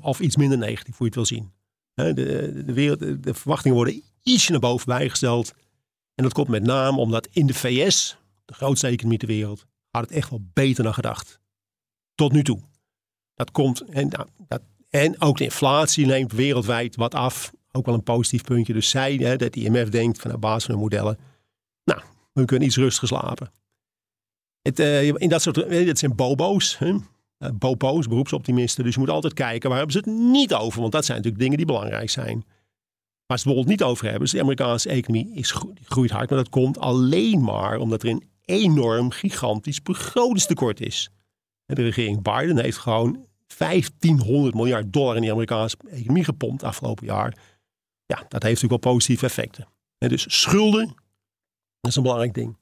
Of 0.00 0.20
iets 0.20 0.36
minder 0.36 0.58
negatief, 0.58 0.96
hoe 0.96 1.06
je 1.06 1.18
het 1.18 1.28
wil 1.28 1.38
zien. 1.38 1.52
De, 1.94 2.14
de, 2.64 2.72
wereld, 2.72 2.98
de, 2.98 3.34
verwachtingen 3.34 3.76
worden 3.76 4.02
ietsje 4.22 4.50
naar 4.50 4.60
boven 4.60 4.86
bijgesteld. 4.86 5.52
En 6.14 6.24
dat 6.24 6.32
komt 6.32 6.48
met 6.48 6.62
name 6.62 6.98
omdat 6.98 7.28
in 7.30 7.46
de 7.46 7.54
VS, 7.54 8.16
de 8.44 8.54
grootste 8.54 8.86
economie 8.86 9.18
ter 9.18 9.28
wereld, 9.28 9.66
gaat 9.90 10.02
het 10.02 10.12
echt 10.12 10.30
wel 10.30 10.42
beter 10.52 10.84
dan 10.84 10.94
gedacht. 10.94 11.40
Tot 12.14 12.32
nu 12.32 12.44
toe. 12.44 12.60
Dat 13.34 13.50
komt, 13.50 13.80
en, 13.80 14.08
nou, 14.08 14.28
dat, 14.48 14.62
en 14.90 15.20
ook 15.20 15.36
de 15.36 15.44
inflatie 15.44 16.06
neemt 16.06 16.32
wereldwijd 16.32 16.96
wat 16.96 17.14
af. 17.14 17.52
Ook 17.78 17.86
wel 17.86 17.94
een 17.94 18.02
positief 18.02 18.42
puntje. 18.42 18.72
Dus 18.72 18.90
zij, 18.90 19.14
hè, 19.14 19.36
dat 19.36 19.52
de 19.52 19.60
IMF 19.60 19.88
denkt 19.88 20.20
van 20.20 20.32
op 20.32 20.40
basis 20.40 20.64
van 20.64 20.74
hun 20.74 20.82
modellen. 20.82 21.18
Nou, 21.84 22.00
we 22.32 22.44
kunnen 22.44 22.66
iets 22.66 22.76
rustiger 22.76 23.08
slapen. 23.08 23.52
Het, 24.62 24.78
eh, 24.78 25.06
in 25.06 25.28
dat 25.28 25.42
soort, 25.42 25.62
eh, 25.62 25.86
dat 25.86 25.98
zijn 25.98 26.14
bobo's. 26.14 26.78
Hè? 26.78 26.94
Bobo's, 27.54 28.06
beroepsoptimisten. 28.06 28.84
Dus 28.84 28.94
je 28.94 29.00
moet 29.00 29.10
altijd 29.10 29.34
kijken 29.34 29.68
waar 29.68 29.78
hebben 29.78 29.96
ze 29.96 30.10
het 30.10 30.18
niet 30.18 30.54
over. 30.54 30.80
Want 30.80 30.92
dat 30.92 31.04
zijn 31.04 31.16
natuurlijk 31.16 31.42
dingen 31.42 31.56
die 31.56 31.66
belangrijk 31.66 32.10
zijn. 32.10 32.44
Waar 33.26 33.38
ze 33.38 33.44
het 33.48 33.56
bijvoorbeeld 33.56 33.68
niet 33.68 33.82
over 33.82 34.10
hebben. 34.10 34.28
de 34.28 34.40
Amerikaanse 34.40 34.88
economie 34.88 35.34
is, 35.34 35.54
groeit 35.84 36.10
hard. 36.10 36.30
Maar 36.30 36.38
dat 36.38 36.48
komt 36.48 36.78
alleen 36.78 37.42
maar 37.42 37.78
omdat 37.78 38.02
er 38.02 38.08
een 38.08 38.28
enorm 38.44 39.10
gigantisch 39.10 39.82
begrotingstekort 39.82 40.80
is. 40.80 41.10
En 41.66 41.74
De 41.74 41.82
regering 41.82 42.22
Biden 42.22 42.58
heeft 42.58 42.78
gewoon 42.78 43.26
1500 43.56 44.54
miljard 44.54 44.92
dollar 44.92 45.14
in 45.14 45.20
die 45.20 45.30
Amerikaanse 45.30 45.76
economie 45.90 46.24
gepompt 46.24 46.62
afgelopen 46.62 47.06
jaar. 47.06 47.36
Ja, 48.08 48.16
dat 48.16 48.42
heeft 48.42 48.62
natuurlijk 48.62 48.84
wel 48.84 48.92
positieve 48.92 49.26
effecten. 49.26 49.68
En 49.98 50.08
dus 50.08 50.40
schulden, 50.40 50.86
dat 51.80 51.90
is 51.90 51.96
een 51.96 52.02
belangrijk 52.02 52.34
ding. 52.34 52.56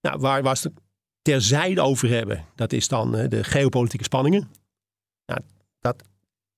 Nou, 0.00 0.18
waar, 0.20 0.56
ze 0.56 0.68
het 0.68 0.80
terzijde 1.22 1.80
over 1.80 2.08
hebben, 2.08 2.44
dat 2.54 2.72
is 2.72 2.88
dan 2.88 3.16
eh, 3.16 3.28
de 3.28 3.44
geopolitieke 3.44 4.04
spanningen. 4.04 4.50
Nou, 5.26 5.40
dat 5.80 6.02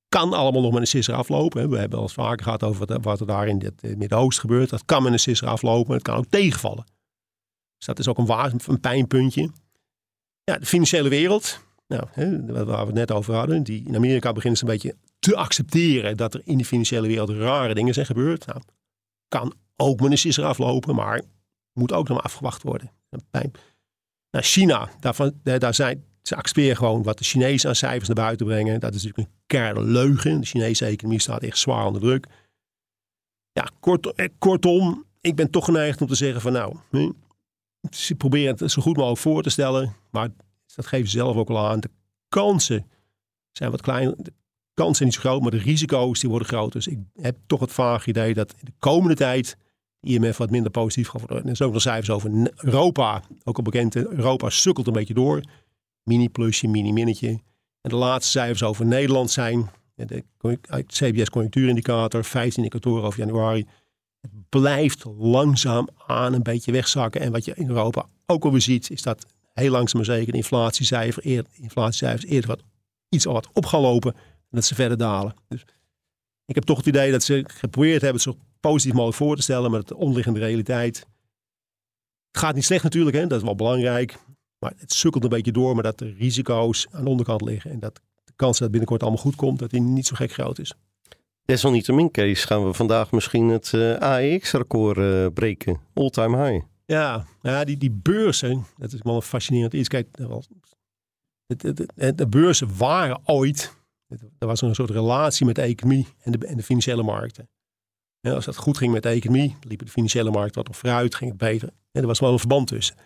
kan 0.08 0.32
allemaal 0.32 0.62
nog 0.62 0.72
met 0.72 0.80
een 0.80 0.86
sisser 0.86 1.14
aflopen. 1.14 1.70
We 1.70 1.78
hebben 1.78 1.98
al 1.98 2.08
vaker 2.08 2.44
gehad 2.44 2.62
over 2.62 3.00
wat, 3.00 3.20
er 3.20 3.26
daar 3.26 3.48
in 3.48 3.60
het 3.60 3.82
eh, 3.82 3.96
Midden-Oosten 3.96 4.40
gebeurt. 4.40 4.70
Dat 4.70 4.84
kan 4.84 5.02
met 5.02 5.12
een 5.12 5.18
sisser 5.18 5.48
aflopen, 5.48 5.94
het 5.94 6.02
kan 6.02 6.16
ook 6.16 6.26
tegenvallen. 6.28 6.84
Dus 7.76 7.86
dat 7.86 7.98
is 7.98 8.08
ook 8.08 8.18
een, 8.18 8.26
waar, 8.26 8.52
een 8.66 8.80
pijnpuntje. 8.80 9.50
Ja, 10.44 10.58
de 10.58 10.66
financiële 10.66 11.08
wereld, 11.08 11.64
nou, 11.86 12.04
hè, 12.10 12.46
waar 12.64 12.64
we 12.64 12.86
het 12.86 12.94
net 12.94 13.12
over 13.12 13.34
hadden. 13.34 13.62
Die, 13.62 13.84
in 13.86 13.96
Amerika 13.96 14.32
beginnen 14.32 14.58
ze 14.58 14.64
een 14.64 14.70
beetje 14.70 14.96
te 15.18 15.36
accepteren 15.36 16.16
dat 16.16 16.34
er 16.34 16.40
in 16.44 16.56
die 16.56 16.66
financiële 16.66 17.06
wereld 17.06 17.30
rare 17.30 17.74
dingen 17.74 17.94
zijn 17.94 18.06
gebeurd. 18.06 18.46
Nou, 18.46 18.60
kan 19.28 19.54
ook 19.76 20.00
met 20.00 20.10
een 20.10 20.18
sisser 20.18 20.44
aflopen, 20.44 20.94
maar 20.94 21.22
moet 21.72 21.92
ook 21.92 22.08
nog 22.08 22.16
maar 22.16 22.26
afgewacht 22.26 22.62
worden. 22.62 22.90
Een 23.10 23.24
pijn. 23.30 23.52
Nou, 24.30 24.44
China, 24.44 24.90
daarvan, 25.00 25.40
daar 25.42 25.74
zijn, 25.74 26.04
ze 26.22 26.36
accepteren 26.36 26.76
gewoon 26.76 27.02
wat 27.02 27.18
de 27.18 27.24
Chinezen 27.24 27.68
aan 27.68 27.74
cijfers 27.74 28.06
naar 28.06 28.24
buiten 28.24 28.46
brengen. 28.46 28.80
Dat 28.80 28.94
is 28.94 29.02
natuurlijk 29.02 29.28
een 29.28 29.40
keiharde 29.46 29.82
leugen. 29.82 30.40
De 30.40 30.46
Chinese 30.46 30.84
economie 30.84 31.20
staat 31.20 31.42
echt 31.42 31.58
zwaar 31.58 31.86
onder 31.86 32.00
druk. 32.00 32.26
Ja, 33.52 33.68
kort, 33.80 34.12
eh, 34.12 34.28
kortom, 34.38 35.04
ik 35.20 35.36
ben 35.36 35.50
toch 35.50 35.64
geneigd 35.64 36.00
om 36.00 36.06
te 36.06 36.14
zeggen 36.14 36.40
van 36.40 36.52
nou, 36.52 36.76
hm, 36.90 37.10
ze 37.90 38.14
proberen 38.14 38.56
het 38.58 38.70
zo 38.70 38.82
goed 38.82 38.96
mogelijk 38.96 39.20
voor 39.20 39.42
te 39.42 39.50
stellen. 39.50 39.96
Maar 40.10 40.28
dat 40.74 40.86
geven 40.86 41.08
ze 41.08 41.16
zelf 41.16 41.36
ook 41.36 41.48
al 41.48 41.68
aan. 41.68 41.80
De 41.80 41.90
kansen 42.28 42.86
zijn 43.52 43.70
wat 43.70 43.80
kleiner. 43.80 44.14
De 44.18 44.32
kansen 44.78 45.04
niet 45.04 45.14
zo 45.14 45.20
groot, 45.20 45.40
maar 45.40 45.50
de 45.50 45.58
risico's 45.58 46.20
die 46.20 46.30
worden 46.30 46.48
groot. 46.48 46.72
Dus 46.72 46.86
ik 46.86 46.98
heb 47.20 47.36
toch 47.46 47.60
het 47.60 47.72
vage 47.72 48.08
idee 48.08 48.34
dat 48.34 48.54
de 48.60 48.72
komende 48.78 49.14
tijd 49.14 49.56
IMF 50.00 50.36
wat 50.36 50.50
minder 50.50 50.70
positief 50.70 51.08
gaat 51.08 51.20
worden. 51.20 51.42
En 51.42 51.48
er 51.48 51.56
zijn 51.56 51.68
ook 51.68 51.74
nog 51.74 51.84
cijfers 51.84 52.10
over 52.10 52.50
Europa. 52.56 53.22
Ook 53.44 53.56
al 53.56 53.62
bekend, 53.62 53.96
Europa 53.96 54.50
sukkelt 54.50 54.86
een 54.86 54.92
beetje 54.92 55.14
door. 55.14 55.40
Mini-plusje, 56.02 56.68
mini-minnetje. 56.68 57.28
En 57.80 57.90
de 57.90 57.96
laatste 57.96 58.30
cijfers 58.30 58.62
over 58.62 58.86
Nederland 58.86 59.30
zijn 59.30 59.70
de 59.94 60.24
conju- 60.38 60.58
uit 60.68 60.86
CBS 60.86 61.30
conjunctuurindicator, 61.30 62.24
15 62.24 62.62
indicatoren 62.62 63.04
over 63.04 63.18
januari. 63.18 63.66
Het 64.20 64.30
blijft 64.48 65.04
langzaam 65.18 65.88
aan 66.06 66.32
een 66.32 66.42
beetje 66.42 66.72
wegzakken. 66.72 67.20
En 67.20 67.32
wat 67.32 67.44
je 67.44 67.54
in 67.54 67.68
Europa 67.68 68.06
ook 68.26 68.44
alweer 68.44 68.60
ziet, 68.60 68.90
is 68.90 69.02
dat 69.02 69.26
heel 69.52 69.70
langzaam 69.70 70.00
maar 70.00 70.16
zeker 70.16 70.32
de 70.32 70.38
inflatiecijfer, 70.38 71.26
eer, 71.26 71.44
inflatiecijfers 71.52 72.24
eerder 72.24 72.48
wat, 72.48 72.62
iets 73.08 73.26
al 73.26 73.32
wat 73.32 73.48
op 73.52 73.66
gaan 73.66 73.80
lopen. 73.80 74.14
En 74.50 74.56
dat 74.56 74.64
ze 74.64 74.74
verder 74.74 74.96
dalen. 74.98 75.34
Dus 75.48 75.64
ik 76.44 76.54
heb 76.54 76.64
toch 76.64 76.76
het 76.76 76.86
idee 76.86 77.10
dat 77.12 77.22
ze 77.22 77.44
geprobeerd 77.46 78.02
hebben 78.02 78.22
het 78.22 78.34
zo 78.34 78.36
positief 78.60 78.92
mogelijk 78.92 79.16
voor 79.16 79.36
te 79.36 79.42
stellen. 79.42 79.70
Maar 79.70 79.84
de 79.84 79.96
onderliggende 79.96 80.38
realiteit. 80.40 80.96
Het 82.30 82.38
gaat 82.46 82.54
niet 82.54 82.64
slecht 82.64 82.82
natuurlijk, 82.82 83.16
hè? 83.16 83.26
dat 83.26 83.38
is 83.38 83.44
wel 83.44 83.54
belangrijk. 83.54 84.18
Maar 84.58 84.72
het 84.76 84.92
sukkelt 84.92 85.24
een 85.24 85.30
beetje 85.30 85.52
door, 85.52 85.74
maar 85.74 85.82
dat 85.82 85.98
de 85.98 86.12
risico's 86.18 86.86
aan 86.90 87.04
de 87.04 87.10
onderkant 87.10 87.40
liggen. 87.42 87.70
En 87.70 87.78
dat 87.80 87.94
de 88.24 88.32
kans 88.36 88.52
dat 88.52 88.60
het 88.60 88.70
binnenkort 88.70 89.02
allemaal 89.02 89.20
goed 89.22 89.36
komt, 89.36 89.58
dat 89.58 89.70
die 89.70 89.80
niet 89.80 90.06
zo 90.06 90.14
gek 90.16 90.32
groot 90.32 90.58
is. 90.58 90.74
Desalniettemin, 91.44 92.10
Kees, 92.10 92.44
gaan 92.44 92.64
we 92.66 92.72
vandaag 92.74 93.10
misschien 93.12 93.48
het 93.48 93.74
eh 93.74 93.94
AEX-record 93.94 94.98
eh, 94.98 95.26
breken. 95.34 95.80
All-time 95.94 96.44
high. 96.50 96.64
Ja, 96.86 97.26
ja 97.42 97.64
die, 97.64 97.76
die 97.76 97.90
beurzen, 97.90 98.66
dat 98.76 98.92
is 98.92 99.02
wel 99.02 99.14
een 99.14 99.22
fascinerend 99.22 99.72
iets. 99.72 99.88
Kijk, 99.88 100.18
het- 101.46 101.62
het- 101.96 102.18
de 102.18 102.26
beurzen 102.28 102.76
waren 102.76 103.20
ooit, 103.24 103.74
er 104.38 104.46
was 104.46 104.60
een 104.60 104.74
soort 104.74 104.90
relatie 104.90 105.46
met 105.46 105.54
de 105.54 105.62
economie 105.62 106.06
en 106.22 106.32
de, 106.32 106.46
en 106.46 106.56
de 106.56 106.62
financiële 106.62 107.02
markten. 107.02 107.48
Ja, 108.20 108.32
als 108.32 108.44
dat 108.44 108.56
goed 108.56 108.78
ging 108.78 108.92
met 108.92 109.02
de 109.02 109.08
economie, 109.08 109.56
liepen 109.60 109.86
de 109.86 109.92
financiële 109.92 110.30
markten 110.30 110.54
wat 110.54 110.68
op 110.68 110.74
vooruit, 110.74 111.14
ging 111.14 111.30
het 111.30 111.38
beter. 111.38 111.68
En 111.68 112.00
er 112.00 112.06
was 112.06 112.18
wel 112.18 112.32
een 112.32 112.38
verband 112.38 112.66
tussen. 112.66 112.96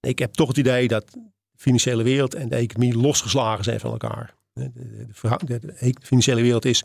Ik 0.00 0.18
heb 0.18 0.32
toch 0.32 0.48
het 0.48 0.56
idee 0.56 0.88
dat 0.88 1.16
financiële 1.56 2.02
wereld 2.02 2.34
en 2.34 2.48
de 2.48 2.56
economie 2.56 2.96
losgeslagen 2.96 3.64
zijn 3.64 3.80
van 3.80 3.90
elkaar. 3.90 4.34
De, 4.52 4.70
de, 4.72 5.06
de, 5.44 5.58
de 5.58 5.94
financiële 6.00 6.42
wereld 6.42 6.64
is. 6.64 6.84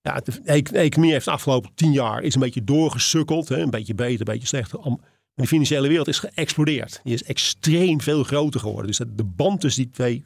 Ja, 0.00 0.20
de, 0.20 0.62
economie 0.72 1.12
heeft 1.12 1.24
de 1.24 1.30
afgelopen 1.30 1.74
tien 1.74 1.92
jaar 1.92 2.22
is 2.22 2.34
een 2.34 2.40
beetje 2.40 2.64
doorgesukkeld. 2.64 3.48
Hè, 3.48 3.58
een 3.58 3.70
beetje 3.70 3.94
beter, 3.94 4.18
een 4.18 4.32
beetje 4.32 4.46
slechter. 4.46 4.80
Maar 4.80 4.98
de 5.34 5.46
financiële 5.46 5.88
wereld 5.88 6.08
is 6.08 6.18
geëxplodeerd. 6.18 7.00
Die 7.04 7.14
is 7.14 7.22
extreem 7.22 8.00
veel 8.00 8.24
groter 8.24 8.60
geworden. 8.60 8.86
Dus 8.86 8.98
de 8.98 9.24
band 9.24 9.60
tussen 9.60 9.82
die 9.82 9.92
twee 9.92 10.24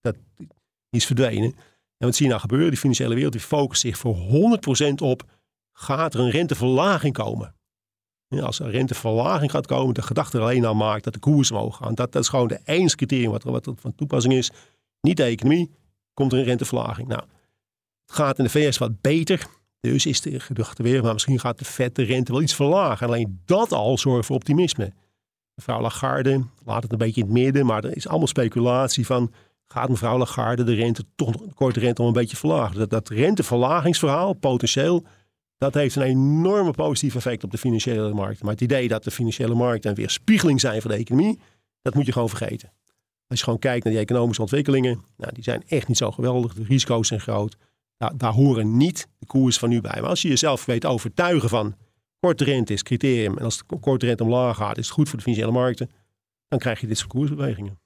dat, 0.00 0.16
is 0.94 1.06
verdwenen. 1.06 1.54
En 1.96 2.06
wat 2.06 2.14
zie 2.14 2.24
je 2.24 2.30
nou 2.30 2.40
gebeuren? 2.40 2.70
Die 2.70 2.78
financiële 2.78 3.14
wereld 3.14 3.32
die 3.32 3.40
focust 3.40 3.80
zich 3.80 3.98
voor 3.98 4.16
100% 4.90 4.94
op. 4.94 5.22
Gaat 5.72 6.14
er 6.14 6.20
een 6.20 6.30
renteverlaging 6.30 7.14
komen? 7.14 7.54
als 8.42 8.58
er 8.58 8.70
renteverlaging 8.70 9.50
gaat 9.50 9.66
komen, 9.66 9.94
de 9.94 10.02
gedachte 10.02 10.36
er 10.36 10.42
alleen 10.42 10.66
aan 10.66 10.76
maakt 10.76 11.04
dat 11.04 11.12
de 11.12 11.18
koers 11.18 11.50
omhoog 11.50 11.76
gaat. 11.76 11.96
Dat, 11.96 12.12
dat 12.12 12.22
is 12.22 12.28
gewoon 12.28 12.48
de 12.48 12.60
enige 12.64 12.96
criterium 12.96 13.30
wat, 13.30 13.42
wat 13.42 13.72
van 13.76 13.94
toepassing 13.94 14.34
is. 14.34 14.50
Niet 15.00 15.16
de 15.16 15.22
economie, 15.22 15.70
komt 16.14 16.32
er 16.32 16.38
een 16.38 16.44
renteverlaging. 16.44 17.08
Nou, 17.08 17.22
het 18.06 18.14
gaat 18.14 18.38
in 18.38 18.44
de 18.44 18.50
VS 18.50 18.78
wat 18.78 19.00
beter. 19.00 19.46
Dus 19.80 20.06
is 20.06 20.20
de 20.20 20.40
gedachte 20.40 20.82
weer, 20.82 21.02
maar 21.02 21.12
misschien 21.12 21.40
gaat 21.40 21.58
de 21.58 21.64
vet 21.64 21.94
de 21.94 22.02
rente 22.02 22.32
wel 22.32 22.42
iets 22.42 22.54
verlagen. 22.54 23.06
Alleen 23.06 23.40
dat 23.44 23.72
al 23.72 23.98
zorgt 23.98 24.26
voor 24.26 24.36
optimisme. 24.36 24.92
Mevrouw 25.54 25.80
Lagarde 25.80 26.44
laat 26.64 26.82
het 26.82 26.92
een 26.92 26.98
beetje 26.98 27.20
in 27.20 27.26
het 27.26 27.36
midden, 27.36 27.66
maar 27.66 27.84
er 27.84 27.96
is 27.96 28.08
allemaal 28.08 28.26
speculatie 28.26 29.06
van 29.06 29.32
gaat 29.74 29.88
mevrouw 29.88 30.18
Lagarde 30.18 30.64
de 30.64 30.74
rente 30.74 31.04
toch 31.14 31.36
de 31.36 31.54
korte 31.54 31.80
rente 31.80 32.02
om 32.02 32.06
een 32.06 32.12
beetje 32.12 32.36
verlagen. 32.36 32.78
Dat, 32.78 32.90
dat 32.90 33.08
renteverlagingsverhaal, 33.08 34.32
potentieel, 34.32 35.04
dat 35.58 35.74
heeft 35.74 35.96
een 35.96 36.02
enorme 36.02 36.70
positief 36.70 37.14
effect 37.14 37.44
op 37.44 37.50
de 37.50 37.58
financiële 37.58 38.12
markt. 38.12 38.42
Maar 38.42 38.52
het 38.52 38.60
idee 38.60 38.88
dat 38.88 39.04
de 39.04 39.10
financiële 39.10 39.54
markten 39.54 39.90
een 39.90 39.96
weerspiegeling 39.96 40.60
zijn 40.60 40.80
van 40.80 40.90
de 40.90 40.96
economie, 40.96 41.38
dat 41.82 41.94
moet 41.94 42.06
je 42.06 42.12
gewoon 42.12 42.28
vergeten. 42.28 42.72
Als 43.26 43.38
je 43.38 43.44
gewoon 43.44 43.58
kijkt 43.58 43.84
naar 43.84 43.92
die 43.92 44.02
economische 44.02 44.42
ontwikkelingen, 44.42 45.04
nou, 45.16 45.32
die 45.32 45.42
zijn 45.42 45.62
echt 45.66 45.88
niet 45.88 45.96
zo 45.96 46.10
geweldig. 46.10 46.54
De 46.54 46.64
risico's 46.64 47.08
zijn 47.08 47.20
groot. 47.20 47.56
Daar 48.16 48.32
horen 48.32 48.76
niet 48.76 49.08
de 49.18 49.26
koers 49.26 49.58
van 49.58 49.68
nu 49.68 49.80
bij. 49.80 50.00
Maar 50.00 50.10
als 50.10 50.22
je 50.22 50.28
jezelf 50.28 50.64
weet 50.64 50.86
overtuigen 50.86 51.48
van 51.48 51.74
korte 52.20 52.44
rente 52.44 52.72
is 52.72 52.82
criterium. 52.82 53.38
En 53.38 53.44
als 53.44 53.58
de 53.58 53.78
korte 53.80 54.06
rente 54.06 54.22
omlaag 54.22 54.56
gaat, 54.56 54.78
is 54.78 54.84
het 54.84 54.94
goed 54.94 55.08
voor 55.08 55.18
de 55.18 55.24
financiële 55.24 55.52
markten. 55.52 55.90
Dan 56.48 56.58
krijg 56.58 56.80
je 56.80 56.86
dit 56.86 56.98
soort 56.98 57.10
koersbewegingen. 57.10 57.78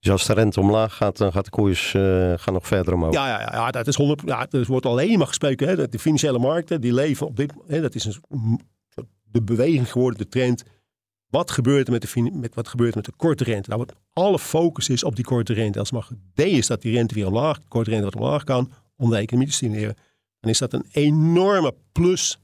Dus 0.00 0.10
als 0.10 0.26
de 0.26 0.32
rente 0.32 0.60
omlaag 0.60 0.96
gaat, 0.96 1.16
dan 1.16 1.32
gaat 1.32 1.44
de 1.44 1.50
koers 1.50 1.94
uh, 1.94 2.32
gaan 2.36 2.54
nog 2.54 2.66
verder 2.66 2.94
omhoog. 2.94 3.12
Ja, 3.12 3.28
ja, 3.28 3.52
ja 3.52 3.70
dat 3.70 3.86
is 3.86 3.96
100. 3.96 4.22
Ja, 4.24 4.46
er 4.50 4.64
wordt 4.66 4.86
alleen 4.86 5.18
maar 5.18 5.26
gesproken. 5.26 5.68
Hè, 5.68 5.88
de 5.88 5.98
financiële 5.98 6.38
markten 6.38 6.80
die 6.80 6.94
leven 6.94 7.26
op 7.26 7.36
dit. 7.36 7.52
Hè, 7.66 7.80
dat 7.80 7.94
is 7.94 8.04
een, 8.28 8.60
de 9.22 9.42
beweging 9.42 9.90
geworden, 9.90 10.18
de 10.18 10.28
trend. 10.28 10.62
Wat 11.26 11.50
gebeurt 11.50 11.86
er 11.86 11.92
met 11.92 12.02
de, 12.02 12.30
met, 12.32 12.54
wat 12.54 12.68
gebeurt 12.68 12.94
met 12.94 13.04
de 13.04 13.12
korte 13.16 13.44
rente? 13.44 13.68
Nou, 13.68 13.80
wat 13.86 13.94
alle 14.12 14.38
focus 14.38 14.88
is 14.88 15.04
op 15.04 15.16
die 15.16 15.24
korte 15.24 15.52
rente. 15.52 15.78
Als 15.78 15.90
het 15.90 15.98
maar 15.98 16.18
D 16.34 16.40
is 16.40 16.66
dat 16.66 16.82
die 16.82 16.94
rente 16.94 17.14
weer 17.14 17.26
omlaag, 17.26 17.58
korte 17.68 17.90
rente 17.90 18.04
wat 18.04 18.16
omlaag 18.16 18.44
kan, 18.44 18.72
om 18.96 19.10
de 19.10 19.16
economie 19.16 19.48
te 19.48 19.54
stimuleren, 19.54 19.96
dan 20.40 20.50
is 20.50 20.58
dat 20.58 20.72
een 20.72 20.86
enorme 20.90 21.74
plus 21.92 22.38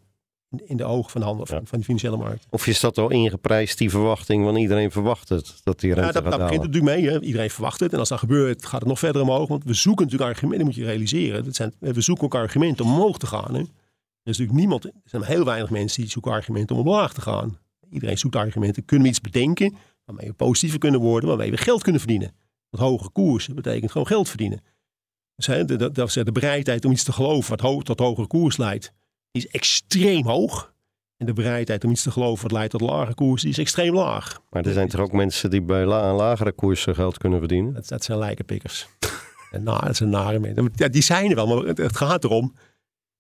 in 0.64 0.76
de 0.76 0.84
ogen 0.84 1.10
van 1.10 1.20
de 1.20 1.26
handel, 1.26 1.46
van, 1.46 1.66
van 1.66 1.78
de 1.78 1.84
financiële 1.84 2.16
markt. 2.16 2.46
Of 2.50 2.66
is 2.66 2.80
dat 2.80 2.98
al 2.98 3.10
ingeprijsd, 3.10 3.78
die 3.78 3.90
verwachting? 3.90 4.44
Want 4.44 4.58
iedereen 4.58 4.90
verwacht 4.90 5.28
het, 5.28 5.60
dat 5.64 5.80
die 5.80 5.94
rente 5.94 6.06
ja, 6.06 6.12
dat, 6.12 6.22
gaat 6.22 6.32
dat 6.32 6.40
begint 6.40 6.62
natuurlijk 6.62 6.96
mee. 6.96 7.10
Hè. 7.10 7.20
Iedereen 7.20 7.50
verwacht 7.50 7.80
het. 7.80 7.92
En 7.92 7.98
als 7.98 8.08
dat 8.08 8.18
gebeurt, 8.18 8.66
gaat 8.66 8.80
het 8.80 8.88
nog 8.88 8.98
verder 8.98 9.22
omhoog. 9.22 9.48
Want 9.48 9.64
we 9.64 9.74
zoeken 9.74 10.04
natuurlijk 10.04 10.30
argumenten, 10.30 10.66
moet 10.66 10.74
je 10.74 10.84
realiseren. 10.84 11.44
Dat 11.44 11.54
zijn, 11.54 11.72
we 11.78 12.00
zoeken 12.00 12.24
ook 12.24 12.34
argumenten 12.34 12.84
om 12.84 12.92
omhoog 12.92 13.18
te 13.18 13.26
gaan. 13.26 13.54
Hè. 13.54 13.60
Er 13.60 14.32
is 14.32 14.38
natuurlijk 14.38 14.58
niemand, 14.58 14.84
er 14.84 14.92
zijn 15.04 15.22
heel 15.22 15.44
weinig 15.44 15.70
mensen 15.70 16.02
die 16.02 16.10
zoeken 16.10 16.32
argumenten 16.32 16.76
om 16.76 16.82
omlaag 16.86 17.14
te 17.14 17.20
gaan. 17.20 17.58
Iedereen 17.90 18.18
zoekt 18.18 18.36
argumenten. 18.36 18.84
Kunnen 18.84 19.06
we 19.06 19.12
iets 19.12 19.20
bedenken 19.20 19.76
waarmee 20.04 20.26
we 20.26 20.34
positiever 20.34 20.78
kunnen 20.78 21.00
worden, 21.00 21.28
waarmee 21.28 21.50
we 21.50 21.56
geld 21.56 21.82
kunnen 21.82 22.00
verdienen? 22.00 22.32
Want 22.70 22.82
hoge 22.82 23.10
koersen 23.10 23.54
betekent 23.54 23.90
gewoon 23.90 24.06
geld 24.06 24.28
verdienen. 24.28 24.60
Dus 25.36 25.46
hè, 25.46 25.64
de, 25.64 25.90
de, 25.92 26.32
bereidheid 26.32 26.84
om 26.84 26.92
iets 26.92 27.04
te 27.04 27.12
geloven 27.12 27.50
wat 27.50 27.60
ho 27.60 27.80
tot 27.80 27.98
hogere 27.98 28.26
koers 28.26 28.56
leidt, 28.56 28.92
is 29.36 29.46
extreem 29.46 30.26
hoog. 30.26 30.74
En 31.16 31.26
de 31.26 31.32
bereidheid 31.32 31.84
om 31.84 31.90
iets 31.90 32.02
te 32.02 32.10
geloven 32.10 32.42
wat 32.42 32.52
leidt 32.52 32.70
tot 32.70 32.80
lage 32.80 33.14
koersen 33.14 33.48
is 33.48 33.58
extreem 33.58 33.94
laag. 33.94 34.40
Maar 34.50 34.66
er 34.66 34.72
zijn 34.72 34.88
toch 34.88 35.00
ook 35.00 35.12
mensen 35.12 35.50
die 35.50 35.62
bij 35.62 35.84
la 35.84 36.14
lagere 36.14 36.52
koersen 36.52 36.94
geld 36.94 37.18
kunnen 37.18 37.38
verdienen? 37.38 37.74
Dat, 37.74 37.88
dat 37.88 38.04
zijn 38.04 38.18
lijkenpikkers. 38.18 38.86
en 39.50 39.62
nou, 39.62 39.86
dat 39.86 39.96
zijn 39.96 40.08
nare 40.08 40.38
mensen. 40.38 40.72
Ja, 40.74 40.88
die 40.88 41.02
zijn 41.02 41.30
er 41.30 41.34
wel, 41.34 41.46
maar 41.46 41.64
het, 41.64 41.96
gaat 41.96 42.24
erom. 42.24 42.54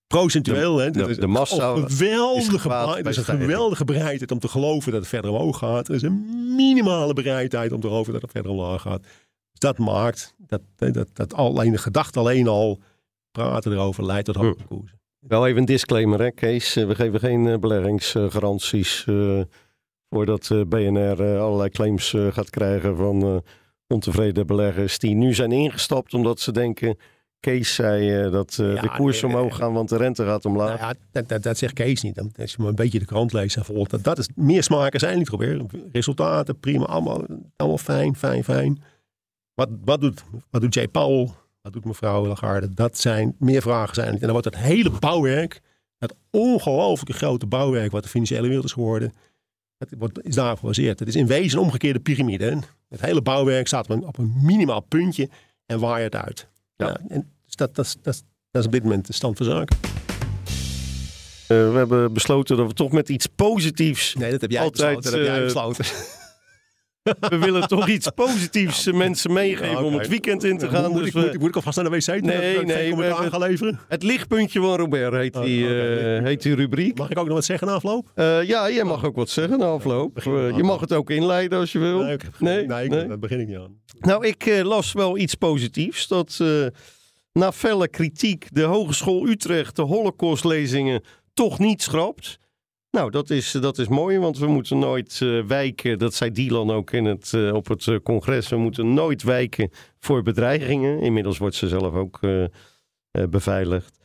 Procentueel, 0.06 0.74
de, 0.74 0.82
hè? 0.82 0.90
De, 0.90 1.18
de, 1.20 1.26
massa 1.26 1.74
geweldige, 1.74 3.08
is 3.08 3.16
een 3.16 3.24
geweldige 3.24 3.84
bereidheid 3.84 4.30
om 4.30 4.38
te 4.38 4.48
geloven 4.48 4.92
dat 4.92 5.00
het 5.00 5.08
verder 5.08 5.30
omhoog 5.30 5.58
gaat. 5.58 5.88
Er 5.88 5.94
is 5.94 6.02
een 6.02 6.54
minimale 6.56 7.12
bereidheid 7.12 7.72
om 7.72 7.80
te 7.80 7.86
geloven 7.86 8.12
dat 8.12 8.22
het 8.22 8.30
verder 8.30 8.50
omlaag 8.50 8.82
gaat. 8.82 9.02
Dus 9.02 9.58
dat 9.58 9.78
maakt 9.78 10.34
dat, 10.38 10.60
dat, 10.76 11.08
dat 11.12 11.34
alleen 11.34 11.72
de 11.72 11.78
gedachte 11.78 12.18
alleen 12.18 12.48
al 12.48 12.80
praten 13.32 13.72
erover 13.72 14.04
leidt 14.04 14.26
tot 14.26 14.36
hoge 14.36 14.64
koersen. 14.68 14.95
Wel 15.28 15.46
even 15.46 15.58
een 15.58 15.64
disclaimer, 15.64 16.20
hè, 16.20 16.30
Kees. 16.30 16.76
Eh, 16.76 16.86
we 16.86 16.94
geven 16.94 17.20
geen 17.20 17.46
eh, 17.48 17.58
beleggingsgaranties 17.58 19.04
uh, 19.08 19.40
voordat 20.10 20.48
BNR 20.68 21.38
allerlei 21.38 21.70
claims 21.70 22.14
gaat 22.30 22.50
krijgen 22.50 22.96
van 22.96 23.42
ontevreden 23.86 24.46
beleggers 24.46 24.98
die 24.98 25.14
nu 25.14 25.34
zijn 25.34 25.52
ingestapt 25.52 26.14
omdat 26.14 26.40
ze 26.40 26.52
denken. 26.52 26.96
Kees 27.40 27.74
zei 27.74 28.30
dat 28.30 28.50
de 28.50 28.92
koers 28.96 29.22
omhoog 29.22 29.56
gaan, 29.56 29.72
want 29.72 29.88
de 29.88 29.96
rente 29.96 30.24
gaat 30.24 30.44
omlaag. 30.44 30.80
Nou 30.80 30.92
ja, 30.92 30.94
dat, 31.10 31.28
dat, 31.28 31.42
dat, 31.42 31.58
zegt 31.58 31.72
Kees 31.72 32.02
niet. 32.02 32.18
Als 32.38 32.50
je 32.50 32.56
maar 32.58 32.68
een 32.68 32.74
beetje 32.74 32.98
de 32.98 33.04
krant 33.04 33.32
leest 33.32 33.56
en 33.56 33.64
volgt, 33.64 33.90
dat, 33.90 34.04
dat 34.04 34.18
is 34.18 34.28
meer 34.34 34.62
smaken 34.62 35.00
zijn 35.00 35.18
niet 35.18 35.26
proberen. 35.26 35.68
Resultaten, 35.92 36.58
prima, 36.58 36.84
allemaal, 36.84 37.24
allemaal 37.56 37.78
fijn, 37.78 38.16
fijn, 38.16 38.44
fijn. 38.44 38.82
Wat, 39.54 39.68
wat, 39.84 40.00
doet, 40.00 40.24
wat 40.50 40.60
doet 40.60 40.74
Jay 40.74 40.88
Powell? 40.88 41.30
Wat 41.66 41.74
doet 41.74 41.84
mevrouw 41.84 42.26
Lagarde? 42.26 42.74
Dat 42.74 42.98
zijn 42.98 43.34
meer 43.38 43.62
vragen 43.62 43.94
zijn. 43.94 44.12
En 44.12 44.20
dan 44.20 44.30
wordt 44.30 44.44
het 44.44 44.56
hele 44.56 44.90
bouwwerk, 44.90 45.60
het 45.98 46.14
ongelooflijke 46.30 47.12
grote 47.12 47.46
bouwwerk 47.46 47.90
wat 47.90 48.02
de 48.02 48.08
financiële 48.08 48.46
wereld 48.46 48.64
is 48.64 48.72
geworden, 48.72 49.12
het 49.78 49.94
wordt, 49.98 50.24
is 50.24 50.34
daar 50.34 50.56
gebaseerd. 50.56 50.98
Het 50.98 51.08
is 51.08 51.16
in 51.16 51.26
wezen 51.26 51.58
een 51.58 51.64
omgekeerde 51.64 52.00
piramide. 52.00 52.58
Het 52.88 53.00
hele 53.00 53.22
bouwwerk 53.22 53.66
staat 53.66 53.84
op 53.84 53.90
een, 53.90 54.06
op 54.06 54.18
een 54.18 54.32
minimaal 54.42 54.80
puntje 54.80 55.28
en 55.66 55.78
waait 55.78 56.14
uit. 56.14 56.48
Ja. 56.76 57.00
en 57.08 57.32
dus 57.44 57.54
dat, 57.56 57.74
dat, 57.74 57.96
dat, 58.02 58.24
dat 58.50 58.60
is 58.60 58.66
op 58.66 58.72
dit 58.72 58.82
moment 58.82 59.06
de 59.06 59.12
stand 59.12 59.36
van 59.36 59.46
zaken. 59.46 59.76
Uh, 59.82 59.88
we 61.48 61.76
hebben 61.76 62.12
besloten 62.12 62.56
dat 62.56 62.66
we 62.66 62.74
toch 62.74 62.92
met 62.92 63.08
iets 63.08 63.26
positiefs. 63.26 64.14
Nee, 64.14 64.30
dat 64.30 64.40
heb 64.40 64.50
jij 64.50 64.62
altijd, 64.62 64.96
besloten. 64.96 65.10
Dat 65.10 65.20
heb 65.20 65.28
jij 65.28 65.38
eh, 65.38 65.44
besloten. 65.44 65.84
we 67.32 67.38
willen 67.38 67.68
toch 67.68 67.88
iets 67.88 68.10
positiefs 68.14 68.92
mensen 68.92 69.32
meegeven 69.32 69.84
om 69.84 69.94
het 69.94 70.08
weekend 70.08 70.44
in 70.44 70.58
te 70.58 70.68
gaan. 70.68 70.90
Moet, 70.90 70.98
dus 70.98 71.08
ik, 71.08 71.14
moet, 71.14 71.38
moet 71.38 71.48
ik 71.48 71.56
alvast 71.56 71.76
naar 71.76 71.90
de 71.90 71.96
wc? 71.96 72.22
Nee, 72.22 72.64
nee. 72.64 72.96
We 72.96 73.14
aan 73.14 73.30
gaan 73.30 73.40
leveren? 73.40 73.80
Het 73.88 74.02
lichtpuntje 74.02 74.60
van 74.60 74.76
Robert 74.76 75.12
heet, 75.12 75.36
oh, 75.36 75.42
die, 75.42 75.60
uh, 75.60 76.22
heet 76.22 76.42
die 76.42 76.54
rubriek. 76.54 76.98
Mag 76.98 77.10
ik 77.10 77.18
ook 77.18 77.26
nog 77.26 77.34
wat 77.34 77.44
zeggen 77.44 77.66
na 77.66 77.74
afloop? 77.74 78.10
Uh, 78.14 78.42
ja, 78.42 78.70
jij 78.70 78.84
mag 78.84 79.04
ook 79.04 79.16
wat 79.16 79.28
zeggen 79.28 79.58
na 79.58 79.66
afloop. 79.66 80.18
Uh, 80.26 80.56
je 80.56 80.62
mag 80.62 80.80
het 80.80 80.92
ook 80.92 81.10
inleiden 81.10 81.58
als 81.58 81.72
je 81.72 81.78
wil. 81.78 82.02
Nee, 82.02 82.16
nee? 82.38 82.66
nee, 82.66 82.88
nee? 82.88 83.06
daar 83.06 83.18
begin 83.18 83.40
ik 83.40 83.46
niet 83.46 83.56
aan. 83.56 83.80
Nou, 84.00 84.26
ik 84.26 84.62
las 84.62 84.92
wel 84.92 85.18
iets 85.18 85.34
positiefs. 85.34 86.08
Dat 86.08 86.40
na 87.32 87.52
felle 87.52 87.88
kritiek 87.88 88.46
de 88.50 88.62
Hogeschool 88.62 89.28
Utrecht 89.28 89.76
de 89.76 89.82
Holocaustlezingen 89.82 91.02
toch 91.34 91.58
niet 91.58 91.82
schrapt. 91.82 92.38
Nou, 92.96 93.10
dat 93.10 93.30
is, 93.30 93.50
dat 93.50 93.78
is 93.78 93.88
mooi, 93.88 94.18
want 94.18 94.38
we 94.38 94.46
moeten 94.46 94.78
nooit 94.78 95.20
uh, 95.22 95.44
wijken. 95.44 95.98
Dat 95.98 96.14
zei 96.14 96.30
Dylan 96.30 96.70
ook 96.70 96.90
in 96.90 97.04
het, 97.04 97.32
uh, 97.34 97.54
op 97.54 97.68
het 97.68 98.02
congres. 98.02 98.48
We 98.48 98.56
moeten 98.56 98.94
nooit 98.94 99.22
wijken 99.22 99.70
voor 99.98 100.22
bedreigingen. 100.22 101.00
Inmiddels 101.00 101.38
wordt 101.38 101.54
ze 101.54 101.68
zelf 101.68 101.94
ook 101.94 102.20
beveiligd. 103.30 103.98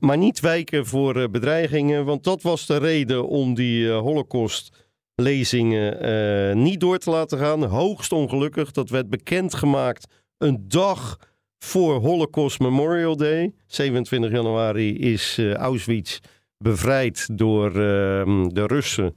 maar 0.00 0.18
niet 0.18 0.40
wijken 0.40 0.86
voor 0.86 1.30
bedreigingen, 1.30 2.04
want 2.04 2.24
dat 2.24 2.42
was 2.42 2.66
de 2.66 2.76
reden 2.76 3.28
om 3.28 3.54
die 3.54 3.90
Holocaust-lezingen 3.90 6.62
niet 6.62 6.80
door 6.80 6.98
te 6.98 7.10
laten 7.10 7.38
gaan. 7.38 7.64
Hoogst 7.64 8.12
ongelukkig, 8.12 8.70
dat 8.70 8.90
werd 8.90 9.10
bekendgemaakt 9.10 10.06
een 10.38 10.64
dag 10.68 11.18
voor 11.58 11.94
Holocaust 11.94 12.60
Memorial 12.60 13.16
Day. 13.16 13.54
27 13.66 14.30
januari 14.30 14.98
is 14.98 15.38
Auschwitz 15.38 16.18
bevrijd 16.64 17.28
door 17.32 17.66
ehm, 17.66 18.48
de 18.48 18.66
Russen. 18.66 19.14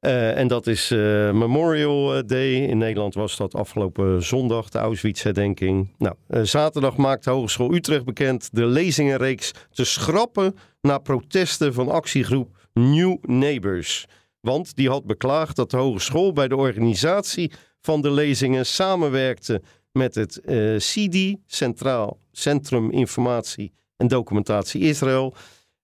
Uh, 0.00 0.36
en 0.38 0.48
dat 0.48 0.66
is 0.66 0.90
uh, 0.90 0.98
Memorial 1.32 2.26
Day. 2.26 2.54
In 2.54 2.78
Nederland 2.78 3.14
was 3.14 3.36
dat 3.36 3.54
afgelopen 3.54 4.22
zondag, 4.22 4.68
de 4.68 4.78
Auschwitz-herdenking. 4.78 5.94
Nou, 5.98 6.14
zaterdag 6.46 6.96
maakte 6.96 7.30
Hogeschool 7.30 7.74
Utrecht 7.74 8.04
bekend 8.04 8.48
de 8.52 8.66
lezingenreeks 8.66 9.52
te 9.70 9.84
schrappen 9.84 10.54
na 10.80 10.98
protesten 10.98 11.74
van 11.74 11.88
actiegroep 11.88 12.56
New 12.72 13.16
Neighbors. 13.22 14.06
Want 14.40 14.76
die 14.76 14.88
had 14.88 15.04
beklaagd 15.04 15.56
dat 15.56 15.70
de 15.70 15.76
hogeschool 15.76 16.32
bij 16.32 16.48
de 16.48 16.56
organisatie 16.56 17.52
van 17.80 18.02
de 18.02 18.10
lezingen 18.10 18.66
samenwerkte 18.66 19.62
met 19.92 20.14
het 20.14 20.40
CIDI, 20.76 21.36
Centraal 21.46 22.18
Centrum 22.32 22.90
Informatie 22.90 23.72
en 23.96 24.08
Documentatie 24.08 24.80
Israël. 24.80 25.34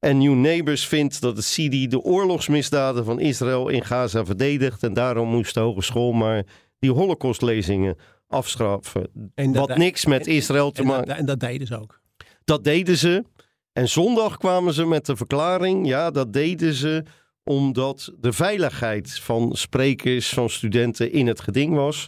En 0.04 0.18
New 0.18 0.34
Neighbors 0.34 0.86
vindt 0.86 1.20
dat 1.20 1.36
het 1.36 1.44
Sidi 1.44 1.86
de 1.86 2.00
oorlogsmisdaden 2.00 3.04
van 3.04 3.20
Israël 3.20 3.68
in 3.68 3.84
Gaza 3.84 4.24
verdedigt. 4.24 4.82
En 4.82 4.92
daarom 4.94 5.28
moest 5.28 5.54
de 5.54 5.60
hogeschool 5.60 6.12
maar 6.12 6.44
die 6.78 6.90
holocaustlezingen 6.92 7.96
afstraffen. 8.28 9.08
En 9.34 9.52
dat- 9.52 9.68
Wat 9.68 9.76
niks 9.76 10.06
met 10.06 10.26
Israël 10.26 10.70
te 10.70 10.80
en, 10.80 10.86
maken. 10.86 11.06
dat, 11.06 11.16
en 11.16 11.26
dat 11.26 11.40
deden 11.40 11.66
ze 11.66 11.80
ook. 11.80 12.00
Dat 12.44 12.64
deden 12.64 12.96
ze. 12.98 13.24
En 13.72 13.88
zondag 13.88 14.36
kwamen 14.36 14.72
ze 14.74 14.84
met 14.86 15.06
de 15.06 15.16
verklaring. 15.16 15.86
Ja, 15.86 16.10
dat 16.10 16.32
deden 16.32 16.74
ze 16.74 17.02
omdat 17.44 18.12
de 18.20 18.32
veiligheid 18.32 19.18
van 19.18 19.50
sprekers, 19.56 20.28
van 20.28 20.50
studenten 20.50 21.12
in 21.12 21.26
het 21.26 21.40
geding 21.40 21.74
was. 21.74 22.06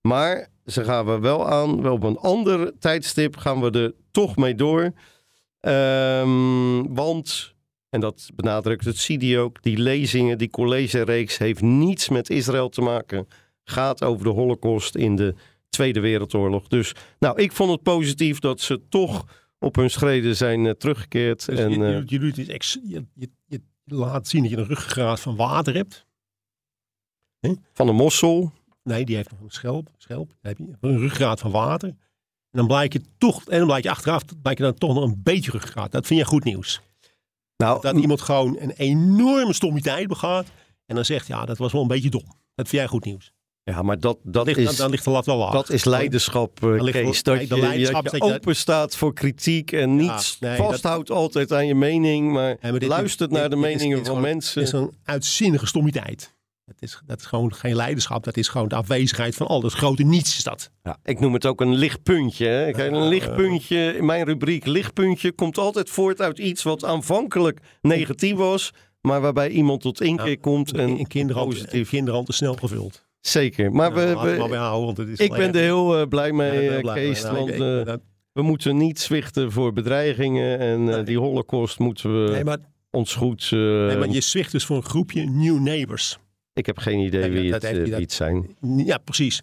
Maar 0.00 0.48
ze 0.66 0.84
gaven 0.84 1.20
wel 1.20 1.48
aan, 1.48 1.82
wel 1.82 1.92
op 1.92 2.02
een 2.02 2.18
ander 2.18 2.78
tijdstip 2.78 3.36
gaan 3.36 3.60
we 3.60 3.70
er 3.70 3.92
toch 4.10 4.36
mee 4.36 4.54
door. 4.54 4.92
Ehm, 5.64 6.94
want, 6.94 7.54
en 7.88 8.00
dat 8.00 8.30
benadrukt 8.34 8.84
het 8.84 8.98
CIDI 8.98 9.38
ook, 9.38 9.62
die 9.62 9.78
lezingen, 9.78 10.38
die 10.38 10.50
collegereeks 10.50 11.38
heeft 11.38 11.60
niets 11.60 12.08
met 12.08 12.30
Israël 12.30 12.68
te 12.68 12.80
maken. 12.80 13.28
Gaat 13.64 14.02
over 14.02 14.24
de 14.24 14.30
holocaust 14.30 14.94
in 14.94 15.16
de 15.16 15.34
Tweede 15.68 16.00
Wereldoorlog. 16.00 16.68
Dus 16.68 16.94
nou, 17.18 17.40
ik 17.40 17.52
vond 17.52 17.70
het 17.70 17.82
positief 17.82 18.38
dat 18.38 18.60
ze 18.60 18.88
toch 18.88 19.24
op 19.58 19.76
hun 19.76 19.90
schreden 19.90 20.36
zijn 20.36 20.66
eh, 20.66 20.72
teruggekeerd. 20.72 21.46
Dus 21.46 21.58
en, 21.58 21.70
je, 21.70 21.84
eh, 21.84 21.92
je, 21.92 22.02
je, 22.06 22.18
doet 22.18 22.36
iets 22.36 22.48
ex- 22.48 22.78
je, 22.84 23.04
laat 23.84 24.28
zien 24.28 24.42
dat 24.42 24.50
je 24.50 24.56
een 24.56 24.66
ruggengraat 24.66 25.20
van 25.20 25.36
water 25.36 25.74
hebt. 25.74 26.06
van 27.72 27.86
de 27.86 27.92
mossel. 27.92 28.52
Nee, 28.82 29.04
die 29.04 29.16
heeft 29.16 29.30
nog 29.30 29.40
een 29.40 29.50
schelp. 29.50 29.90
schelp 29.96 30.34
heb 30.40 30.58
je 30.58 30.64
een 30.64 30.98
ruggengraat 30.98 31.40
van 31.40 31.50
water. 31.50 31.94
En 32.54 32.60
dan 32.60 32.66
blijkt 32.68 32.92
je 32.92 33.00
toch, 33.18 33.44
en 33.48 33.56
dan 33.58 33.66
blijkt 33.66 33.84
je 33.84 33.90
achteraf, 33.90 34.22
blijkt 34.42 34.60
je 34.60 34.66
dan 34.66 34.74
toch 34.74 34.94
nog 34.94 35.04
een 35.04 35.20
beetje 35.22 35.50
ruggengraat. 35.50 35.92
Dat 35.92 36.06
vind 36.06 36.20
je 36.20 36.26
goed 36.26 36.44
nieuws. 36.44 36.80
Nou, 37.56 37.80
Dat 37.82 37.96
iemand 37.96 38.20
gewoon 38.20 38.56
een 38.60 38.70
enorme 38.70 39.52
stommiteit 39.52 40.08
begaat. 40.08 40.46
En 40.86 40.94
dan 40.94 41.04
zegt, 41.04 41.26
ja, 41.26 41.44
dat 41.44 41.58
was 41.58 41.72
wel 41.72 41.82
een 41.82 41.88
beetje 41.88 42.10
dom. 42.10 42.24
Dat 42.54 42.68
vind 42.68 42.70
jij 42.82 42.86
goed 42.86 43.04
nieuws. 43.04 43.32
ja, 43.62 43.82
maar 43.82 44.00
dat, 44.00 44.18
dat, 44.22 44.46
ligt, 44.46 44.58
is, 44.58 44.64
dan, 44.66 44.74
dan 44.76 44.90
ligt 44.90 45.04
de 45.04 45.10
lat 45.10 45.26
wel 45.26 45.36
laag. 45.36 45.52
dat 45.52 45.70
is 45.70 45.84
leiderschap, 45.84 46.60
Dan 46.60 46.90
Kees. 46.90 47.22
Dat 47.22 47.34
nee, 47.36 47.46
je, 47.48 47.56
leiderschap 47.60 48.04
dat 48.04 48.12
je- 48.14 48.22
open 48.34 48.56
staat 48.56 48.96
voor 48.96 49.12
kritiek 49.14 49.72
en 49.72 49.96
niet 49.96 50.36
nee, 50.40 50.56
dat- 50.56 50.66
vasthoudt 50.66 51.10
altijd 51.10 51.52
aan 51.52 51.66
je 51.66 51.74
mening, 51.74 52.32
maar, 52.32 52.56
Nee, 52.60 52.70
maar 52.70 52.80
dit- 52.80 52.88
luistert 52.88 53.30
dit- 53.30 53.38
naar 53.38 53.48
de 53.50 53.56
dit 53.56 53.64
meningen 53.64 53.88
is 53.90 53.96
van 53.96 54.04
gewoon- 54.16 54.20
mensen. 54.20 54.58
Het 54.64 54.72
is 54.72 54.78
een 54.80 54.92
uitzinnige 55.04 55.66
stommiteit. 55.66 56.33
Het 56.64 56.82
is, 56.82 57.00
dat 57.06 57.20
is 57.20 57.26
gewoon 57.26 57.54
geen 57.54 57.74
leiderschap. 57.76 58.24
Dat 58.24 58.36
is 58.36 58.48
gewoon 58.48 58.68
de 58.68 58.74
afwezigheid 58.74 59.34
van 59.34 59.46
al 59.46 59.60
dat 59.60 59.72
grote 59.72 60.02
niets 60.02 60.36
is 60.36 60.42
dat. 60.44 60.70
Ja, 60.82 60.96
ik 61.04 61.20
noem 61.20 61.32
het 61.34 61.46
ook 61.46 61.60
een 61.60 61.74
lichtpuntje. 61.74 62.46
Hè. 62.46 62.70
Kijk, 62.70 62.92
een 62.92 63.08
lichtpuntje, 63.08 63.94
in 63.96 64.04
mijn 64.06 64.24
rubriek 64.24 64.66
lichtpuntje, 64.66 65.32
komt 65.32 65.58
altijd 65.58 65.90
voort 65.90 66.20
uit 66.20 66.38
iets 66.38 66.62
wat 66.62 66.84
aanvankelijk 66.84 67.60
negatief 67.80 68.34
was, 68.36 68.70
maar 69.00 69.20
waarbij 69.20 69.48
iemand 69.48 69.80
tot 69.80 70.00
inkeer 70.00 70.38
komt 70.38 70.72
en 70.76 70.98
in 70.98 71.06
kinderhand, 71.06 71.48
positief. 71.48 71.88
kinderhand 71.88 72.26
te 72.26 72.32
snel 72.32 72.54
gevuld. 72.54 73.04
Zeker. 73.20 73.72
Maar 73.72 73.88
Ja, 73.88 73.94
we, 74.24 74.36
we, 74.42 74.48
bij 74.48 74.58
houden, 74.58 74.84
want 74.84 74.96
het 74.96 75.08
is 75.08 75.18
ik 75.18 75.30
ben 75.32 75.52
er 75.54 75.60
heel 75.60 75.98
eh, 76.00 76.06
blij 76.08 76.26
Ja, 76.26 76.34
mee, 76.34 76.68
eh, 76.68 76.82
mee. 76.84 76.94
Kees. 76.94 77.22
Nou, 77.22 77.36
want 77.36 77.48
ik- 77.48 77.60
eh, 77.60 77.84
dat- 77.84 78.00
we 78.32 78.42
moeten 78.42 78.76
niet 78.76 79.00
zwichten 79.00 79.52
voor 79.52 79.72
bedreigingen 79.72 80.58
en 80.58 80.84
Nee. 80.84 81.02
die 81.02 81.18
holocaust 81.18 81.78
moeten 81.78 82.24
we 82.24 82.30
nee, 82.30 82.44
maar, 82.44 82.58
ons 82.90 83.14
goed... 83.14 83.48
nee, 83.50 83.96
maar 83.96 84.08
je 84.08 84.20
zwicht 84.20 84.52
dus 84.52 84.64
voor 84.64 84.76
een 84.76 84.82
groepje 84.84 85.24
New 85.30 85.58
Neighbors. 85.60 86.18
Ik 86.54 86.66
heb 86.66 86.78
geen 86.78 86.98
idee 86.98 87.30
wie, 87.30 87.50
dat 87.50 87.62
het, 87.62 87.70
eh, 87.72 87.82
wie 87.82 87.90
dat- 87.90 88.00
het 88.00 88.12
zijn. 88.12 88.56
Ja, 88.60 88.98
precies. 88.98 89.42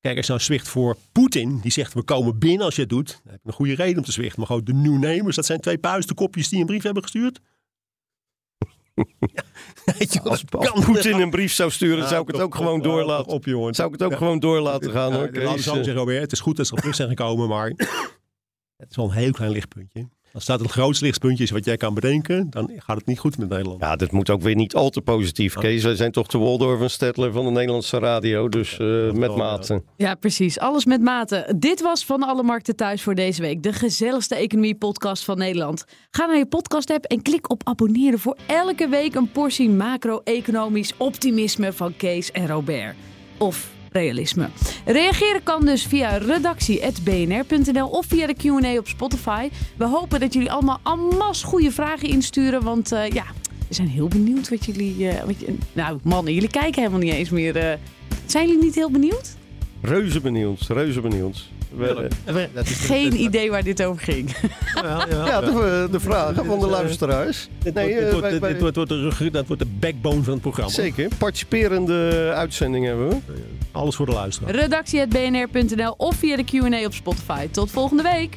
Kijk, 0.00 0.16
als 0.16 0.26
nou 0.28 0.40
zwicht 0.40 0.68
voor 0.68 0.96
Poetin, 1.12 1.60
die 1.60 1.70
zegt 1.72 1.94
we 1.94 2.02
komen 2.02 2.38
binnen 2.38 2.64
als 2.64 2.74
je 2.74 2.80
het 2.80 2.90
doet. 2.90 3.20
Dan 3.24 3.32
heb 3.32 3.40
je 3.42 3.48
een 3.48 3.54
goede 3.54 3.74
reden 3.74 3.98
om 3.98 4.04
te 4.04 4.12
zwichten. 4.12 4.38
Maar 4.38 4.46
gewoon 4.46 4.64
de 4.64 4.72
New 4.74 5.00
dat 5.34 5.46
zijn 5.46 5.60
twee 5.60 5.78
puistenkopjes 5.78 6.48
die 6.48 6.60
een 6.60 6.66
brief 6.66 6.82
hebben 6.82 7.02
gestuurd. 7.02 7.38
Ja, 9.84 9.94
je 9.98 10.20
Als. 10.20 10.44
Poetin 10.84 11.20
een 11.20 11.30
brief 11.30 11.52
zou 11.52 11.70
sturen, 11.70 12.08
zou 12.08 12.22
ik 12.22 12.26
het 12.26 12.40
ook 12.40 12.54
gewoon 12.54 12.82
toch, 12.82 12.92
door 12.92 13.00
ja, 13.00 13.06
laten. 13.06 13.32
Op, 13.32 13.44
jongen. 13.44 13.74
Zou 13.74 13.88
ik 13.88 13.92
het 13.94 14.02
ook 14.02 14.10
Ja. 14.10 14.16
gewoon 14.16 14.38
door 14.38 14.60
laten 14.60 14.90
gaan 14.90 15.12
Ja, 15.12 15.18
hoor, 15.18 15.58
zeggen, 15.58 15.92
Robert. 15.92 16.20
Het 16.20 16.32
is 16.32 16.40
goed 16.40 16.56
dat 16.56 16.66
ze 16.66 16.72
op 16.72 16.78
terug 16.78 16.94
zijn 16.94 17.08
gekomen, 17.08 17.48
maar 17.48 17.68
het 18.76 18.90
is 18.90 18.96
wel 18.96 19.04
een 19.04 19.12
heel 19.12 19.30
klein 19.32 19.50
lichtpuntje. 19.50 20.08
Als 20.36 20.44
dat 20.44 20.60
het 20.60 20.70
grootste 20.70 21.04
lichtpuntje 21.04 21.44
is 21.44 21.50
wat 21.50 21.64
jij 21.64 21.76
kan 21.76 21.94
bedenken, 21.94 22.46
dan 22.50 22.70
gaat 22.76 22.96
het 22.96 23.06
niet 23.06 23.18
goed 23.18 23.38
met 23.38 23.48
Nederland. 23.48 23.80
Ja, 23.80 23.96
dit 23.96 24.12
moet 24.12 24.30
ook 24.30 24.42
weer 24.42 24.54
niet 24.54 24.74
al 24.74 24.90
te 24.90 25.00
positief, 25.00 25.54
Kees. 25.54 25.84
Wij 25.84 25.96
zijn 25.96 26.12
toch 26.12 26.26
de 26.26 26.38
Waldorf 26.38 26.80
en 26.80 26.90
Stedtler 26.90 27.32
van 27.32 27.44
de 27.44 27.50
Nederlandse 27.50 27.98
radio, 27.98 28.48
dus 28.48 28.78
eh, 28.78 29.12
met 29.12 29.36
mate. 29.36 29.82
Ja, 29.96 30.14
precies. 30.14 30.58
Alles 30.58 30.84
met 30.84 31.00
mate. 31.00 31.54
Dit 31.58 31.80
was 31.80 32.04
Van 32.04 32.22
Alle 32.22 32.42
Markten 32.42 32.76
Thuis 32.76 33.02
voor 33.02 33.14
deze 33.14 33.42
week. 33.42 33.62
De 33.62 33.72
gezelligste 33.72 34.34
economie-podcast 34.34 35.24
van 35.24 35.38
Nederland. 35.38 35.84
Ga 36.10 36.26
naar 36.26 36.36
je 36.38 36.46
podcast-app 36.46 37.04
en 37.04 37.22
klik 37.22 37.50
op 37.50 37.60
abonneren 37.64 38.18
voor 38.18 38.36
elke 38.46 38.88
week 38.88 39.14
een 39.14 39.30
portie 39.30 39.70
macro-economisch 39.70 40.92
optimisme 40.96 41.72
van 41.72 41.96
Kees 41.96 42.30
en 42.30 42.46
Robert. 42.46 42.96
Of 43.38 43.74
realisme. 43.96 44.48
Reageren 44.84 45.42
kan 45.42 45.64
dus 45.64 45.84
via 45.86 46.16
redactie.bnr.nl 46.16 47.88
of 47.88 48.06
via 48.06 48.26
de 48.26 48.34
Q&A 48.34 48.78
op 48.78 48.88
Spotify. 48.88 49.48
We 49.76 49.84
hopen 49.84 50.20
dat 50.20 50.32
jullie 50.32 50.50
allemaal 50.52 50.80
masse 51.18 51.46
goede 51.46 51.72
vragen 51.72 52.08
insturen, 52.08 52.62
want 52.62 52.92
eh, 52.92 53.08
ja, 53.08 53.24
we 53.68 53.74
zijn 53.74 53.88
heel 53.88 54.08
benieuwd 54.08 54.48
wat 54.48 54.64
jullie... 54.64 55.08
eh, 55.08 55.30
je- 55.38 55.56
nou, 55.72 55.98
mannen, 56.02 56.34
jullie 56.34 56.50
kijken 56.50 56.80
helemaal 56.82 57.00
niet 57.02 57.12
eens 57.12 57.30
meer... 57.30 57.56
eh. 57.56 57.78
zijn 58.26 58.46
jullie 58.48 58.62
niet 58.62 58.74
heel 58.74 58.90
benieuwd? 58.90 59.36
Reuze 59.82 60.20
benieuwd, 60.20 60.60
reuze 60.68 61.00
benieuwd. 61.00 61.46
We- 61.76 62.08
Dat 62.54 62.66
is- 62.66 62.72
Geen 62.78 63.10
dat- 63.10 63.18
idee 63.18 63.50
waar 63.50 63.62
dit 63.62 63.82
over 63.82 64.02
ging. 64.02 64.36
Jawel, 64.74 64.98
jawel, 65.08 65.26
ja, 65.26 65.40
de, 65.40 65.88
de 65.90 66.00
vragen 66.00 66.44
van 66.44 66.58
de 66.60 66.66
luisteraars. 66.66 67.48
Dit 67.62 67.74
Nee, 67.74 67.84
wordt- 67.84 67.98
dit 67.98 68.06
eh, 68.06 68.10
wordt- 68.20 68.38
wij- 68.38 68.50
dit- 68.52 68.60
wordt- 68.60 68.76
wordt 68.76 68.90
de 69.18 69.30
Dat 69.30 69.46
wordt 69.46 69.62
de 69.62 69.68
backbone 69.78 70.22
van 70.22 70.32
het 70.32 70.42
programma. 70.42 70.70
Zeker, 70.72 71.08
participerende 71.18 72.30
uitzending 72.34 72.84
hebben 72.86 73.08
we. 73.08 73.16
Alles 73.72 73.94
voor 73.94 74.06
de 74.06 74.12
luisteraar. 74.12 74.54
Redactie.bnr.nl 74.54 75.94
of 75.96 76.14
via 76.16 76.36
de 76.36 76.44
Q&A 76.44 76.84
op 76.84 76.94
Spotify. 76.94 77.46
Tot 77.50 77.70
volgende 77.70 78.02
week. 78.02 78.36